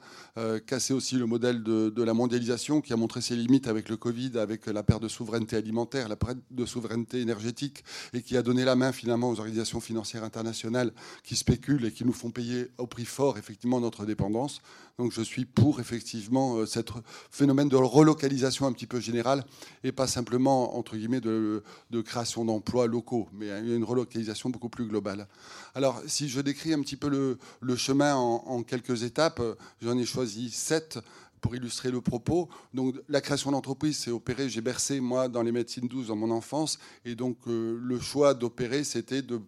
casser 0.66 0.92
aussi 0.92 1.16
le 1.16 1.26
modèle 1.26 1.62
de, 1.62 2.02
la 2.02 2.14
mondialisation 2.14 2.80
qui 2.80 2.92
a 2.92 2.96
montré 2.96 3.20
ses 3.20 3.36
limites 3.36 3.68
avec 3.68 3.88
le 3.88 3.96
Covid, 3.96 4.38
avec 4.38 4.66
la 4.66 4.82
perte 4.82 5.02
de 5.02 5.08
souveraineté 5.08 5.56
alimentaire, 5.56 6.08
la 6.08 6.16
perte 6.16 6.38
de 6.50 6.66
souveraineté 6.66 7.20
énergétique 7.20 7.84
et 8.12 8.22
qui 8.22 8.36
a 8.36 8.42
donné 8.42 8.64
la 8.64 8.74
main 8.74 8.92
finalement 8.92 9.30
aux 9.30 9.38
organisations 9.38 9.80
financières 9.80 10.24
internationales 10.24 10.92
qui 11.22 11.36
spéculent 11.36 11.84
et 11.84 11.92
qui 11.92 12.04
nous 12.04 12.12
font 12.12 12.30
payer 12.30 12.68
au 12.78 12.86
prix 12.86 13.04
fort 13.04 13.38
effectivement 13.38 13.80
notre 13.80 14.04
dépendance. 14.04 14.60
Donc 14.98 15.12
je 15.12 15.22
suis 15.22 15.44
pour 15.44 15.80
effectivement 15.80 16.66
ce 16.66 16.80
phénomène 17.30 17.68
de 17.68 17.76
relocalisation 17.76 18.66
un 18.66 18.72
petit 18.72 18.86
peu 18.86 19.00
général 19.00 19.44
et 19.84 19.92
pas 19.92 20.06
simplement 20.06 20.76
entre 20.76 20.96
guillemets 20.96 21.20
de 21.20 21.62
création 22.04 22.31
d'emplois 22.36 22.86
locaux, 22.86 23.28
mais 23.32 23.50
a 23.50 23.58
une 23.58 23.84
relocalisation 23.84 24.50
beaucoup 24.50 24.68
plus 24.68 24.86
globale. 24.86 25.28
Alors, 25.74 26.00
si 26.06 26.28
je 26.28 26.40
décris 26.40 26.72
un 26.72 26.80
petit 26.80 26.96
peu 26.96 27.08
le, 27.60 27.76
chemin 27.76 28.14
en, 28.14 28.62
quelques 28.62 29.02
étapes, 29.02 29.40
j'en 29.80 29.96
ai 29.98 30.04
choisi 30.04 30.50
sept 30.50 30.98
pour 31.40 31.54
illustrer 31.54 31.90
le 31.90 32.00
propos. 32.00 32.48
Donc, 32.72 32.96
la 33.08 33.20
création 33.20 33.50
d'entreprise 33.50 33.98
s'est 33.98 34.10
opérée, 34.10 34.48
j'ai 34.48 34.60
bercé, 34.60 35.00
moi, 35.00 35.28
dans 35.28 35.42
les 35.42 35.52
médecines 35.52 35.88
douces 35.88 36.06
dans 36.06 36.16
mon 36.16 36.30
enfance, 36.30 36.78
et 37.04 37.14
donc 37.14 37.36
euh, 37.48 37.78
le 37.82 38.00
choix 38.00 38.32
d'opérer, 38.32 38.84
c'était 38.84 39.22
de 39.22 39.40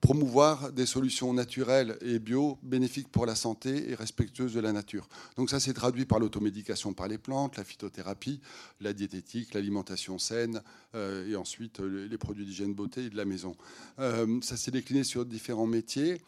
promouvoir 0.00 0.72
des 0.72 0.86
solutions 0.86 1.32
naturelles 1.34 1.98
et 2.02 2.18
bio 2.18 2.58
bénéfiques 2.62 3.08
pour 3.08 3.26
la 3.26 3.34
santé 3.34 3.90
et 3.90 3.94
respectueuses 3.94 4.54
de 4.54 4.60
la 4.60 4.72
nature. 4.72 5.08
Donc 5.36 5.50
ça 5.50 5.60
s'est 5.60 5.72
traduit 5.72 6.04
par 6.04 6.20
l'automédication 6.20 6.92
par 6.92 7.08
les 7.08 7.18
plantes, 7.18 7.56
la 7.56 7.64
phytothérapie, 7.64 8.40
la 8.80 8.92
diététique, 8.92 9.54
l'alimentation 9.54 10.18
saine 10.18 10.62
euh, 10.94 11.28
et 11.28 11.36
ensuite 11.36 11.80
euh, 11.80 12.06
les 12.08 12.18
produits 12.18 12.44
d'hygiène 12.44 12.74
beauté 12.74 13.06
et 13.06 13.10
de 13.10 13.16
la 13.16 13.24
maison. 13.24 13.56
Euh, 13.98 14.38
ça 14.40 14.56
s'est 14.56 14.70
décliné 14.70 15.04
sur 15.04 15.24
différents 15.24 15.66
métiers 15.66 16.20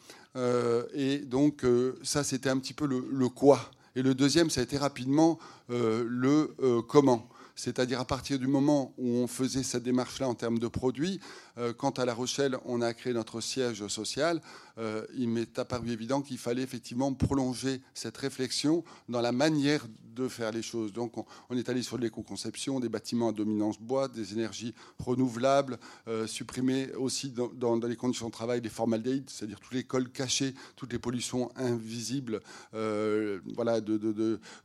et 0.93 1.19
donc 1.19 1.65
ça 2.03 2.23
c'était 2.23 2.49
un 2.49 2.57
petit 2.57 2.73
peu 2.73 2.87
le, 2.87 3.05
le, 3.11 3.27
quoi. 3.27 3.69
Et 3.97 4.01
le 4.01 4.15
deuxième, 4.15 4.49
ça 4.49 4.61
a 4.61 4.63
été 4.63 4.77
rapidement 4.77 5.39
le 5.67 6.55
comment 6.87 7.27
c'est-à-dire 7.61 7.99
à 7.99 8.05
partir 8.05 8.39
du 8.39 8.47
moment 8.47 8.91
où 8.97 9.07
on 9.07 9.27
faisait 9.27 9.61
cette 9.61 9.83
démarche-là 9.83 10.27
en 10.27 10.33
termes 10.33 10.57
de 10.57 10.67
produits, 10.67 11.19
euh, 11.59 11.73
quant 11.73 11.91
à 11.91 12.05
La 12.05 12.13
Rochelle, 12.15 12.57
on 12.65 12.81
a 12.81 12.91
créé 12.95 13.13
notre 13.13 13.39
siège 13.39 13.85
social. 13.87 14.41
Euh, 14.79 15.05
il 15.15 15.29
m'est 15.29 15.59
apparu 15.59 15.91
évident 15.91 16.23
qu'il 16.23 16.39
fallait 16.39 16.63
effectivement 16.63 17.13
prolonger 17.13 17.83
cette 17.93 18.17
réflexion 18.17 18.83
dans 19.09 19.21
la 19.21 19.31
manière 19.31 19.85
de 20.15 20.27
faire 20.27 20.51
les 20.51 20.63
choses. 20.63 20.91
Donc, 20.91 21.13
on, 21.49 21.55
est 21.55 21.69
allé 21.69 21.83
sur 21.83 21.99
l'éco-conception, 21.99 22.79
des 22.79 22.89
bâtiments 22.89 23.29
à 23.29 23.31
dominance 23.31 23.79
bois, 23.79 24.07
des 24.07 24.33
énergies 24.33 24.73
renouvelables, 24.97 25.77
euh, 26.07 26.25
supprimer 26.25 26.91
aussi 26.95 27.31
dans, 27.31 27.79
les 27.87 27.95
conditions 27.95 28.27
de 28.27 28.31
travail 28.31 28.59
les 28.59 28.69
formaldéhydes, 28.69 29.29
c'est-à-dire 29.29 29.59
tous 29.59 29.73
les 29.73 29.83
cols 29.83 30.09
cachés, 30.09 30.55
toutes 30.75 30.91
les 30.91 30.99
pollutions 30.99 31.51
invisibles. 31.55 32.41
voilà, 32.73 33.81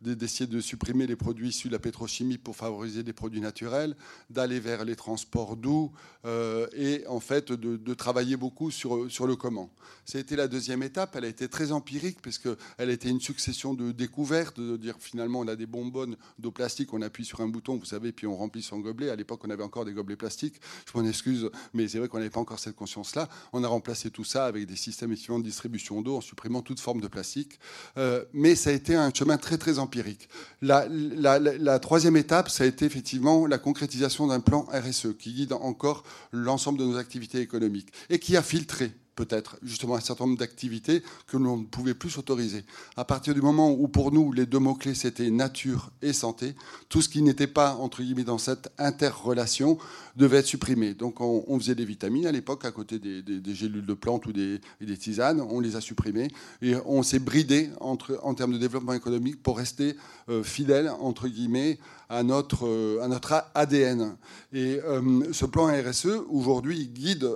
d'essayer 0.00 0.46
de, 0.46 0.56
de 0.56 0.60
supprimer 0.60 1.06
les 1.06 1.16
produits 1.16 1.50
issus 1.50 1.68
de 1.68 1.74
la 1.74 1.78
pétrochimie 1.78 2.38
pour 2.38 2.56
favoriser 2.56 2.85
des 2.86 3.12
produits 3.12 3.40
naturels, 3.40 3.96
d'aller 4.30 4.60
vers 4.60 4.84
les 4.84 4.96
transports 4.96 5.56
doux 5.56 5.92
et 6.76 7.04
en 7.06 7.20
fait 7.20 7.52
de, 7.52 7.94
travailler 7.94 8.36
beaucoup 8.36 8.70
sur, 8.70 9.10
sur 9.10 9.26
le 9.26 9.36
comment. 9.36 9.70
C'était 10.04 10.36
la 10.36 10.48
deuxième 10.48 10.82
étape, 10.82 11.16
elle 11.16 11.24
a 11.24 11.28
été 11.28 11.48
très 11.48 11.72
empirique 11.72 12.20
puisqu'elle 12.20 12.90
était 12.90 13.08
une 13.08 13.20
succession 13.20 13.74
de 13.74 13.92
découvertes, 13.92 14.58
de 14.58 14.76
dire 14.76 14.96
finalement 14.98 15.40
on 15.40 15.48
a 15.48 15.56
des 15.56 15.66
bonbonnes 15.66 16.16
d'eau 16.38 16.50
plastique, 16.50 16.92
on 16.92 17.02
appuie 17.02 17.24
sur 17.24 17.40
un 17.40 17.48
bouton, 17.48 17.76
vous 17.76 17.84
savez, 17.84 18.12
puis 18.12 18.26
on 18.26 18.36
remplit 18.36 18.62
son 18.62 18.78
gobelet. 18.78 19.10
À 19.10 19.16
l'époque 19.16 19.40
on 19.44 19.50
avait 19.50 19.64
encore 19.64 19.84
des 19.84 19.92
gobelets 19.92 20.16
plastiques, 20.16 20.60
je 20.86 20.98
m'en 20.98 21.06
excuse, 21.06 21.50
mais 21.74 21.88
c'est 21.88 21.98
vrai 21.98 22.08
qu'on 22.08 22.18
n'avait 22.18 22.30
pas 22.30 22.40
encore 22.40 22.58
cette 22.58 22.76
conscience-là. 22.76 23.28
On 23.52 23.64
a 23.64 23.68
remplacé 23.68 24.10
tout 24.10 24.24
ça 24.24 24.46
avec 24.46 24.66
des 24.66 24.76
systèmes 24.76 25.10
de 25.10 25.42
distribution 25.42 26.02
d'eau 26.02 26.16
en 26.16 26.20
supprimant 26.20 26.62
toute 26.62 26.80
forme 26.80 27.00
de 27.00 27.08
plastique. 27.08 27.58
Euh, 27.96 28.24
mais 28.32 28.54
ça 28.54 28.70
a 28.70 28.72
été 28.72 28.94
un 28.94 29.10
chemin 29.12 29.38
très 29.38 29.58
très 29.58 29.78
empirique. 29.78 30.28
La, 30.62 30.86
la 30.88 31.78
troisième 31.78 32.16
étape, 32.16 32.48
ça 32.48 32.64
a 32.64 32.66
été 32.66 32.75
effectivement 32.84 33.46
la 33.46 33.58
concrétisation 33.58 34.26
d'un 34.26 34.40
plan 34.40 34.66
RSE 34.72 35.16
qui 35.18 35.32
guide 35.32 35.52
encore 35.52 36.04
l'ensemble 36.32 36.78
de 36.78 36.84
nos 36.84 36.96
activités 36.96 37.40
économiques 37.40 37.92
et 38.10 38.18
qui 38.18 38.36
a 38.36 38.42
filtré 38.42 38.92
peut-être 39.16 39.56
justement 39.62 39.96
un 39.96 40.00
certain 40.00 40.26
nombre 40.26 40.38
d'activités 40.38 41.02
que 41.26 41.36
l'on 41.36 41.56
ne 41.56 41.64
pouvait 41.64 41.94
plus 41.94 42.10
s'autoriser. 42.10 42.64
À 42.96 43.04
partir 43.04 43.34
du 43.34 43.42
moment 43.42 43.72
où 43.72 43.88
pour 43.88 44.12
nous 44.12 44.32
les 44.32 44.46
deux 44.46 44.58
mots-clés 44.60 44.94
c'était 44.94 45.30
nature 45.30 45.90
et 46.02 46.12
santé, 46.12 46.54
tout 46.88 47.02
ce 47.02 47.08
qui 47.08 47.22
n'était 47.22 47.46
pas 47.46 47.74
entre 47.74 48.02
guillemets 48.02 48.24
dans 48.24 48.38
cette 48.38 48.70
interrelation 48.78 49.78
devait 50.16 50.38
être 50.38 50.46
supprimé. 50.46 50.94
Donc 50.94 51.20
on, 51.20 51.58
faisait 51.58 51.74
des 51.74 51.84
vitamines 51.84 52.26
à 52.26 52.32
l'époque 52.32 52.64
à 52.64 52.70
côté 52.70 52.98
des, 52.98 53.54
gélules 53.54 53.86
de 53.86 53.94
plantes 53.94 54.26
ou 54.26 54.32
des, 54.32 54.60
tisanes, 54.98 55.40
on 55.40 55.60
les 55.60 55.76
a 55.76 55.80
supprimées 55.80 56.28
et 56.62 56.74
on 56.84 57.02
s'est 57.02 57.18
bridé 57.18 57.70
entre, 57.80 58.18
en 58.22 58.34
termes 58.34 58.52
de 58.52 58.58
développement 58.58 58.92
économique 58.92 59.42
pour 59.42 59.58
rester 59.58 59.96
euh, 60.28 60.42
fidèle 60.42 60.90
entre 61.00 61.28
guillemets 61.28 61.78
à 62.08 62.22
notre, 62.22 62.66
euh, 62.66 63.02
à 63.02 63.08
notre 63.08 63.44
ADN. 63.54 64.16
Et 64.52 64.80
euh, 64.84 65.32
ce 65.32 65.46
plan 65.46 65.66
RSE 65.66 66.08
aujourd'hui 66.28 66.88
guide, 66.88 67.28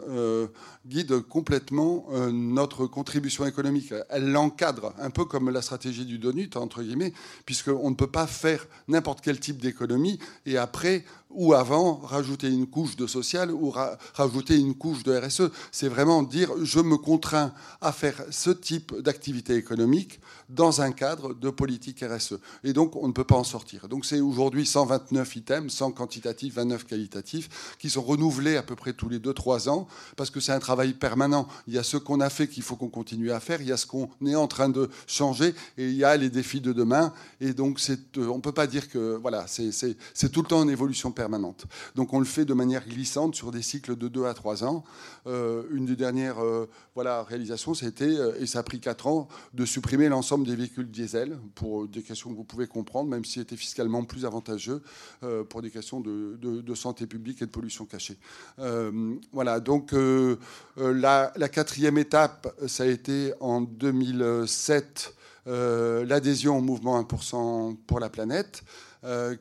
guide 0.87 1.21
complètement 1.21 1.70
notre 1.71 2.87
contribution 2.87 3.47
économique. 3.47 3.93
Elle 4.09 4.31
l'encadre 4.31 4.93
un 4.99 5.11
peu 5.11 5.25
comme 5.25 5.51
la 5.51 5.63
stratégie 5.63 6.05
du 6.05 6.19
donut 6.19 6.57
entre 6.57 6.83
guillemets, 6.83 7.13
puisqu'on 7.47 7.91
ne 7.91 7.95
peut 7.95 8.11
pas 8.11 8.27
faire 8.27 8.67
n'importe 8.89 9.21
quel 9.23 9.39
type 9.39 9.59
d'économie 9.59 10.19
et 10.47 10.59
après 10.59 11.05
ou 11.31 11.55
avant 11.55 11.97
rajouter 11.97 12.49
une 12.49 12.67
couche 12.67 12.97
de 12.97 13.07
social 13.07 13.51
ou 13.51 13.73
rajouter 14.15 14.57
une 14.57 14.75
couche 14.75 15.03
de 15.03 15.17
RSE. 15.17 15.51
C'est 15.71 15.89
vraiment 15.89 16.23
dire 16.23 16.51
je 16.63 16.81
me 16.81 16.97
contrains 16.97 17.53
à 17.81 17.93
faire 17.93 18.23
ce 18.31 18.51
type 18.51 18.95
d'activité 19.01 19.55
économique 19.55 20.21
dans 20.49 20.81
un 20.81 20.93
cadre 20.93 21.35
de 21.35 21.51
politique 21.51 22.05
RSE. 22.07 22.39
Et 22.65 22.73
donc 22.73 22.97
on 22.97 23.09
ne 23.09 23.13
peut 23.13 23.25
pas 23.25 23.37
en 23.37 23.45
sortir. 23.45 23.89
Donc 23.89 24.05
c'est 24.05 24.21
aujourd'hui 24.21 24.67
129 24.67 25.37
items, 25.37 25.73
100 25.73 25.93
quantitatifs, 25.93 26.55
29 26.55 26.85
qualitatifs, 26.87 27.77
qui 27.79 27.91
sont 27.91 28.03
renouvelés 28.03 28.57
à 28.57 28.63
peu 28.63 28.77
près 28.77 28.93
tous 28.93 29.09
les 29.09 29.19
2-3 29.19 29.69
ans, 29.69 29.87
parce 30.17 30.31
que 30.31 30.41
c'est 30.41 30.53
un 30.53 30.59
travail 30.59 30.95
permanent. 30.95 31.47
Il 31.67 31.75
y 31.75 31.79
a 31.79 31.83
ce 31.83 31.97
qu'on 31.97 32.21
a 32.21 32.31
fait 32.31 32.49
qu'il 32.49 32.63
faut 32.63 32.77
qu'on 32.77 32.89
continue 32.89 33.31
à 33.31 33.41
faire, 33.41 33.63
il 33.63 33.69
y 33.69 33.73
a 33.73 33.77
ce 33.77 33.87
qu'on 33.87 34.11
est 34.27 34.35
en 34.35 34.49
train 34.49 34.69
de 34.69 34.91
changer, 35.07 35.55
et 35.79 35.89
il 35.89 35.95
y 35.95 36.05
a 36.05 36.17
les 36.17 36.31
défis 36.31 36.61
de 36.61 36.73
demain. 36.73 37.13
Et 37.41 37.53
donc 37.53 37.81
euh, 37.89 38.27
on 38.29 38.37
ne 38.37 38.43
peut 38.43 38.53
pas 38.53 38.67
dire 38.67 38.89
que 38.89 39.17
voilà, 39.17 39.47
c'est 39.47 40.29
tout 40.31 40.43
le 40.43 40.49
temps 40.49 40.61
en 40.61 40.69
évolution 40.69 41.13
permanente. 41.21 41.67
Donc 41.97 42.15
on 42.15 42.19
le 42.19 42.25
fait 42.25 42.47
de 42.47 42.55
manière 42.55 42.87
glissante 42.89 43.35
sur 43.35 43.51
des 43.51 43.63
cycles 43.63 43.95
de 43.97 44.09
2 44.09 44.25
à 44.25 44.33
3 44.33 44.65
ans. 44.65 44.85
Euh, 45.27 45.65
une 45.71 45.85
des 45.85 45.97
dernières 45.97 46.43
euh, 46.43 46.67
voilà, 46.95 47.23
réalisations, 47.23 47.75
c'était, 47.75 48.17
et 48.39 48.47
ça 48.47 48.61
a 48.61 48.63
pris 48.63 48.81
4 48.81 49.07
ans, 49.07 49.29
de 49.53 49.67
supprimer 49.67 50.09
l'ensemble 50.09 50.47
des 50.47 50.57
véhicules 50.57 50.91
diesel 50.91 51.39
pour 51.55 51.87
des 51.89 52.03
questions 52.03 52.31
que 52.31 52.37
vous 52.37 52.45
pouvez 52.45 52.67
comprendre, 52.67 53.11
même 53.11 53.25
si 53.25 53.35
c'était 53.35 53.57
fiscalement 53.57 54.05
plus 54.05 54.25
avantageux 54.25 54.83
euh, 55.23 55.45
pour 55.45 55.63
des 55.63 55.71
questions 55.71 56.01
de, 56.01 56.75
santé 56.75 57.07
publique 57.07 57.43
et 57.43 57.47
de 57.47 57.51
pollution 57.51 57.85
cachée. 57.85 58.17
Euh, 58.59 59.15
voilà, 59.33 59.61
donc 59.61 59.93
euh, 59.93 60.37
la, 60.77 61.33
quatrième 61.53 61.99
étape, 61.99 62.55
ça 62.67 62.85
a 62.85 62.87
été 62.87 63.33
en 63.41 63.61
2007 63.61 65.15
l'adhésion 65.47 66.59
au 66.59 66.61
mouvement 66.61 67.01
1% 67.03 67.77
pour 67.87 67.99
la 67.99 68.09
planète. 68.09 68.63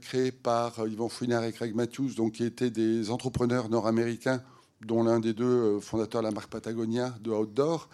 Créé 0.01 0.31
par 0.31 0.87
Yvon 0.87 1.09
Fouinard 1.09 1.43
et 1.43 1.51
Craig 1.51 1.75
Matthews, 1.75 2.13
donc, 2.15 2.33
qui 2.33 2.43
étaient 2.43 2.69
des 2.69 3.09
entrepreneurs 3.11 3.69
nord-américains 3.69 4.41
dont 4.85 5.03
l'un 5.03 5.19
des 5.19 5.33
deux 5.33 5.79
fondateurs 5.81 6.21
de 6.21 6.27
la 6.27 6.33
marque 6.33 6.49
Patagonia 6.49 7.13
de 7.21 7.31
Outdoor, 7.31 7.89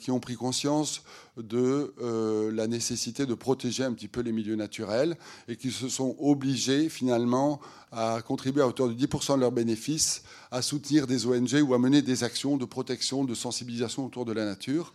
qui 0.00 0.10
ont 0.10 0.20
pris 0.20 0.36
conscience 0.36 1.02
de 1.42 1.94
euh, 2.00 2.50
la 2.52 2.66
nécessité 2.66 3.26
de 3.26 3.34
protéger 3.34 3.84
un 3.84 3.92
petit 3.92 4.08
peu 4.08 4.20
les 4.20 4.32
milieux 4.32 4.56
naturels 4.56 5.16
et 5.48 5.56
qui 5.56 5.70
se 5.70 5.88
sont 5.88 6.16
obligés 6.18 6.88
finalement 6.88 7.60
à 7.92 8.20
contribuer 8.26 8.62
à 8.62 8.66
hauteur 8.66 8.88
de 8.88 8.94
10% 8.94 9.36
de 9.36 9.40
leurs 9.40 9.52
bénéfices 9.52 10.22
à 10.50 10.62
soutenir 10.62 11.06
des 11.06 11.26
ONG 11.26 11.62
ou 11.66 11.74
à 11.74 11.78
mener 11.78 12.02
des 12.02 12.24
actions 12.24 12.56
de 12.56 12.64
protection, 12.64 13.24
de 13.24 13.34
sensibilisation 13.34 14.06
autour 14.06 14.24
de 14.24 14.32
la 14.32 14.44
nature. 14.44 14.92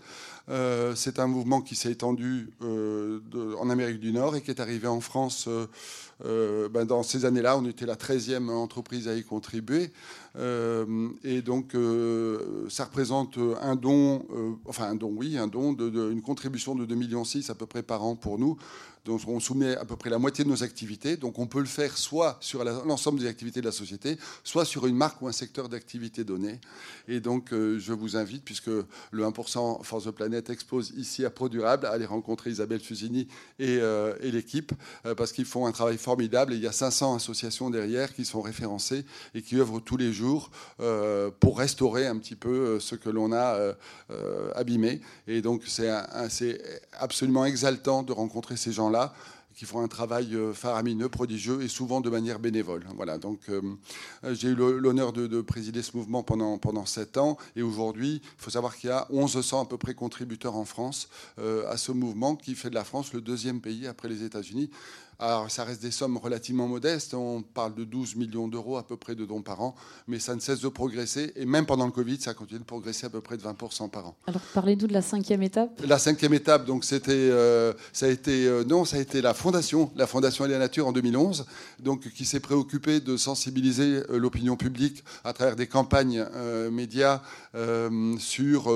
Euh, 0.50 0.94
c'est 0.96 1.20
un 1.20 1.28
mouvement 1.28 1.62
qui 1.62 1.76
s'est 1.76 1.92
étendu 1.92 2.50
euh, 2.62 3.20
en 3.60 3.70
Amérique 3.70 4.00
du 4.00 4.12
Nord 4.12 4.36
et 4.36 4.42
qui 4.42 4.52
est 4.52 4.60
arrivé 4.60 4.88
en 4.88 5.00
France 5.00 5.48
ben 6.24 6.86
dans 6.86 7.04
ces 7.04 7.26
années-là. 7.26 7.58
On 7.58 7.66
était 7.66 7.86
la 7.86 7.96
13e 7.96 8.50
entreprise 8.50 9.10
à 9.10 9.16
y 9.16 9.24
contribuer. 9.24 9.92
et 10.38 11.42
donc, 11.42 11.76
ça 12.70 12.86
représente 12.86 13.38
un 13.62 13.76
don, 13.76 14.26
enfin 14.66 14.86
un 14.86 14.96
don, 14.96 15.14
oui, 15.18 15.38
un 15.38 15.48
don 15.48 15.74
de, 15.74 16.12
de 16.36 16.86
2,6 16.86 16.96
millions 16.96 17.24
à 17.50 17.56
peu 17.56 17.66
près 17.66 17.84
par 17.84 18.04
an 18.04 18.16
pour 18.16 18.40
nous. 18.40 18.58
Donc 19.06 19.20
on 19.28 19.42
soumet 19.42 19.76
à 19.76 19.84
peu 19.84 19.98
près 19.98 20.10
la 20.10 20.18
moitié 20.18 20.46
de 20.46 20.50
nos 20.50 20.64
activités. 20.64 21.18
Donc 21.18 21.38
on 21.38 21.46
peut 21.46 21.60
le 21.60 21.66
faire 21.66 21.98
soit 21.98 22.38
sur 22.40 22.64
l'ensemble 22.64 23.20
des 23.20 23.28
activités 23.28 23.60
de 23.60 23.66
la 23.66 23.74
société, 23.74 24.18
soit 24.46 24.64
sur 24.64 24.88
une 24.88 24.96
marque 24.96 25.22
ou 25.22 25.28
un 25.28 25.34
secteur 25.34 25.68
d'activité 25.68 26.24
donné. 26.24 26.62
Et 27.10 27.20
donc 27.20 27.52
euh, 27.52 27.78
je 27.80 27.92
vous 27.92 28.16
invite, 28.16 28.46
puisque 28.46 28.68
le 28.68 29.24
1% 29.24 29.84
Force 29.84 30.06
de 30.06 30.12
Planète 30.12 30.50
expose 30.50 30.94
ici 30.96 31.26
à 31.26 31.30
ProDurable, 31.30 31.86
à 31.86 31.90
aller 31.90 32.06
rencontrer 32.06 32.50
Isabelle 32.50 32.80
Fusini 32.80 33.28
et, 33.60 33.78
euh, 33.82 34.16
l'équipe, 34.22 34.72
euh, 35.06 35.16
parce 35.16 35.34
qu'ils 35.34 35.46
font 35.46 35.66
un 35.66 35.74
travail 35.74 35.98
formidable. 35.98 36.54
Et 36.54 36.56
il 36.56 36.62
y 36.62 36.68
a 36.68 36.72
500 36.72 37.16
associations 37.16 37.70
derrière 37.70 38.14
qui 38.14 38.24
sont 38.24 38.42
référencées 38.42 39.06
et 39.36 39.42
qui 39.42 39.58
œuvrent 39.58 39.82
tous 39.82 39.98
les 39.98 40.14
jours 40.14 40.50
pour 41.40 41.58
restaurer 41.58 42.08
un 42.08 42.18
petit 42.18 42.36
peu 42.36 42.80
ce 42.80 42.96
que 42.96 43.10
l'on 43.10 43.32
a 43.34 43.76
abîmé. 44.56 45.02
Et 45.28 45.42
donc 45.42 45.64
c'est 45.68 45.90
absolument 46.94 47.46
exaltant 47.46 48.04
de 48.04 48.12
rencontrer 48.12 48.58
ces 48.58 48.72
gens-là 48.72 48.93
qui 49.56 49.66
font 49.66 49.82
un 49.82 49.88
travail 49.88 50.36
euh, 50.36 50.54
faramineux, 50.54 51.10
prodigieux 51.10 51.62
et 51.62 51.68
souvent 51.68 52.02
de 52.02 52.10
manière 52.10 52.40
bénévole. 52.40 52.86
Voilà, 52.96 53.18
donc 53.18 53.40
euh, 53.50 53.62
j'ai 54.32 54.50
eu 54.50 54.56
l'honneur 54.56 55.14
de, 55.14 55.42
présider 55.42 55.82
ce 55.82 55.96
mouvement 55.96 56.24
pendant, 56.24 56.58
pendant 56.58 56.86
7 56.86 57.18
ans 57.18 57.38
et 57.56 57.62
aujourd'hui, 57.62 58.22
il 58.24 58.44
faut 58.44 58.50
savoir 58.50 58.76
qu'il 58.76 58.90
y 58.90 58.94
a 58.94 59.08
1100 59.12 59.64
à 59.64 59.66
peu 59.66 59.78
près 59.78 59.94
contributeurs 59.94 60.56
en 60.56 60.66
France 60.66 61.10
euh, 61.40 61.70
à 61.70 61.78
ce 61.78 61.92
mouvement 61.92 62.36
qui 62.36 62.56
fait 62.56 62.70
de 62.70 62.76
la 62.76 62.84
France 62.84 63.14
le 63.14 63.22
deuxième 63.22 63.62
pays 63.62 63.88
après 63.88 64.08
les 64.08 64.24
États-Unis. 64.24 64.70
Alors, 65.20 65.50
ça 65.50 65.64
reste 65.64 65.82
des 65.82 65.92
sommes 65.92 66.18
relativement 66.18 66.68
modestes. 66.68 67.14
On 67.14 67.42
parle 67.42 67.76
de 67.76 67.84
12 67.84 68.16
millions 68.16 68.48
d'euros 68.48 68.78
à 68.78 68.84
peu 68.86 68.98
près 68.98 69.16
de 69.16 69.26
dons 69.26 69.42
par 69.42 69.62
an, 69.62 69.76
mais 70.08 70.20
ça 70.20 70.36
ne 70.36 70.40
cesse 70.40 70.60
de 70.62 70.70
progresser. 70.70 71.32
Et 71.36 71.46
même 71.46 71.66
pendant 71.66 71.86
le 71.86 71.92
Covid, 71.92 72.20
ça 72.20 72.34
continue 72.34 72.60
de 72.60 72.66
progresser 72.66 73.06
à 73.06 73.10
peu 73.10 73.22
près 73.22 73.38
de 73.38 73.44
20% 73.44 73.90
par 73.90 74.08
an. 74.08 74.16
Alors, 74.28 74.42
parlez-nous 74.54 74.88
de 74.88 74.94
la 74.94 75.02
cinquième 75.02 75.44
étape. 75.44 75.82
La 75.86 76.00
cinquième 76.00 76.34
étape, 76.34 76.66
donc, 76.66 76.84
c'était, 76.84 77.12
euh, 77.12 77.74
ça 77.92 78.08
a 78.08 78.10
été, 78.10 78.48
euh, 78.48 78.64
non, 78.64 78.86
ça 78.86 78.98
a 78.98 79.00
été 79.00 79.22
la 79.22 79.34
fondation, 79.34 79.92
la 79.96 80.08
Fondation 80.08 80.46
et 80.46 80.50
la 80.50 80.60
Nature 80.60 80.88
en 80.88 80.92
2011, 80.92 81.46
donc 81.80 82.10
qui 82.10 82.26
s'est 82.26 82.40
préoccupée 82.40 83.00
de 83.00 83.18
sensibiliser 83.18 84.02
l'opinion 84.10 84.56
publique 84.56 85.04
à 85.24 85.34
travers 85.34 85.56
des 85.56 85.68
campagnes 85.68 86.26
médias 86.72 87.22
sur 88.20 88.74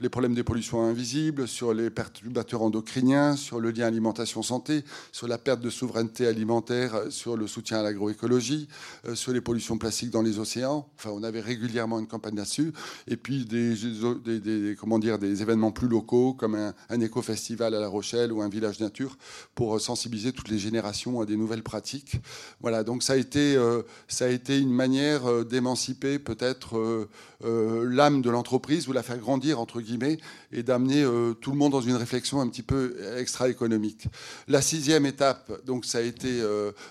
les 0.00 0.08
problèmes 0.08 0.34
des 0.34 0.44
pollutions 0.44 0.82
invisibles, 0.82 1.48
sur 1.48 1.74
les 1.74 1.90
perturbateurs 1.90 2.62
endocriniens, 2.62 3.36
sur 3.36 3.60
le 3.60 3.70
lien 3.70 3.86
alimentation-santé, 3.86 4.84
sur 5.12 5.28
la 5.28 5.38
perte 5.38 5.60
de 5.60 5.70
souveraineté 5.80 6.26
alimentaire, 6.26 7.04
sur 7.10 7.36
le 7.36 7.46
soutien 7.46 7.78
à 7.80 7.82
l'agroécologie, 7.82 8.68
sur 9.14 9.32
les 9.32 9.40
pollutions 9.40 9.78
plastiques 9.78 10.10
dans 10.10 10.22
les 10.22 10.38
océans. 10.38 10.86
Enfin, 10.96 11.10
on 11.10 11.22
avait 11.22 11.40
régulièrement 11.40 11.98
une 11.98 12.06
campagne 12.06 12.36
là-dessus. 12.36 12.72
Et 13.08 13.16
puis 13.16 13.46
des, 13.46 14.76
comment 14.78 14.98
dire, 14.98 15.18
des 15.18 15.40
événements 15.42 15.72
plus 15.72 15.88
locaux, 15.88 16.34
comme 16.34 16.54
un, 16.54 17.00
éco-festival 17.00 17.74
à 17.74 17.80
La 17.80 17.88
Rochelle 17.88 18.32
ou 18.32 18.42
un 18.42 18.48
village 18.48 18.80
nature, 18.80 19.16
pour 19.54 19.80
sensibiliser 19.80 20.32
toutes 20.32 20.48
les 20.48 20.58
générations 20.58 21.20
à 21.20 21.26
des 21.26 21.36
nouvelles 21.36 21.62
pratiques. 21.62 22.20
Voilà, 22.60 22.84
donc 22.84 23.02
ça 23.02 23.14
a 23.14 23.16
été, 23.16 23.56
euh, 23.56 23.82
ça 24.08 24.26
a 24.26 24.28
été 24.28 24.58
une 24.58 24.72
manière 24.72 25.26
euh, 25.26 25.44
d'émanciper 25.44 26.18
peut-être 26.18 27.08
euh, 27.44 27.88
l'âme 27.88 28.20
de 28.20 28.30
l'entreprise, 28.30 28.88
ou 28.88 28.92
la 28.92 29.02
faire 29.02 29.18
grandir, 29.18 29.60
entre 29.60 29.80
guillemets, 29.80 30.18
et 30.52 30.62
d'amener 30.62 31.06
tout 31.40 31.52
le 31.52 31.56
monde 31.56 31.72
dans 31.72 31.80
une 31.80 31.94
réflexion 31.96 32.40
un 32.40 32.48
petit 32.48 32.62
peu 32.62 32.96
extra-économique. 33.16 34.08
La 34.48 34.60
sixième 34.60 35.06
étape, 35.06 35.52
donc 35.70 35.84
ça 35.84 35.98
a 35.98 36.00
été 36.00 36.42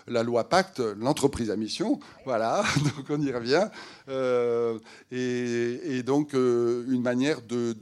la 0.08 0.24
loi 0.24 0.48
Pacte, 0.48 0.80
l'entreprise 0.80 1.52
à 1.52 1.58
mission. 1.58 2.00
Voilà, 2.24 2.64
donc 2.84 3.06
on 3.10 3.22
y 3.22 3.32
revient. 3.32 3.68
et, 5.12 6.02
donc 6.04 6.34
une 6.34 7.02
manière 7.02 7.42
de, 7.42 7.76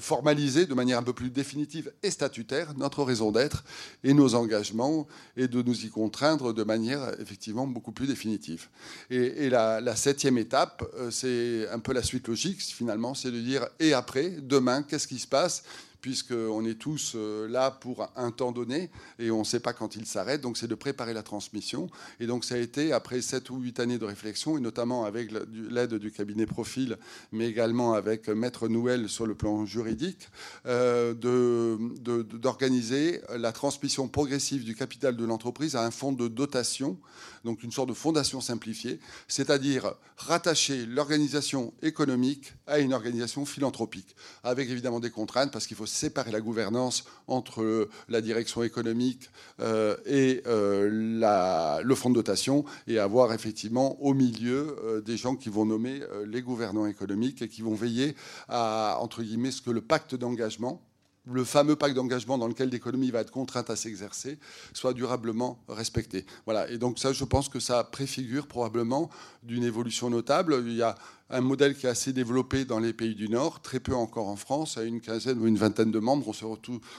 formaliser 0.00 0.66
de 0.66 0.74
manière 0.74 0.98
un 0.98 1.04
peu 1.04 1.12
plus 1.12 1.30
définitive 1.30 1.92
et 2.02 2.10
statutaire 2.10 2.74
notre 2.76 3.04
raison 3.04 3.30
d'être 3.30 3.62
et 4.02 4.12
nos 4.14 4.34
engagements 4.34 5.06
et 5.36 5.46
de 5.46 5.62
nous 5.62 5.84
y 5.84 5.90
contraindre 5.90 6.52
de 6.52 6.64
manière 6.64 7.12
effectivement 7.20 7.66
beaucoup 7.66 7.92
plus 7.92 8.06
définitive. 8.06 8.68
Et, 9.10 9.48
la, 9.48 9.96
septième 9.96 10.38
étape, 10.38 10.82
euh, 10.98 11.10
c'est 11.10 11.68
un 11.70 11.78
peu 11.78 11.92
la 11.92 12.02
suite 12.02 12.28
logique 12.28 12.60
finalement, 12.60 13.14
c'est 13.14 13.30
de 13.30 13.40
dire 13.40 13.68
et 13.78 13.92
après, 13.92 14.30
demain, 14.42 14.82
qu'est-ce 14.82 15.06
qui 15.06 15.18
se 15.18 15.26
passe? 15.26 15.62
Puisqu'on 16.00 16.64
est 16.64 16.78
tous 16.78 17.12
euh, 17.14 17.48
là 17.48 17.70
pour 17.70 18.10
un 18.16 18.30
temps 18.30 18.52
donné 18.52 18.90
et 19.18 19.30
on 19.30 19.40
ne 19.40 19.44
sait 19.44 19.60
pas 19.60 19.72
quand 19.72 19.96
il 19.96 20.06
s'arrête. 20.06 20.40
Donc 20.40 20.56
c'est 20.56 20.68
de 20.68 20.74
préparer 20.74 21.14
la 21.14 21.22
transmission. 21.22 21.88
Et 22.18 22.26
donc 22.26 22.44
ça 22.44 22.54
a 22.54 22.58
été, 22.58 22.92
après 22.92 23.20
7 23.20 23.50
ou 23.50 23.58
8 23.58 23.80
années 23.80 23.98
de 23.98 24.04
réflexion, 24.04 24.56
et 24.56 24.60
notamment 24.60 25.04
avec 25.04 25.30
l'aide 25.52 25.94
du 25.94 26.10
cabinet 26.10 26.46
Profil, 26.46 26.96
mais 27.32 27.46
également 27.46 27.94
avec 27.94 28.28
Maître 28.28 28.68
Nouel 28.68 29.08
sur 29.08 29.26
le 29.26 29.34
plan 29.34 29.66
juridique, 29.66 30.28
euh, 30.66 31.14
d'organiser 31.14 33.20
la 33.36 33.52
transmission 33.52 34.08
progressive 34.08 34.64
du 34.64 34.74
capital 34.74 35.16
de 35.16 35.24
l'entreprise 35.24 35.76
à 35.76 35.84
un 35.84 35.90
fonds 35.90 36.12
de 36.12 36.28
dotation, 36.28 36.98
donc 37.44 37.62
une 37.62 37.72
sorte 37.72 37.88
de 37.88 37.94
fondation 37.94 38.40
simplifiée, 38.40 39.00
c'est-à-dire 39.28 39.94
rattacher 40.16 40.86
l'organisation 40.86 41.72
économique 41.82 42.52
à 42.66 42.78
une 42.78 42.92
organisation 42.92 43.44
philanthropique, 43.44 44.14
avec 44.42 44.68
évidemment 44.68 45.00
des 45.00 45.10
contraintes, 45.10 45.52
parce 45.52 45.66
qu'il 45.66 45.76
faut 45.76 45.86
séparer 45.90 46.30
la 46.30 46.40
gouvernance 46.40 47.04
entre 47.26 47.88
la 48.08 48.20
direction 48.20 48.62
économique 48.62 49.30
euh, 49.60 49.96
et 50.06 50.42
euh, 50.46 51.80
le 51.82 51.94
fonds 51.94 52.10
de 52.10 52.14
dotation 52.14 52.64
et 52.86 52.98
avoir 52.98 53.32
effectivement 53.32 54.00
au 54.02 54.14
milieu 54.14 54.76
euh, 54.84 55.00
des 55.00 55.16
gens 55.16 55.36
qui 55.36 55.48
vont 55.48 55.64
nommer 55.64 56.00
les 56.26 56.42
gouvernants 56.42 56.86
économiques 56.86 57.42
et 57.42 57.48
qui 57.48 57.62
vont 57.62 57.74
veiller 57.74 58.14
à, 58.48 58.98
entre 59.00 59.22
guillemets, 59.22 59.50
ce 59.50 59.62
que 59.62 59.70
le 59.70 59.80
pacte 59.80 60.14
d'engagement, 60.14 60.82
le 61.26 61.44
fameux 61.44 61.76
pacte 61.76 61.94
d'engagement 61.94 62.38
dans 62.38 62.48
lequel 62.48 62.70
l'économie 62.70 63.10
va 63.10 63.20
être 63.20 63.30
contrainte 63.30 63.70
à 63.70 63.76
s'exercer 63.76 64.38
soit 64.72 64.94
durablement 64.94 65.62
respecté. 65.68 66.24
Voilà. 66.46 66.68
Et 66.70 66.78
donc 66.78 66.98
ça, 66.98 67.12
je 67.12 67.24
pense 67.24 67.48
que 67.48 67.60
ça 67.60 67.84
préfigure 67.84 68.46
probablement 68.46 69.10
d'une 69.42 69.64
évolution 69.64 70.10
notable. 70.10 70.62
Il 70.66 70.74
y 70.74 70.82
a 70.82 70.96
un 71.30 71.40
modèle 71.40 71.76
qui 71.76 71.86
est 71.86 71.88
assez 71.88 72.12
développé 72.12 72.64
dans 72.64 72.78
les 72.78 72.92
pays 72.92 73.14
du 73.14 73.28
Nord, 73.28 73.60
très 73.62 73.80
peu 73.80 73.94
encore 73.94 74.28
en 74.28 74.36
France, 74.36 74.76
à 74.76 74.82
une 74.82 75.00
quinzaine 75.00 75.38
ou 75.38 75.46
une 75.46 75.56
vingtaine 75.56 75.90
de 75.90 75.98
membres. 75.98 76.28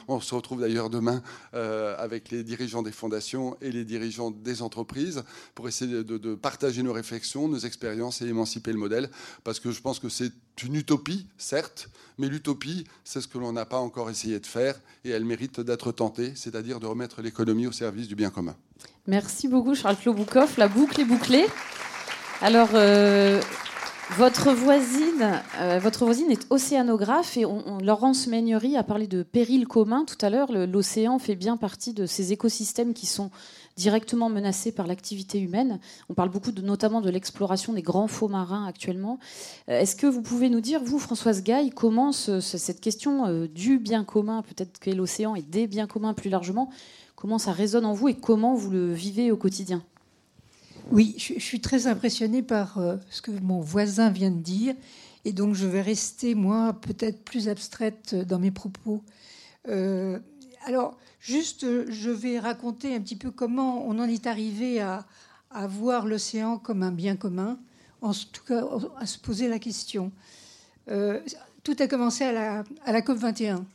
On 0.08 0.20
se 0.20 0.36
retrouve, 0.36 0.62
d'ailleurs 0.62 0.90
demain 0.90 1.22
euh, 1.54 1.96
avec 1.98 2.32
les 2.32 2.44
dirigeants 2.44 2.82
des 2.82 2.92
fondations 2.92 3.58
et 3.62 3.72
les 3.72 3.84
dirigeants 3.84 4.32
des 4.32 4.62
entreprises 4.62 5.24
pour 5.56 5.68
essayer 5.68 6.04
de, 6.04 6.36
partager 6.36 6.84
nos 6.84 6.94
réflexions, 6.94 7.48
nos 7.48 7.60
expériences 7.60 8.22
et 8.22 8.28
émanciper 8.28 8.72
le 8.72 8.80
modèle. 8.80 9.10
Parce 9.44 9.60
que 9.60 9.72
je 9.72 9.82
pense 9.82 10.00
que 10.00 10.10
c'est 10.10 10.32
une 10.64 10.76
utopie, 10.76 11.28
certes, 11.38 11.90
mais 12.18 12.28
l'utopie, 12.28 12.86
c'est 13.04 13.22
ce 13.22 13.28
que 13.28 13.38
l'on 13.38 13.52
n'a 13.52 13.66
pas 13.66 13.80
encore 13.80 14.10
essayé 14.10 14.40
de 14.40 14.46
faire 14.46 14.80
et 15.04 15.10
elle 15.10 15.26
mérite 15.26 15.60
d'être 15.60 15.92
tentée, 15.92 16.34
c'est-à-dire 16.36 16.80
de 16.80 16.86
remettre 16.86 17.22
l'économie 17.22 17.68
au 17.68 17.72
service 17.72 18.08
du 18.08 18.16
bien 18.16 18.30
commun. 18.30 18.56
Merci 19.08 19.48
beaucoup 19.48 19.76
Charles 19.76 19.98
Kloboukov. 19.98 20.58
La 20.58 20.68
boucle 20.68 21.02
est 21.02 21.06
bouclée. 21.06 21.46
Alors, 22.42 22.70
euh, 22.74 23.42
votre 24.18 24.52
voisine, 24.52 25.42
euh, 25.60 25.80
votre 25.82 26.06
voisine 26.06 26.32
est 26.32 26.46
océanographe 26.50 27.38
et 27.38 27.46
Laurence 27.82 28.28
Meignery 28.28 28.76
a 28.76 28.84
parlé 28.84 29.08
de 29.08 29.24
péril 29.24 29.68
commun 29.68 30.06
tout 30.06 30.18
à 30.24 30.30
l'heure. 30.30 30.52
L'océan 30.52 31.18
fait 31.18 31.36
bien 31.36 31.56
partie 31.56 31.94
de 31.94 32.06
ces 32.06 32.34
écosystèmes 32.34 32.94
qui 32.94 33.06
sont 33.06 33.32
directement 33.78 34.30
menacés 34.30 34.72
par 34.72 34.86
l'activité 34.86 35.40
humaine. 35.40 35.80
On 36.10 36.14
parle 36.14 36.30
beaucoup 36.30 36.52
notamment 36.62 37.00
de 37.00 37.10
l'exploration 37.10 37.74
des 37.74 37.82
grands 37.82 38.08
faux 38.08 38.28
marins 38.28 38.66
actuellement. 38.66 39.18
Euh, 39.70 39.80
est-ce 39.80 39.96
que 39.96 40.08
vous 40.08 40.22
pouvez 40.22 40.50
nous 40.50 40.62
dire, 40.62 40.84
vous, 40.84 41.00
Françoise 41.00 41.42
Gaille, 41.42 41.70
comment 41.70 42.12
cette 42.12 42.82
question 42.82 43.26
euh, 43.28 43.48
du 43.48 43.80
bien 43.80 44.04
commun, 44.04 44.42
peut-être 44.42 44.80
que 44.80 44.90
l'océan 44.90 45.36
et 45.36 45.42
des 45.42 45.68
biens 45.68 45.88
communs 45.88 46.14
plus 46.14 46.30
largement, 46.30 46.70
comment 47.16 47.38
ça 47.38 47.54
résonne 47.54 47.86
en 47.86 47.94
vous 47.94 48.10
et 48.10 48.16
comment 48.16 48.56
vous 48.56 48.72
le 48.72 48.92
vivez 48.92 49.32
au 49.32 49.38
quotidien? 49.38 49.84
Oui, 50.90 51.16
je, 51.18 51.40
suis 51.40 51.62
très 51.62 51.88
impressionnée 51.88 52.42
par 52.42 52.78
euh, 52.78 52.98
ce 53.10 53.22
que 53.22 53.32
mon 53.32 53.62
voisin 53.62 54.10
vient 54.10 54.32
de 54.32 54.42
dire. 54.42 54.76
Et 55.24 55.34
donc, 55.34 55.54
je 55.54 55.68
vais 55.68 55.82
rester, 55.82 56.34
moi, 56.36 56.74
peut-être 56.74 57.24
plus 57.24 57.48
abstraite 57.48 58.16
dans 58.16 58.40
mes 58.40 58.52
propos. 58.52 59.04
Euh, 59.68 60.20
alors, 60.66 60.98
juste, 61.20 61.66
je 61.90 62.10
vais 62.10 62.40
raconter 62.40 62.96
un 62.96 63.02
petit 63.02 63.16
peu 63.16 63.32
comment 63.32 63.88
on 63.88 64.00
en 64.00 64.08
est 64.08 64.26
arrivé 64.28 64.82
à, 64.82 65.06
voir 65.68 66.06
l'océan 66.06 66.58
comme 66.58 66.82
un 66.82 66.94
bien 66.94 67.18
commun, 67.18 67.60
en 68.02 68.14
tout 68.14 68.44
cas 68.48 68.64
à 68.98 69.06
se 69.06 69.20
poser 69.20 69.50
la 69.50 69.60
question. 69.60 70.14
Euh, 70.90 71.20
tout 71.64 71.76
a 71.80 71.88
commencé 71.88 72.24
à 72.24 72.32
la, 72.32 72.64
à 72.86 72.94
la 72.94 73.02
COP 73.02 73.18
21. 73.18 73.66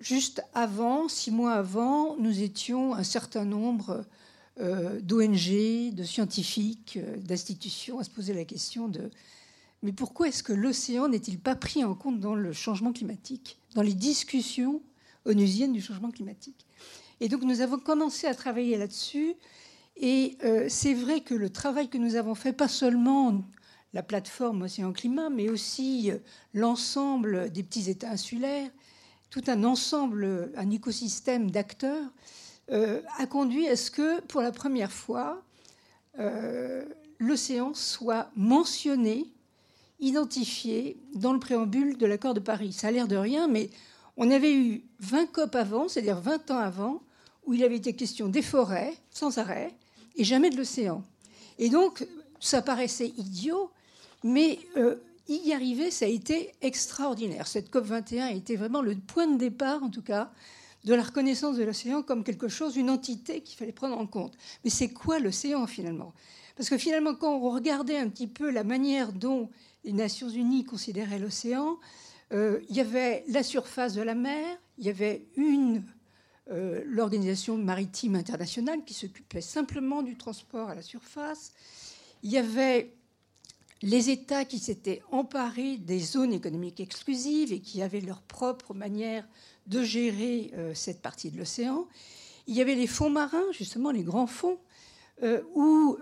juste 0.00 0.42
avant, 0.54 1.08
six 1.08 1.30
mois 1.30 1.52
avant, 1.52 2.16
nous 2.16 2.42
étions 2.42 2.94
un 2.94 3.04
certain 3.04 3.44
nombre 3.44 3.90
euh, 3.90 4.02
d'ONG, 4.58 5.94
de 5.94 6.04
scientifiques, 6.04 6.96
euh, 6.96 7.16
d'institutions 7.16 7.98
à 7.98 8.04
se 8.04 8.10
poser 8.10 8.32
la 8.32 8.44
question 8.44 8.88
de 8.88 9.10
mais 9.82 9.92
pourquoi 9.92 10.28
est-ce 10.28 10.42
que 10.42 10.54
l'océan 10.54 11.08
n'est-il 11.08 11.38
pas 11.38 11.56
pris 11.56 11.84
en 11.84 11.94
compte 11.94 12.18
dans 12.18 12.34
le 12.34 12.54
changement 12.54 12.94
climatique, 12.94 13.58
dans 13.74 13.82
les 13.82 13.92
discussions 13.92 14.80
onusiennes 15.26 15.74
du 15.74 15.82
changement 15.82 16.10
climatique? 16.10 16.66
Et 17.20 17.28
donc 17.28 17.42
nous 17.42 17.60
avons 17.60 17.78
commencé 17.78 18.26
à 18.26 18.34
travailler 18.34 18.78
là-dessus. 18.78 19.34
Et 19.96 20.38
euh, 20.42 20.66
c'est 20.70 20.94
vrai 20.94 21.20
que 21.20 21.34
le 21.34 21.50
travail 21.50 21.88
que 21.88 21.98
nous 21.98 22.14
avons 22.14 22.34
fait, 22.34 22.54
pas 22.54 22.66
seulement 22.68 23.44
la 23.92 24.02
plateforme 24.02 24.62
Océan 24.62 24.92
Climat, 24.92 25.28
mais 25.28 25.50
aussi 25.50 26.10
l'ensemble 26.54 27.50
des 27.50 27.62
petits 27.62 27.90
États 27.90 28.10
insulaires, 28.10 28.70
tout 29.28 29.44
un 29.48 29.64
ensemble, 29.64 30.50
un 30.56 30.70
écosystème 30.70 31.50
d'acteurs, 31.50 32.10
euh, 32.70 33.02
a 33.18 33.26
conduit 33.26 33.68
à 33.68 33.76
ce 33.76 33.90
que, 33.90 34.20
pour 34.22 34.40
la 34.40 34.52
première 34.52 34.92
fois, 34.92 35.42
euh, 36.18 36.84
l'océan 37.18 37.74
soit 37.74 38.30
mentionné, 38.36 39.26
identifié 40.00 40.96
dans 41.14 41.32
le 41.32 41.38
préambule 41.38 41.98
de 41.98 42.06
l'accord 42.06 42.34
de 42.34 42.40
Paris. 42.40 42.72
Ça 42.72 42.88
a 42.88 42.90
l'air 42.90 43.08
de 43.08 43.16
rien, 43.16 43.48
mais 43.48 43.70
on 44.16 44.30
avait 44.30 44.54
eu 44.54 44.84
20 45.00 45.26
COP 45.26 45.54
avant, 45.54 45.88
c'est-à-dire 45.88 46.20
20 46.20 46.50
ans 46.50 46.58
avant, 46.58 47.02
où 47.46 47.54
il 47.54 47.62
avait 47.62 47.76
été 47.76 47.94
question 47.94 48.28
des 48.28 48.42
forêts, 48.42 48.94
sans 49.10 49.38
arrêt, 49.38 49.74
et 50.16 50.24
jamais 50.24 50.50
de 50.50 50.56
l'océan. 50.56 51.02
Et 51.58 51.68
donc, 51.68 52.06
ça 52.40 52.62
paraissait 52.62 53.12
idiot, 53.18 53.70
mais 54.22 54.58
euh, 54.76 54.96
y 55.28 55.52
arriver, 55.52 55.90
ça 55.90 56.06
a 56.06 56.08
été 56.08 56.52
extraordinaire. 56.62 57.46
Cette 57.46 57.70
COP 57.70 57.84
21 57.84 58.26
a 58.26 58.32
été 58.32 58.56
vraiment 58.56 58.82
le 58.82 58.94
point 58.94 59.26
de 59.26 59.36
départ, 59.36 59.82
en 59.82 59.90
tout 59.90 60.02
cas, 60.02 60.30
de 60.84 60.94
la 60.94 61.02
reconnaissance 61.02 61.56
de 61.56 61.64
l'océan 61.64 62.02
comme 62.02 62.24
quelque 62.24 62.48
chose, 62.48 62.76
une 62.76 62.90
entité 62.90 63.40
qu'il 63.40 63.56
fallait 63.56 63.72
prendre 63.72 63.98
en 63.98 64.06
compte. 64.06 64.34
Mais 64.64 64.70
c'est 64.70 64.90
quoi 64.90 65.18
l'océan 65.18 65.66
finalement? 65.66 66.12
Parce 66.56 66.68
que 66.68 66.78
finalement, 66.78 67.14
quand 67.14 67.36
on 67.36 67.50
regardait 67.50 67.98
un 67.98 68.08
petit 68.08 68.26
peu 68.26 68.50
la 68.50 68.64
manière 68.64 69.12
dont 69.12 69.50
les 69.84 69.92
Nations 69.92 70.28
Unies 70.28 70.64
considéraient 70.64 71.18
l'océan, 71.18 71.78
euh, 72.32 72.60
il 72.68 72.76
y 72.76 72.80
avait 72.80 73.24
la 73.28 73.42
surface 73.42 73.94
de 73.94 74.02
la 74.02 74.14
mer, 74.14 74.58
il 74.78 74.86
y 74.86 74.90
avait 74.90 75.26
une 75.36 75.82
euh, 76.50 76.82
l'organisation 76.86 77.56
maritime 77.56 78.16
internationale 78.16 78.84
qui 78.84 78.92
s'occupait 78.92 79.40
simplement 79.40 80.02
du 80.02 80.16
transport 80.16 80.68
à 80.68 80.74
la 80.74 80.82
surface. 80.82 81.52
Il 82.22 82.30
y 82.30 82.36
avait 82.36 82.92
les 83.80 84.10
États 84.10 84.44
qui 84.44 84.58
s'étaient 84.58 85.02
emparés 85.10 85.78
des 85.78 86.00
zones 86.00 86.34
économiques 86.34 86.80
exclusives 86.80 87.52
et 87.52 87.60
qui 87.60 87.80
avaient 87.80 88.02
leur 88.02 88.20
propre 88.20 88.74
manière 88.74 89.26
de 89.66 89.82
gérer 89.82 90.52
cette 90.74 91.00
partie 91.00 91.30
de 91.30 91.38
l'océan. 91.38 91.86
Il 92.46 92.54
y 92.54 92.60
avait 92.60 92.74
les 92.74 92.86
fonds 92.86 93.10
marins, 93.10 93.50
justement 93.52 93.90
les 93.90 94.02
grands 94.02 94.26
fonds, 94.26 94.58
où 95.54 95.96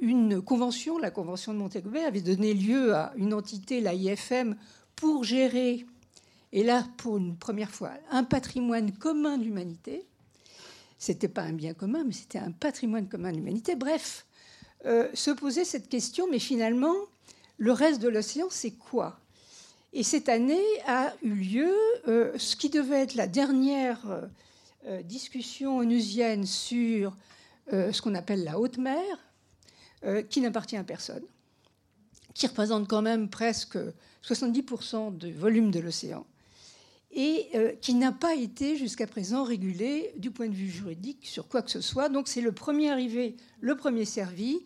une 0.00 0.42
convention, 0.42 0.98
la 0.98 1.10
convention 1.10 1.54
de 1.54 1.58
Montego 1.58 1.90
avait 1.96 2.20
donné 2.20 2.54
lieu 2.54 2.94
à 2.94 3.12
une 3.16 3.32
entité, 3.32 3.80
la 3.80 3.94
IFM, 3.94 4.56
pour 4.96 5.24
gérer, 5.24 5.86
et 6.52 6.62
là 6.62 6.86
pour 6.96 7.18
une 7.18 7.36
première 7.36 7.70
fois, 7.70 7.90
un 8.10 8.24
patrimoine 8.24 8.92
commun 8.92 9.38
de 9.38 9.44
l'humanité. 9.44 10.06
C'était 10.98 11.28
pas 11.28 11.42
un 11.42 11.52
bien 11.52 11.74
commun, 11.74 12.04
mais 12.04 12.12
c'était 12.12 12.38
un 12.38 12.52
patrimoine 12.52 13.08
commun 13.08 13.30
de 13.30 13.36
l'humanité. 13.36 13.74
Bref, 13.74 14.26
euh, 14.86 15.08
se 15.12 15.30
poser 15.30 15.64
cette 15.64 15.88
question, 15.88 16.26
mais 16.30 16.38
finalement, 16.38 16.94
le 17.58 17.72
reste 17.72 18.00
de 18.00 18.08
l'océan, 18.08 18.46
c'est 18.50 18.70
quoi? 18.70 19.18
Et 19.96 20.02
cette 20.02 20.28
année 20.28 20.60
a 20.88 21.14
eu 21.22 21.30
lieu 21.30 21.72
euh, 22.08 22.36
ce 22.36 22.56
qui 22.56 22.68
devait 22.68 23.00
être 23.00 23.14
la 23.14 23.28
dernière 23.28 24.00
euh, 24.86 25.02
discussion 25.02 25.78
onusienne 25.78 26.46
sur 26.46 27.16
ce 27.70 28.02
qu'on 28.02 28.14
appelle 28.14 28.44
la 28.44 28.58
haute 28.58 28.76
mer, 28.76 29.00
qui 30.28 30.42
n'appartient 30.42 30.76
à 30.76 30.84
personne, 30.84 31.22
qui 32.34 32.46
représente 32.46 32.86
quand 32.86 33.00
même 33.00 33.30
presque 33.30 33.78
70% 34.22 35.16
du 35.16 35.32
volume 35.32 35.70
de 35.70 35.80
l'océan, 35.80 36.26
et 37.10 37.48
qui 37.80 37.94
n'a 37.94 38.12
pas 38.12 38.34
été 38.34 38.76
jusqu'à 38.76 39.06
présent 39.06 39.44
régulé 39.44 40.12
du 40.18 40.30
point 40.30 40.48
de 40.48 40.54
vue 40.54 40.68
juridique 40.68 41.24
sur 41.26 41.48
quoi 41.48 41.62
que 41.62 41.70
ce 41.70 41.80
soit. 41.80 42.10
Donc 42.10 42.28
c'est 42.28 42.42
le 42.42 42.52
premier 42.52 42.90
arrivé, 42.90 43.34
le 43.60 43.78
premier 43.78 44.04
servi. 44.04 44.60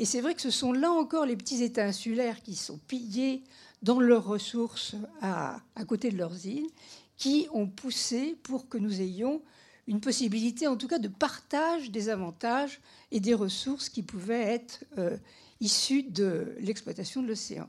Et 0.00 0.04
c'est 0.04 0.20
vrai 0.20 0.34
que 0.34 0.42
ce 0.42 0.50
sont 0.50 0.72
là 0.72 0.90
encore 0.90 1.26
les 1.26 1.36
petits 1.36 1.62
États 1.62 1.84
insulaires 1.84 2.42
qui 2.42 2.56
sont 2.56 2.78
pillés 2.88 3.44
dans 3.82 4.00
leurs 4.00 4.24
ressources 4.24 4.94
à, 5.22 5.60
côté 5.86 6.10
de 6.10 6.18
leurs 6.18 6.46
îles, 6.46 6.68
qui 7.16 7.48
ont 7.52 7.66
poussé 7.66 8.36
pour 8.42 8.68
que 8.68 8.78
nous 8.78 9.00
ayons 9.00 9.42
une 9.86 10.00
possibilité, 10.00 10.66
en 10.66 10.76
tout 10.76 10.88
cas, 10.88 10.98
de 10.98 11.08
partage 11.08 11.90
des 11.90 12.08
avantages 12.08 12.80
et 13.10 13.20
des 13.20 13.34
ressources 13.34 13.88
qui 13.88 14.02
pouvaient 14.02 14.42
être 14.42 14.84
euh, 14.98 15.16
issues 15.60 16.02
de 16.02 16.54
l'exploitation 16.60 17.22
de 17.22 17.28
l'océan. 17.28 17.68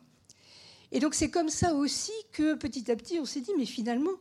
Et 0.92 1.00
donc 1.00 1.14
c'est 1.14 1.30
comme 1.30 1.50
ça 1.50 1.74
aussi 1.74 2.12
que 2.32 2.56
petit 2.56 2.92
à 2.92 2.96
petit 2.96 3.18
on 3.20 3.26
s'est 3.26 3.42
dit, 3.42 3.52
mais 3.58 3.66
finalement, 3.66 4.12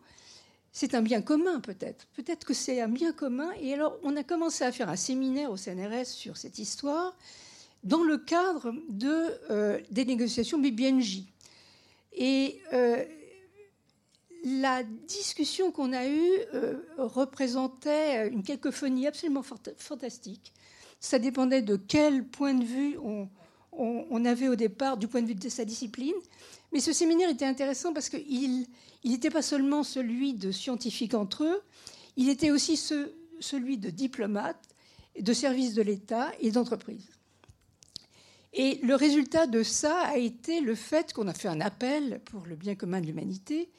c'est 0.73 0.95
un 0.95 1.03
bien 1.03 1.21
commun 1.21 1.61
peut-être. 1.61 2.07
Peut-être 2.15 2.47
que 2.47 2.55
c'est 2.55 2.81
un 2.81 2.89
bien 2.89 3.13
commun. 3.13 3.51
Et 3.61 3.75
alors 3.75 3.99
on 4.03 4.17
a 4.17 4.23
commencé 4.23 4.65
à 4.65 4.73
faire 4.73 4.89
un 4.89 4.97
séminaire 4.97 5.51
au 5.51 5.57
CNRS 5.57 6.07
sur 6.07 6.37
cette 6.37 6.59
histoire 6.59 7.17
dans 7.83 8.03
le 8.03 8.19
cadre 8.19 8.73
euh, 9.51 9.81
des 9.91 10.05
négociations 10.05 10.59
BBNJ. 10.59 11.25
Et 12.13 12.61
euh, 12.73 13.05
la 14.45 14.83
discussion 14.83 15.71
qu'on 15.71 15.93
a 15.93 16.07
eue 16.07 16.39
euh, 16.55 16.79
représentait 16.99 18.29
une 18.29 18.43
cacophonie 18.43 19.07
absolument 19.07 19.43
fantastique. 19.77 20.53
Ça 20.99 21.19
dépendait 21.19 21.63
de 21.63 21.77
quel 21.77 22.27
point 22.27 22.55
de 22.55 22.65
vue 22.65 22.99
on, 22.99 23.29
on, 23.73 24.25
avait 24.25 24.49
au 24.49 24.57
départ, 24.57 24.97
du 24.97 25.09
point 25.09 25.23
de 25.23 25.29
vue 25.29 25.35
de 25.35 25.49
sa 25.49 25.65
discipline. 25.65 26.15
Mais 26.73 26.81
ce 26.81 26.93
séminaire 26.93 27.31
était 27.31 27.45
intéressant 27.45 27.93
parce 27.93 28.09
qu'il 28.09 28.67
n'était 29.05 29.31
pas 29.31 29.43
seulement 29.43 29.83
celui 29.83 30.35
de 30.35 30.53
scientifiques 30.53 31.15
entre 31.15 31.45
eux, 31.45 31.63
il 32.17 32.29
était 32.29 32.51
aussi 32.51 32.77
celui 33.41 33.79
de 33.79 33.91
diplomates, 33.91 34.69
de 35.19 35.33
services 35.33 35.75
de 35.75 35.83
l'État 35.83 36.33
et 36.41 36.51
d'entreprises. 36.51 37.09
Et 38.53 38.81
le 38.83 38.95
résultat 38.95 39.47
de 39.47 39.63
ça 39.63 39.99
a 40.01 40.17
été 40.17 40.61
le 40.61 40.75
fait 40.75 41.13
qu'on 41.13 41.29
a 41.29 41.35
fait 41.35 41.49
un 41.49 41.61
appel 41.61 42.21
pour 42.25 42.47
le 42.47 42.57
bien 42.57 42.75
commun 42.75 43.01
de 43.01 43.07
l'humanité. 43.07 43.71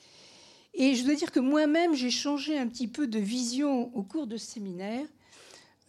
Et 0.73 0.95
je 0.95 1.03
dois 1.03 1.15
dire 1.15 1.31
que 1.31 1.39
moi-même, 1.39 1.93
j'ai 1.93 2.11
changé 2.11 2.57
un 2.57 2.67
petit 2.67 2.87
peu 2.87 3.07
de 3.07 3.19
vision 3.19 3.93
au 3.95 4.03
cours 4.03 4.27
de 4.27 4.37
ce 4.37 4.45
séminaire, 4.45 5.05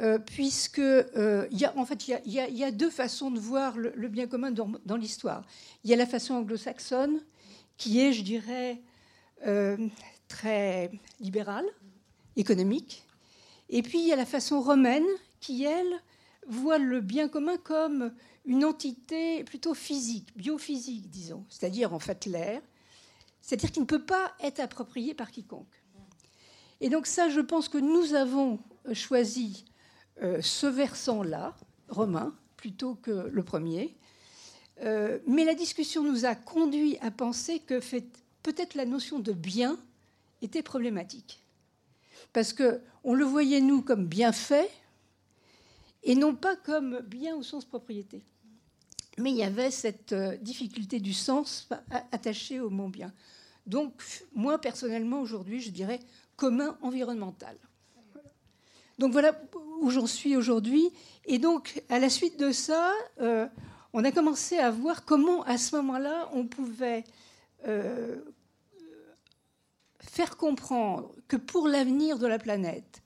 euh, 0.00 0.18
puisque 0.18 0.80
euh, 0.80 1.46
y 1.52 1.64
a, 1.64 1.72
en 1.76 1.86
fait, 1.86 2.08
il 2.08 2.18
y, 2.26 2.64
a, 2.64 2.70
deux 2.72 2.90
façons 2.90 3.30
de 3.30 3.38
voir 3.38 3.76
le, 3.78 4.08
bien 4.08 4.26
commun 4.26 4.50
dans, 4.50 4.96
l'histoire. 4.96 5.44
Il 5.84 5.90
y 5.90 5.94
a 5.94 5.96
la 5.96 6.06
façon 6.06 6.34
anglo-saxonne, 6.34 7.20
qui 7.76 8.00
est, 8.00 8.12
je 8.12 8.22
dirais, 8.22 8.80
euh, 9.46 9.76
très 10.26 10.90
libérale, 11.20 11.66
économique. 12.34 13.04
Et 13.68 13.82
puis 13.82 14.00
il 14.00 14.08
y 14.08 14.12
a 14.12 14.16
la 14.16 14.26
façon 14.26 14.60
romaine, 14.60 15.06
qui, 15.38 15.64
elle, 15.64 16.02
voit 16.46 16.78
le 16.78 17.00
bien 17.00 17.28
commun 17.28 17.56
comme 17.56 18.12
une 18.44 18.64
entité 18.64 19.44
plutôt 19.44 19.74
physique, 19.74 20.36
biophysique, 20.36 21.08
disons, 21.08 21.44
c'est-à-dire 21.48 21.94
en 21.94 21.98
fait 21.98 22.26
l'air, 22.26 22.60
c'est-à-dire 23.40 23.70
qu'il 23.70 23.82
ne 23.82 23.86
peut 23.86 24.04
pas 24.04 24.32
être 24.40 24.60
approprié 24.60 25.14
par 25.14 25.30
quiconque. 25.30 25.82
Et 26.80 26.88
donc 26.88 27.06
ça, 27.06 27.28
je 27.28 27.40
pense 27.40 27.68
que 27.68 27.78
nous 27.78 28.14
avons 28.14 28.58
choisi 28.92 29.64
euh, 30.22 30.42
ce 30.42 30.66
versant-là, 30.66 31.56
romain, 31.88 32.34
plutôt 32.56 32.94
que 32.94 33.28
le 33.30 33.42
premier. 33.42 33.96
Euh, 34.82 35.18
mais 35.26 35.44
la 35.44 35.54
discussion 35.54 36.02
nous 36.02 36.24
a 36.24 36.34
conduit 36.34 36.98
à 37.00 37.10
penser 37.10 37.60
que 37.60 37.80
peut-être 38.42 38.74
la 38.74 38.84
notion 38.84 39.18
de 39.18 39.32
bien 39.32 39.78
était 40.42 40.62
problématique. 40.62 41.42
Parce 42.32 42.52
qu'on 42.52 43.14
le 43.14 43.24
voyait, 43.24 43.60
nous, 43.60 43.82
comme 43.82 44.06
bien 44.06 44.32
fait, 44.32 44.70
et 46.02 46.14
non 46.14 46.34
pas 46.34 46.56
comme 46.56 47.00
bien 47.00 47.36
au 47.36 47.42
sens 47.42 47.64
propriété. 47.64 48.22
Mais 49.18 49.30
il 49.30 49.36
y 49.36 49.42
avait 49.42 49.70
cette 49.70 50.12
euh, 50.12 50.36
difficulté 50.38 50.98
du 50.98 51.12
sens 51.12 51.68
attachée 52.12 52.60
au 52.60 52.70
mot 52.70 52.88
bien. 52.88 53.12
Donc, 53.66 54.02
moi, 54.34 54.58
personnellement, 54.58 55.20
aujourd'hui, 55.20 55.60
je 55.60 55.70
dirais 55.70 56.00
commun 56.36 56.76
environnemental. 56.82 57.56
Donc 58.98 59.12
voilà 59.12 59.40
où 59.80 59.90
j'en 59.90 60.06
suis 60.06 60.36
aujourd'hui. 60.36 60.90
Et 61.24 61.38
donc, 61.38 61.82
à 61.88 61.98
la 61.98 62.08
suite 62.08 62.38
de 62.38 62.52
ça, 62.52 62.92
euh, 63.20 63.46
on 63.92 64.04
a 64.04 64.12
commencé 64.12 64.58
à 64.58 64.70
voir 64.70 65.04
comment, 65.04 65.42
à 65.42 65.58
ce 65.58 65.76
moment-là, 65.76 66.28
on 66.32 66.46
pouvait 66.46 67.04
euh, 67.66 68.16
faire 70.00 70.36
comprendre 70.36 71.14
que 71.28 71.36
pour 71.36 71.68
l'avenir 71.68 72.18
de 72.18 72.26
la 72.26 72.38
planète, 72.38 73.02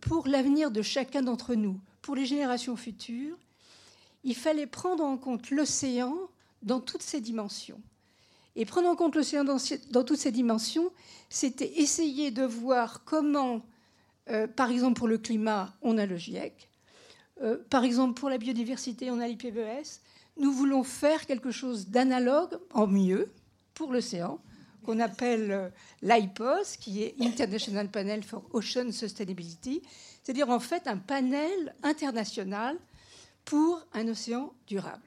pour 0.00 0.26
l'avenir 0.26 0.70
de 0.70 0.80
chacun 0.80 1.20
d'entre 1.20 1.54
nous, 1.54 1.78
pour 2.02 2.14
les 2.14 2.26
générations 2.26 2.76
futures, 2.76 3.36
il 4.24 4.34
fallait 4.34 4.66
prendre 4.66 5.04
en 5.04 5.16
compte 5.16 5.50
l'océan 5.50 6.16
dans 6.62 6.80
toutes 6.80 7.02
ses 7.02 7.20
dimensions. 7.20 7.80
Et 8.56 8.64
prendre 8.64 8.88
en 8.88 8.96
compte 8.96 9.14
l'océan 9.14 9.44
dans, 9.44 10.04
toutes 10.04 10.18
ses 10.18 10.32
dimensions, 10.32 10.90
c'était 11.28 11.80
essayer 11.80 12.30
de 12.30 12.42
voir 12.42 13.04
comment, 13.04 13.62
euh, 14.28 14.46
par 14.46 14.70
exemple 14.70 14.98
pour 14.98 15.08
le 15.08 15.18
climat, 15.18 15.72
on 15.82 15.98
a 15.98 16.06
le 16.06 16.16
GIEC, 16.16 16.68
euh, 17.42 17.56
par 17.70 17.84
exemple 17.84 18.18
pour 18.18 18.28
la 18.28 18.38
biodiversité, 18.38 19.10
on 19.10 19.20
a 19.20 19.28
l'IPBES. 19.28 20.00
Nous 20.36 20.52
voulons 20.52 20.82
faire 20.82 21.26
quelque 21.26 21.50
chose 21.50 21.88
d'analogue, 21.88 22.58
en 22.72 22.86
mieux, 22.86 23.30
pour 23.74 23.92
l'océan, 23.92 24.40
qu'on 24.84 24.98
appelle 24.98 25.52
euh, 25.52 25.68
l'IPOS, 26.02 26.76
qui 26.78 27.02
est 27.02 27.14
International 27.20 27.88
Panel 27.88 28.22
for 28.22 28.42
Ocean 28.52 28.90
Sustainability, 28.92 29.82
c'est-à-dire 30.22 30.50
en 30.50 30.60
fait 30.60 30.86
un 30.86 30.96
panel 30.96 31.74
international 31.82 32.76
pour 33.44 33.84
un 33.94 34.06
océan 34.08 34.52
durable. 34.66 35.02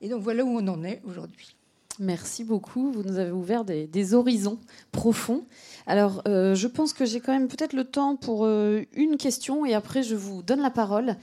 Et 0.00 0.08
donc 0.08 0.22
voilà 0.22 0.44
où 0.44 0.58
on 0.58 0.68
en 0.68 0.84
est 0.84 1.00
aujourd'hui. 1.04 1.56
Merci 1.98 2.44
beaucoup. 2.44 2.92
Vous 2.92 3.02
nous 3.02 3.18
avez 3.18 3.32
ouvert 3.32 3.64
des, 3.64 4.14
horizons 4.14 4.58
profonds. 4.92 5.44
Alors, 5.86 6.22
euh, 6.28 6.54
je 6.54 6.68
pense 6.68 6.92
que 6.92 7.04
j'ai 7.04 7.20
quand 7.20 7.32
même 7.32 7.48
peut-être 7.48 7.72
le 7.72 7.84
temps 7.84 8.14
pour 8.14 8.44
euh, 8.44 8.82
une 8.92 9.16
question 9.16 9.66
et 9.66 9.74
après 9.74 10.02
je 10.02 10.14
vous 10.14 10.42
donne 10.42 10.60
la 10.60 10.70
parole. 10.70 11.16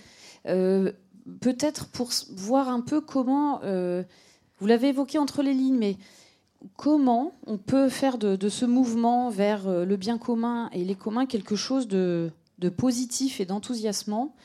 Euh, 0.47 0.91
peut-être 1.39 1.88
pour 1.88 2.10
voir 2.36 2.68
un 2.68 2.82
peu 2.82 2.99
comment, 2.99 3.62
vous 4.60 4.68
l'avez 4.68 4.89
évoqué 4.89 5.18
entre 5.18 5.41
les 5.41 5.53
lignes, 5.53 5.78
mais 5.78 5.97
comment 6.76 7.34
on 7.47 7.58
peut 7.58 7.89
faire 7.89 8.18
de, 8.18 8.49
ce 8.49 8.66
mouvement 8.66 9.30
vers 9.30 9.68
le 9.68 9.95
bien 9.95 10.18
commun 10.18 10.70
et 10.72 10.84
les 10.84 10.95
communs 10.95 11.26
quelque 11.26 11.56
chose 11.56 11.88
de, 11.88 12.32
de 12.60 12.70
positif 12.70 13.39
et 13.39 13.45
d'enthousiasmant 13.45 14.36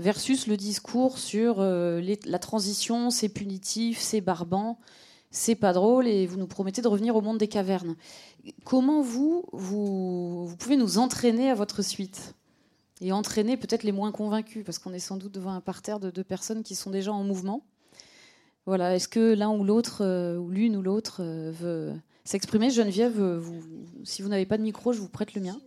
versus 0.00 0.46
le 0.46 0.56
discours 0.56 1.18
sur 1.18 1.56
euh, 1.60 2.00
la 2.24 2.38
transition, 2.38 3.10
c'est 3.10 3.28
punitif, 3.28 3.98
c'est 3.98 4.22
barbant, 4.22 4.78
c'est 5.30 5.54
pas 5.54 5.72
drôle 5.72 6.08
et 6.08 6.26
vous 6.26 6.38
nous 6.38 6.46
promettez 6.46 6.82
de 6.82 6.88
revenir 6.88 7.14
au 7.14 7.20
monde 7.20 7.38
des 7.38 7.48
cavernes. 7.48 7.96
Comment 8.64 9.02
vous, 9.02 9.44
vous, 9.52 10.52
pouvez 10.58 10.76
nous 10.76 10.98
entraîner 10.98 11.50
à 11.50 11.54
votre 11.54 11.82
suite 11.82 12.34
et 13.02 13.12
entraîner 13.12 13.56
peut-être 13.56 13.82
les 13.82 13.92
moins 13.92 14.10
convaincus? 14.10 14.64
Parce 14.64 14.78
qu'on 14.78 14.94
est 14.94 14.98
sans 14.98 15.18
doute 15.18 15.32
devant 15.32 15.52
un 15.52 15.60
parterre 15.60 16.00
de 16.00 16.10
deux 16.10 16.24
personnes 16.24 16.62
qui 16.62 16.74
sont 16.74 16.90
déjà 16.90 17.12
en 17.12 17.22
mouvement. 17.22 17.62
Voilà, 18.66 18.96
est-ce 18.96 19.08
que 19.08 19.34
l'un 19.34 19.50
ou 19.50 19.64
l'autre, 19.64 20.02
euh, 20.02 20.36
ou 20.36 20.50
l'une 20.50 20.76
ou 20.76 20.82
l'autre 20.82 21.18
euh, 21.20 21.52
veut 21.52 21.92
s'exprimer? 22.24 22.70
Geneviève, 22.70 23.42
si 24.04 24.22
vous 24.22 24.28
n'avez 24.28 24.46
pas 24.46 24.56
de 24.56 24.62
micro, 24.62 24.92
je 24.94 25.00
vous 25.00 25.08
prête 25.08 25.34
le 25.34 25.42
mien. 25.42 25.60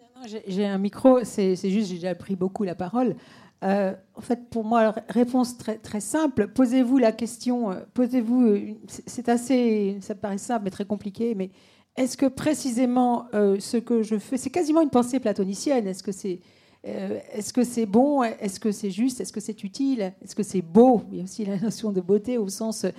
J'ai 0.47 0.65
un 0.65 0.77
micro, 0.77 1.23
c'est 1.23 1.55
juste, 1.55 1.89
j'ai 1.89 1.95
déjà 1.95 2.15
pris 2.15 2.35
beaucoup 2.35 2.63
la 2.63 2.75
parole. 2.75 3.15
Euh, 3.63 3.93
en 4.15 4.21
fait, 4.21 4.49
pour 4.49 4.63
moi, 4.65 4.93
réponse 5.09 5.57
très, 5.57 5.99
simple. 5.99 6.47
Posez-vous 6.49 6.97
la 6.97 7.11
question, 7.11 7.71
euh, 7.71 7.75
posez-vous, 7.93 8.77
c'est 8.87 9.29
assez, 9.29 9.97
ça 10.01 10.15
paraît 10.15 10.37
simple 10.37 10.65
mais 10.65 10.69
très 10.71 10.85
compliqué, 10.85 11.33
mais 11.35 11.49
est-ce 11.95 12.17
que 12.17 12.25
précisément 12.25 13.27
ce 13.31 13.77
que 13.77 14.01
je 14.01 14.17
fais, 14.17 14.37
c'est 14.37 14.49
quasiment 14.49 14.81
une 14.81 14.89
pensée 14.89 15.19
platonicienne. 15.19 15.87
Est-ce 15.87 16.03
que 16.03 16.11
c'est 16.11 16.39
est-ce 16.83 17.53
que 17.53 17.63
c'est 17.63 17.85
bon? 17.85 18.23
Est-ce 18.23 18.59
que 18.59 18.71
c'est 18.71 18.91
juste? 18.91 19.21
Est-ce 19.21 19.31
que 19.31 19.39
c'est 19.39 19.63
utile? 19.63 20.13
Est-ce 20.21 20.35
que 20.35 20.43
c'est 20.43 20.61
beau? 20.61 21.03
Il 21.11 21.17
y 21.17 21.21
a 21.21 21.23
aussi 21.23 21.45
la 21.45 21.57
notion 21.57 21.91
de 21.91 22.01
beauté 22.01 22.37
au 22.37 22.49
sens 22.49 22.83
euh, 22.83 22.89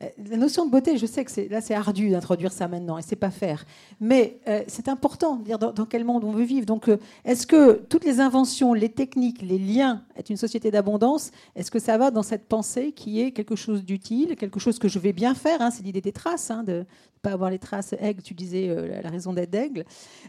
la 0.00 0.36
notion 0.36 0.66
de 0.66 0.70
beauté, 0.70 0.98
je 0.98 1.06
sais 1.06 1.24
que 1.24 1.50
là 1.50 1.60
c'est 1.60 1.74
ardu 1.74 2.10
d'introduire 2.10 2.52
ça 2.52 2.68
maintenant 2.68 2.98
et 2.98 3.02
c'est 3.02 3.16
pas 3.16 3.30
faire, 3.30 3.64
mais 4.00 4.38
euh, 4.46 4.62
c'est 4.66 4.88
important 4.88 5.36
de 5.36 5.44
dire 5.44 5.58
dans, 5.58 5.86
quel 5.86 6.04
monde 6.04 6.24
on 6.24 6.32
veut 6.32 6.44
vivre. 6.44 6.66
Donc, 6.66 6.88
euh, 6.88 6.98
est-ce 7.24 7.46
que 7.46 7.82
toutes 7.88 8.04
les 8.04 8.20
inventions, 8.20 8.74
les 8.74 8.90
techniques, 8.90 9.40
les 9.40 9.58
liens 9.58 10.04
est 10.16 10.28
une 10.28 10.36
société 10.36 10.70
d'abondance? 10.70 11.30
Est-ce 11.54 11.70
que 11.70 11.78
ça 11.78 11.96
va 11.96 12.10
dans 12.10 12.22
cette 12.22 12.46
pensée 12.46 12.92
qui 12.92 13.20
est 13.20 13.32
quelque 13.32 13.56
chose 13.56 13.84
d'utile, 13.84 14.36
quelque 14.36 14.60
chose 14.60 14.78
que 14.78 14.88
je 14.88 14.98
vais 14.98 15.12
bien 15.12 15.34
faire? 15.34 15.62
Hein, 15.62 15.70
C'est 15.70 15.82
l'idée 15.82 16.02
des 16.02 16.12
traces, 16.12 16.50
hein, 16.50 16.62
de 16.62 16.72
ne 16.72 16.84
pas 17.22 17.32
avoir 17.32 17.50
les 17.50 17.58
traces 17.58 17.94
aigle. 17.98 18.22
Tu 18.22 18.34
disais 18.34 18.74
la 19.02 19.08
raison 19.08 19.32
d'être 19.32 19.50
d'aigle. 19.50 19.84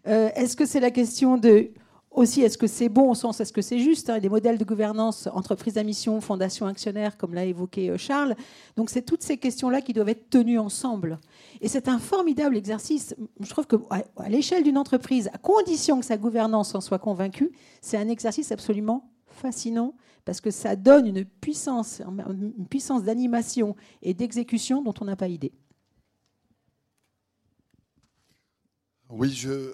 est-ce 0.06 0.56
que 0.56 0.66
c'est 0.66 0.80
la 0.80 0.92
question 0.92 1.38
de 1.38 1.72
aussi, 2.18 2.42
est-ce 2.42 2.58
que 2.58 2.66
c'est 2.66 2.90
bon 2.90 3.12
au 3.12 3.16
sens, 3.16 3.40
est-ce 3.40 3.54
que 3.54 3.62
c'est 3.62 3.78
juste 3.78 4.10
hein, 4.10 4.18
Des 4.18 4.28
modèles 4.28 4.58
de 4.58 4.66
gouvernance, 4.66 5.30
entreprise 5.32 5.78
à 5.78 5.84
mission, 5.84 6.20
fondation 6.20 6.66
actionnaire, 6.66 7.16
comme 7.16 7.36
l'a 7.36 7.46
évoqué 7.46 7.92
euh, 7.92 7.98
Charles. 7.98 8.36
Donc, 8.76 8.90
c'est 8.90 9.04
toutes 9.04 9.22
ces 9.22 9.38
questions-là 9.38 9.82
qui 9.82 9.94
doivent 9.94 10.10
être 10.10 10.30
tenues 10.30 10.58
ensemble. 10.58 11.20
Et 11.62 11.68
c'est 11.68 11.88
un 11.88 12.00
formidable 12.00 12.58
exercice. 12.58 13.16
Je 13.40 13.50
trouve 13.50 13.68
qu'à 13.68 14.30
l'échelle 14.30 14.64
d'une 14.64 14.80
entreprise, 14.80 15.30
à 15.32 15.38
condition 15.38 16.00
que 16.00 16.06
sa 16.06 16.18
gouvernance 16.18 16.74
en 16.74 16.82
soit 16.82 17.00
convaincue, 17.00 17.52
c'est 17.82 17.98
un 17.98 18.10
exercice 18.10 18.52
absolument 18.52 19.12
fascinant 19.28 19.94
parce 20.26 20.42
que 20.42 20.50
ça 20.50 20.76
donne 20.76 21.06
une 21.06 21.24
puissance, 21.24 22.02
une 22.02 22.66
puissance 22.68 23.04
d'animation 23.04 23.76
et 24.02 24.16
d'exécution 24.16 24.82
dont 24.82 24.94
on 25.00 25.06
n'a 25.06 25.16
pas 25.16 25.28
idée. 25.28 25.54
Oui, 29.10 29.32
je, 29.36 29.72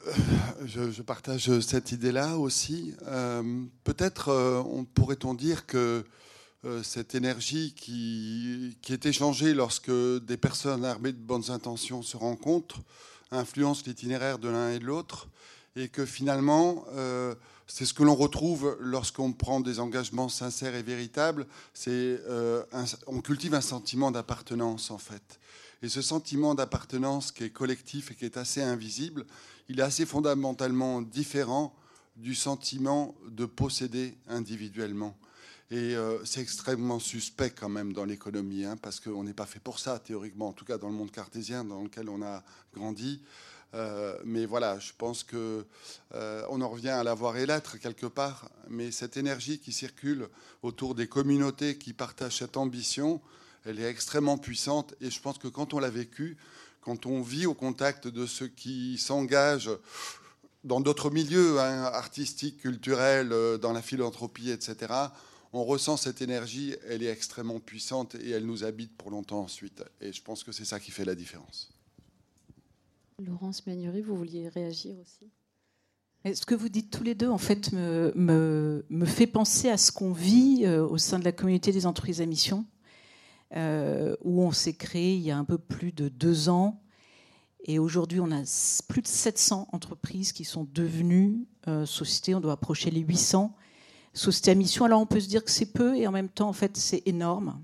je, 0.65 1.01
partage 1.01 1.59
cette 1.61 1.91
idée-là 1.91 2.37
aussi. 2.37 2.93
Euh, 3.07 3.63
peut-être 3.83 4.29
euh, 4.29 4.83
pourrait-on 4.93 5.33
dire 5.33 5.65
que 5.65 6.03
euh, 6.65 6.83
cette 6.83 7.15
énergie 7.15 7.73
qui, 7.75 8.77
qui, 8.83 8.93
est 8.93 9.07
échangée 9.07 9.55
lorsque 9.55 9.91
des 9.91 10.37
personnes 10.37 10.85
armées 10.85 11.13
de 11.13 11.17
bonnes 11.17 11.49
intentions 11.49 12.03
se 12.03 12.15
rencontrent 12.15 12.81
influence 13.31 13.83
l'itinéraire 13.87 14.37
de 14.37 14.49
l'un 14.49 14.69
et 14.69 14.77
de 14.77 14.85
l'autre, 14.85 15.27
et 15.75 15.87
que 15.87 16.05
finalement, 16.05 16.85
c'est 17.65 17.85
ce 17.85 17.95
que 17.95 18.03
l'on 18.03 18.13
retrouve 18.13 18.77
lorsqu'on 18.79 19.33
prend 19.33 19.59
des 19.59 19.79
engagements 19.79 20.29
sincères 20.29 20.75
et 20.75 20.83
véritables. 20.83 21.47
C'est 21.73 22.21
on 23.07 23.21
cultive 23.21 23.55
un 23.55 23.61
sentiment 23.61 24.11
d'appartenance 24.11 24.91
en 24.91 24.99
fait. 24.99 25.39
Et 25.83 25.89
ce 25.89 26.01
sentiment 26.01 26.55
d'appartenance 26.55 27.33
qui 27.33 27.43
est 27.43 27.49
collectif 27.49 28.09
et 28.09 28.15
qui 28.15 28.23
est 28.23 28.37
assez 28.37 28.61
invisible, 28.61 29.25
il 29.67 29.81
est 29.81 29.83
assez 29.83 30.05
fondamentalement 30.05 31.01
différent 31.01 31.75
du 32.15 32.35
sentiment 32.35 33.15
de 33.27 33.45
posséder 33.45 34.15
individuellement. 34.29 35.17
Et 35.71 35.95
euh, 35.95 36.23
c'est 36.23 36.39
extrêmement 36.39 36.99
suspect 36.99 37.49
quand 37.49 37.67
même 37.67 37.91
dans 37.91 38.05
l'économie, 38.05 38.63
hein, 38.63 38.77
parce 38.81 39.01
qu'on 39.01 39.25
n'est 39.25 39.33
pas 39.33 39.45
fait 39.45 39.59
pour 39.59 39.77
ça, 39.77 39.99
théoriquement, 39.99 40.47
en 40.47 40.53
tout 40.53 40.63
cas 40.63 40.77
dans 40.77 40.87
le 40.87 40.95
monde 40.95 41.11
cartésien 41.11 41.65
dans 41.65 41.83
lequel 41.83 42.07
on 42.07 42.21
a 42.21 42.45
grandi. 42.73 43.21
Euh, 43.73 44.17
mais 44.23 44.45
voilà, 44.45 44.79
je 44.79 44.93
pense 44.97 45.25
que 45.25 45.65
euh, 46.15 46.45
on 46.49 46.61
en 46.61 46.69
revient 46.69 46.89
à 46.89 47.03
l'avoir 47.03 47.35
et 47.35 47.45
l'être 47.45 47.77
quelque 47.77 48.05
part. 48.05 48.49
Mais 48.69 48.89
cette 48.91 49.17
énergie 49.17 49.59
qui 49.59 49.73
circule 49.73 50.29
autour 50.61 50.95
des 50.95 51.07
communautés 51.07 51.77
qui 51.77 51.91
partagent 51.91 52.37
cette 52.37 52.55
ambition, 52.55 53.19
elle 53.65 53.79
est 53.79 53.89
extrêmement 53.89 54.37
puissante. 54.37 54.95
Et 55.01 55.09
je 55.09 55.19
pense 55.19 55.37
que 55.37 55.47
quand 55.47 55.73
on 55.73 55.79
l'a 55.79 55.89
vécu, 55.89 56.37
quand 56.81 57.05
on 57.05 57.21
vit 57.21 57.45
au 57.45 57.53
contact 57.53 58.07
de 58.07 58.25
ceux 58.25 58.47
qui 58.47 58.97
s'engagent 58.97 59.71
dans 60.63 60.81
d'autres 60.81 61.09
milieux 61.09 61.59
hein, 61.59 61.83
artistiques, 61.83 62.59
culturels, 62.59 63.31
euh, 63.31 63.57
dans 63.57 63.73
la 63.73 63.81
philanthropie, 63.81 64.49
etc., 64.49 64.93
on 65.55 65.63
ressent 65.63 65.97
cette 65.97 66.21
énergie, 66.21 66.75
elle 66.89 67.03
est 67.03 67.11
extrêmement 67.11 67.59
puissante 67.59 68.15
et 68.15 68.31
elle 68.31 68.45
nous 68.45 68.63
habite 68.63 68.97
pour 68.97 69.11
longtemps 69.11 69.41
ensuite. 69.41 69.83
Et 70.01 70.11
je 70.11 70.21
pense 70.21 70.43
que 70.43 70.51
c'est 70.51 70.65
ça 70.65 70.79
qui 70.79 70.89
fait 70.89 71.05
la 71.05 71.13
différence. 71.13 71.69
Laurence 73.19 73.65
Magnery, 73.67 74.01
vous 74.01 74.15
vouliez 74.15 74.49
réagir 74.49 74.95
aussi? 74.99 75.29
Ce 76.25 76.45
que 76.45 76.55
vous 76.55 76.69
dites 76.69 76.89
tous 76.89 77.03
les 77.03 77.15
deux, 77.15 77.27
en 77.27 77.37
fait, 77.37 77.71
me, 77.73 78.13
me, 78.15 78.85
me 78.89 79.05
fait 79.05 79.27
penser 79.27 79.69
à 79.69 79.77
ce 79.77 79.91
qu'on 79.91 80.13
vit 80.13 80.61
euh, 80.63 80.87
au 80.87 80.97
sein 80.97 81.19
de 81.19 81.25
la 81.25 81.33
communauté 81.33 81.71
des 81.71 81.85
entreprises 81.85 82.21
à 82.21 82.25
mission. 82.25 82.65
Euh, 83.55 84.15
où 84.23 84.41
on 84.41 84.51
s'est 84.51 84.73
créé 84.73 85.15
il 85.15 85.21
y 85.21 85.29
a 85.29 85.37
un 85.37 85.45
peu 85.45 85.59
plus 85.59 85.91
de 85.91 86.09
deux 86.09 86.49
ans. 86.49 86.81
Et 87.65 87.77
aujourd'hui, 87.77 88.19
on 88.19 88.31
a 88.31 88.41
plus 88.87 89.03
de 89.03 89.07
700 89.07 89.67
entreprises 89.71 90.31
qui 90.31 90.43
sont 90.43 90.67
devenues 90.73 91.45
euh, 91.67 91.85
sociétés. 91.85 92.33
On 92.33 92.39
doit 92.39 92.53
approcher 92.53 92.89
les 92.89 93.01
800 93.01 93.55
sociétés 94.13 94.51
à 94.51 94.55
mission. 94.55 94.85
Alors, 94.85 95.01
on 95.01 95.05
peut 95.05 95.19
se 95.19 95.27
dire 95.27 95.43
que 95.43 95.51
c'est 95.51 95.71
peu, 95.71 95.95
et 95.95 96.07
en 96.07 96.11
même 96.11 96.29
temps, 96.29 96.49
en 96.49 96.53
fait, 96.53 96.77
c'est 96.77 97.03
énorme. 97.05 97.61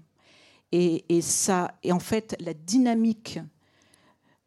Et, 0.71 1.21
ça, 1.21 1.73
et 1.81 1.91
en 1.91 1.99
fait, 1.99 2.35
la 2.39 2.53
dynamique 2.53 3.39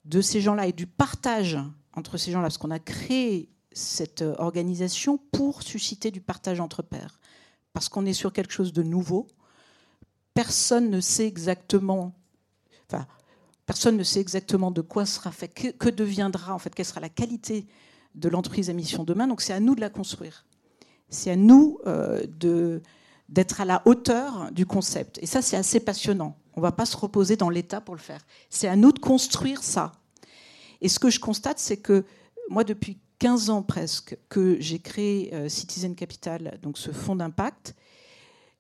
de 0.05 0.20
ces 0.20 0.40
gens-là 0.40 0.68
et 0.68 0.72
du 0.72 0.86
partage 0.86 1.59
entre 1.95 2.18
ces 2.18 2.30
gens-là, 2.30 2.45
parce 2.45 2.59
qu'on 2.59 2.70
a 2.70 2.78
créé 2.78 3.51
cette 3.72 4.22
euh, 4.22 4.36
organisation 4.38 5.18
pour 5.32 5.62
susciter 5.62 6.12
du 6.12 6.20
partage 6.20 6.61
entre 6.61 6.82
pairs, 6.82 7.18
parce 7.72 7.88
qu'on 7.88 8.07
est 8.07 8.12
sur 8.12 8.32
quelque 8.32 8.53
chose 8.53 8.72
de 8.72 8.84
nouveau, 8.84 9.26
personne 10.35 10.91
ne 10.91 11.01
sait 11.01 11.26
exactement, 11.26 12.12
enfin, 12.89 13.07
personne 13.66 13.97
ne 13.97 14.03
sait 14.03 14.20
exactement 14.20 14.70
de 14.70 14.80
quoi 14.80 15.07
sera 15.07 15.33
fait, 15.33 15.49
que, 15.49 15.89
deviendra 15.89 16.55
en 16.55 16.59
fait, 16.59 16.74
quelle 16.74 16.87
sera 16.87 17.01
la 17.01 17.09
qualité 17.09 17.66
de 18.14 18.28
l'entreprise 18.28 18.70
à 18.70 18.72
mission 18.72 19.05
demain. 19.05 19.26
Donc 19.26 19.41
c'est 19.41 19.53
à 19.53 19.61
nous 19.61 19.74
de 19.74 19.80
la 19.80 19.91
construire. 19.91 20.45
C'est 21.09 21.30
à 21.30 21.37
nous 21.37 21.78
euh, 21.87 22.26
de 22.26 22.83
d'être 23.28 23.62
à 23.62 23.64
la 23.64 23.80
hauteur 23.87 24.51
du 24.53 24.66
concept. 24.66 25.18
Et 25.22 25.26
ça, 25.26 25.41
c'est 25.41 25.57
assez 25.57 25.80
passionnant. 25.80 26.37
On 26.55 26.61
ne 26.61 26.62
va 26.62 26.72
pas 26.72 26.85
se 26.85 26.97
reposer 26.97 27.37
dans 27.37 27.49
l'État 27.49 27.80
pour 27.80 27.95
le 27.95 28.01
faire. 28.01 28.20
C'est 28.51 28.68
à 28.68 28.76
nous 28.76 28.93
de 28.93 28.99
construire 28.99 29.62
ça. 29.62 29.93
Et 30.83 30.89
ce 30.91 30.99
que 30.99 31.09
je 31.09 31.18
constate, 31.18 31.59
c'est 31.59 31.78
que 31.78 32.05
moi, 32.51 32.62
depuis 32.62 32.99
15 33.20 33.49
ans 33.49 33.62
presque, 33.62 34.18
que 34.28 34.61
j'ai 34.61 34.80
créé 34.80 35.33
euh, 35.33 35.49
Citizen 35.49 35.95
Capital, 35.95 36.59
donc 36.61 36.76
ce 36.76 36.91
fonds 36.91 37.16
d'impact, 37.16 37.74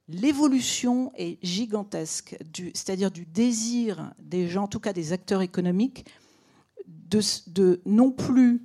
l'évolution 0.08 1.12
est 1.16 1.38
gigantesque, 1.44 2.36
c'est-à-dire 2.74 3.10
du 3.10 3.26
désir 3.26 4.12
des 4.18 4.48
gens, 4.48 4.64
en 4.64 4.68
tout 4.68 4.80
cas 4.80 4.92
des 4.92 5.12
acteurs 5.12 5.42
économiques, 5.42 6.06
de, 6.86 7.80
non 7.84 8.10
plus 8.10 8.62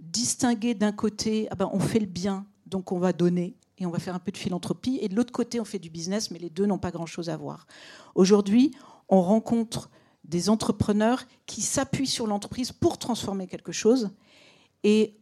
distinguer 0.00 0.74
d'un 0.74 0.92
côté, 0.92 1.48
ah 1.50 1.56
ben, 1.56 1.68
on 1.72 1.80
fait 1.80 1.98
le 1.98 2.06
bien, 2.06 2.46
donc 2.66 2.92
on 2.92 2.98
va 2.98 3.12
donner 3.12 3.56
et 3.78 3.86
on 3.86 3.90
va 3.90 3.98
faire 3.98 4.14
un 4.14 4.20
peu 4.20 4.30
de 4.30 4.36
philanthropie, 4.36 4.98
et 5.02 5.08
de 5.08 5.16
l'autre 5.16 5.32
côté, 5.32 5.58
on 5.58 5.64
fait 5.64 5.78
du 5.78 5.90
business, 5.90 6.30
mais 6.30 6.38
les 6.38 6.50
deux 6.50 6.66
n'ont 6.66 6.78
pas 6.78 6.92
grand-chose 6.92 7.28
à 7.28 7.36
voir. 7.36 7.66
Aujourd'hui, 8.14 8.70
on 9.08 9.20
rencontre 9.20 9.90
des 10.24 10.48
entrepreneurs 10.48 11.24
qui 11.46 11.62
s'appuient 11.62 12.06
sur 12.06 12.26
l'entreprise 12.26 12.70
pour 12.70 12.98
transformer 12.98 13.48
quelque 13.48 13.72
chose, 13.72 14.10
et, 14.84 15.18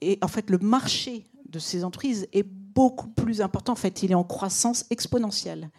et 0.00 0.18
en 0.22 0.28
fait, 0.28 0.48
le 0.48 0.58
marché 0.58 1.24
de 1.48 1.58
ces 1.58 1.84
entreprises 1.84 2.26
est 2.32 2.46
beaucoup 2.74 3.08
plus 3.08 3.40
important. 3.40 3.72
En 3.72 3.76
fait, 3.76 4.02
il 4.02 4.12
est 4.12 4.16
en 4.16 4.24
croissance 4.24 4.84
exponentielle. 4.90 5.70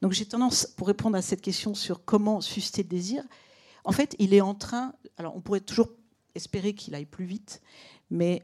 Donc 0.00 0.12
j'ai 0.12 0.26
tendance, 0.26 0.66
pour 0.66 0.88
répondre 0.88 1.16
à 1.16 1.22
cette 1.22 1.40
question 1.40 1.74
sur 1.74 2.04
comment 2.04 2.40
susciter 2.40 2.82
le 2.82 2.88
désir, 2.88 3.24
en 3.84 3.92
fait, 3.92 4.14
il 4.18 4.34
est 4.34 4.40
en 4.40 4.54
train, 4.54 4.94
alors 5.16 5.36
on 5.36 5.40
pourrait 5.40 5.60
toujours 5.60 5.88
espérer 6.34 6.74
qu'il 6.74 6.94
aille 6.94 7.06
plus 7.06 7.24
vite, 7.24 7.62
mais 8.10 8.42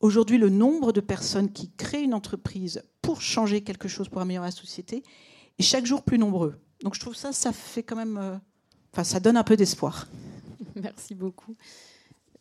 aujourd'hui, 0.00 0.38
le 0.38 0.50
nombre 0.50 0.92
de 0.92 1.00
personnes 1.00 1.52
qui 1.52 1.70
créent 1.70 2.02
une 2.04 2.14
entreprise 2.14 2.82
pour 3.02 3.22
changer 3.22 3.62
quelque 3.62 3.88
chose, 3.88 4.08
pour 4.08 4.20
améliorer 4.20 4.48
la 4.48 4.52
société, 4.52 5.02
est 5.58 5.62
chaque 5.62 5.86
jour 5.86 6.02
plus 6.02 6.18
nombreux. 6.18 6.58
Donc 6.82 6.94
je 6.94 7.00
trouve 7.00 7.14
ça, 7.14 7.32
ça 7.32 7.52
fait 7.52 7.82
quand 7.82 7.96
même, 7.96 8.16
euh, 8.16 8.36
enfin, 8.92 9.04
ça 9.04 9.20
donne 9.20 9.36
un 9.36 9.44
peu 9.44 9.56
d'espoir. 9.56 10.06
Merci 10.76 11.14
beaucoup. 11.14 11.56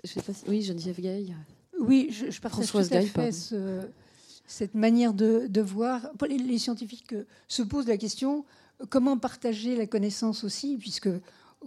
Je 0.03 0.09
sais 0.09 0.22
pas 0.22 0.32
Oui, 0.47 0.61
Geneviève 0.61 1.01
Gaille. 1.01 1.36
Oui, 1.80 2.09
je, 2.11 2.30
je 2.30 2.41
partage 2.41 2.67
Françoise 2.67 2.89
tout 2.89 2.95
à 2.95 3.01
fait 3.01 3.32
cette 4.50 4.74
manière 4.74 5.14
de, 5.14 5.62
voir. 5.62 6.10
Les, 6.28 6.58
scientifiques 6.58 7.14
euh, 7.14 7.26
se 7.47 7.62
posent 7.62 7.88
la 7.88 7.97
question 7.97 8.45
comment 8.89 9.18
partager 9.18 9.76
la 9.76 9.86
connaissance 9.86 10.43
aussi, 10.43 10.78
puisque 10.78 11.10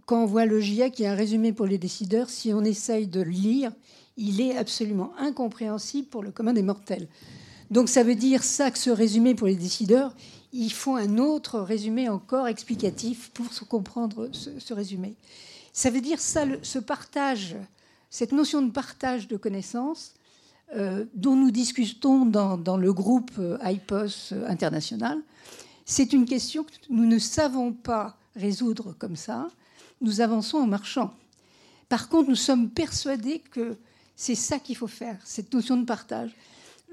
quand 0.04 0.22
on 0.22 0.26
voit 0.26 0.46
le 0.46 0.60
GIEC, 0.60 0.94
qui 0.94 1.02
est 1.04 1.06
un 1.06 1.14
résumé 1.14 1.52
pour 1.52 1.66
les 1.66 1.78
décideurs, 1.78 2.28
si 2.28 2.52
on 2.52 2.64
essaye 2.64 3.06
de 3.06 3.20
le 3.20 3.30
lire, 3.30 3.72
il 4.16 4.40
est 4.40 4.56
absolument 4.56 5.12
incompréhensible 5.18 6.08
pour 6.08 6.22
le 6.22 6.32
commun 6.32 6.52
des 6.52 6.62
mortels. 6.62 7.06
Donc 7.70 7.88
ça 7.88 8.02
veut 8.02 8.16
dire 8.16 8.42
ça 8.42 8.70
que 8.70 8.78
ce 8.78 8.90
résumé 8.90 9.34
pour 9.34 9.46
les 9.46 9.54
décideurs, 9.54 10.14
il 10.52 10.72
faut 10.72 10.96
un 10.96 11.18
autre 11.18 11.60
résumé 11.60 12.08
encore 12.08 12.48
explicatif 12.48 13.30
pour 13.30 13.46
comprendre 13.68 14.28
ce, 14.32 14.74
résumé. 14.74 15.14
Ça 15.72 15.90
veut 15.90 16.00
dire 16.00 16.20
ça, 16.20 16.46
ce 16.62 16.78
partage, 16.78 17.56
cette 18.10 18.32
notion 18.32 18.60
de 18.60 18.70
partage 18.70 19.28
de 19.28 19.36
connaissances, 19.36 20.14
euh, 20.74 21.04
dont 21.14 21.36
nous 21.36 21.50
discutons 21.50 22.24
dans, 22.24 22.76
le 22.76 22.92
groupe 22.92 23.32
euh, 23.38 23.58
IPOS 23.62 24.32
euh, 24.32 24.48
international, 24.48 25.18
c'est 25.84 26.14
une 26.14 26.24
question 26.24 26.64
que 26.64 26.70
nous 26.88 27.04
ne 27.04 27.18
savons 27.18 27.72
pas 27.72 28.16
résoudre 28.36 28.94
comme 28.98 29.16
ça. 29.16 29.48
Nous 30.00 30.22
avançons 30.22 30.58
en 30.58 30.66
marchant. 30.66 31.12
Par 31.90 32.08
contre, 32.08 32.30
nous 32.30 32.36
sommes 32.36 32.70
persuadés 32.70 33.40
que 33.50 33.76
c'est 34.16 34.34
ça 34.34 34.58
qu'il 34.58 34.76
faut 34.76 34.86
faire, 34.86 35.18
cette 35.24 35.52
notion 35.52 35.76
de 35.76 35.84
partage. 35.84 36.30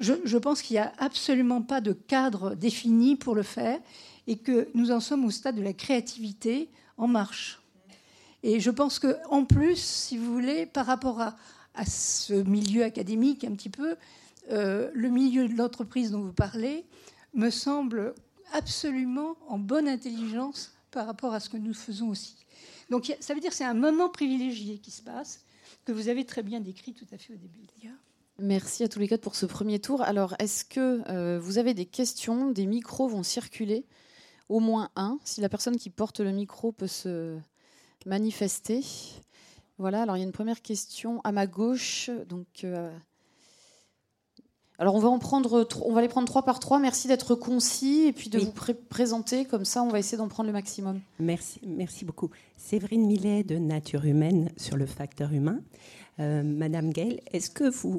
Je, 0.01 0.13
je 0.25 0.38
pense 0.38 0.61
qu'il 0.61 0.73
n'y 0.75 0.80
a 0.80 0.91
absolument 0.97 1.61
pas 1.61 1.80
de 1.80 1.93
cadre 1.93 2.55
défini 2.55 3.15
pour 3.15 3.34
le 3.34 3.43
faire 3.43 3.80
et 4.27 4.38
que 4.38 4.67
nous 4.73 4.91
en 4.91 4.99
sommes 4.99 5.23
au 5.23 5.32
stade 5.32 5.55
de 5.55 5.61
la 5.61 5.73
créativité 5.73 6.69
en 6.97 7.07
marche. 7.07 7.61
Et 8.43 8.59
je 8.59 8.71
pense 8.71 8.99
qu'en 8.99 9.45
plus, 9.45 9.77
si 9.77 10.17
vous 10.17 10.34
voulez, 10.34 10.65
par 10.65 10.86
rapport 10.86 11.21
à, 11.21 11.36
à 11.80 11.86
ce 11.86 12.34
milieu 12.34 12.84
académique 12.84 13.45
un 13.45 13.53
petit 13.53 13.69
peu, 13.69 13.95
euh, 14.51 14.91
le 14.93 15.07
milieu 15.07 15.47
de 15.47 15.55
l'entreprise 15.55 16.11
dont 16.11 16.19
vous 16.19 16.34
parlez 16.34 16.86
me 17.34 17.49
semble 17.49 18.13
absolument 18.51 19.38
en 19.47 19.57
bonne 19.57 19.88
intelligence 19.88 20.73
par 20.91 21.05
rapport 21.05 21.34
à 21.34 21.39
ce 21.39 21.49
que 21.49 21.55
nous 21.55 21.73
faisons 21.73 22.09
aussi. 22.09 22.36
Donc 22.89 23.15
ça 23.21 23.34
veut 23.34 23.39
dire 23.39 23.51
que 23.51 23.55
c'est 23.55 23.63
un 23.63 23.73
moment 23.73 24.09
privilégié 24.09 24.80
qui 24.80 24.91
se 24.91 25.01
passe, 25.01 25.45
que 25.86 25.93
vous 25.93 26.09
avez 26.09 26.25
très 26.25 26.43
bien 26.43 26.59
décrit 26.59 26.93
tout 26.93 27.07
à 27.13 27.17
fait 27.17 27.34
au 27.34 27.38
début 27.38 27.59
Merci 28.41 28.84
à 28.84 28.89
tous 28.89 28.99
les 28.99 29.07
quatre 29.09 29.21
pour 29.21 29.36
ce 29.36 29.45
premier 29.45 29.80
tour. 29.80 30.01
Alors, 30.01 30.34
est-ce 30.39 30.63
que 30.63 31.01
euh, 31.09 31.39
vous 31.39 31.57
avez 31.57 31.73
des 31.73 31.86
questions? 31.86 32.51
Des 32.51 32.67
micros 32.67 33.09
vont 33.09 33.21
circuler, 33.21 33.86
au 34.47 34.61
moins 34.61 34.91
un. 34.95 35.19
Si 35.25 35.41
la 35.41 35.49
personne 35.49 35.75
qui 35.75 35.89
porte 35.89 36.21
le 36.21 36.32
micro 36.32 36.71
peut 36.71 36.88
se 36.88 37.38
manifester. 38.05 38.82
Voilà, 39.80 40.01
alors 40.01 40.17
il 40.17 40.19
y 40.19 40.23
a 40.23 40.25
une 40.25 40.34
première 40.34 40.61
question 40.61 41.21
à 41.23 41.32
ma 41.32 41.47
gauche. 41.47 42.11
Donc, 42.27 42.65
euh, 42.65 42.91
alors 44.77 44.93
on 44.93 44.99
va 44.99 45.07
en 45.07 45.19
prendre, 45.19 45.65
on 45.86 45.93
va 45.93 46.01
les 46.01 46.09
prendre 46.09 46.27
trois 46.27 46.43
par 46.43 46.59
trois. 46.59 46.80
Merci 46.80 47.07
d'être 47.07 47.34
concis 47.34 48.03
et 48.07 48.11
puis 48.11 48.30
de 48.30 48.39
vous 48.39 48.51
présenter 48.89 49.45
comme 49.45 49.63
ça. 49.63 49.82
On 49.82 49.88
va 49.88 49.99
essayer 49.99 50.17
d'en 50.17 50.27
prendre 50.27 50.47
le 50.47 50.53
maximum. 50.53 50.99
Merci, 51.19 51.61
merci 51.65 52.03
beaucoup. 52.03 52.30
Séverine 52.57 53.05
Millet 53.05 53.43
de 53.43 53.57
Nature 53.57 54.03
Humaine 54.03 54.51
sur 54.57 54.75
le 54.75 54.86
facteur 54.86 55.32
humain. 55.32 55.61
Euh, 56.19 56.43
Madame 56.43 56.91
Gale, 56.91 57.21
est-ce 57.32 57.49
que 57.49 57.63
vous 57.63 57.97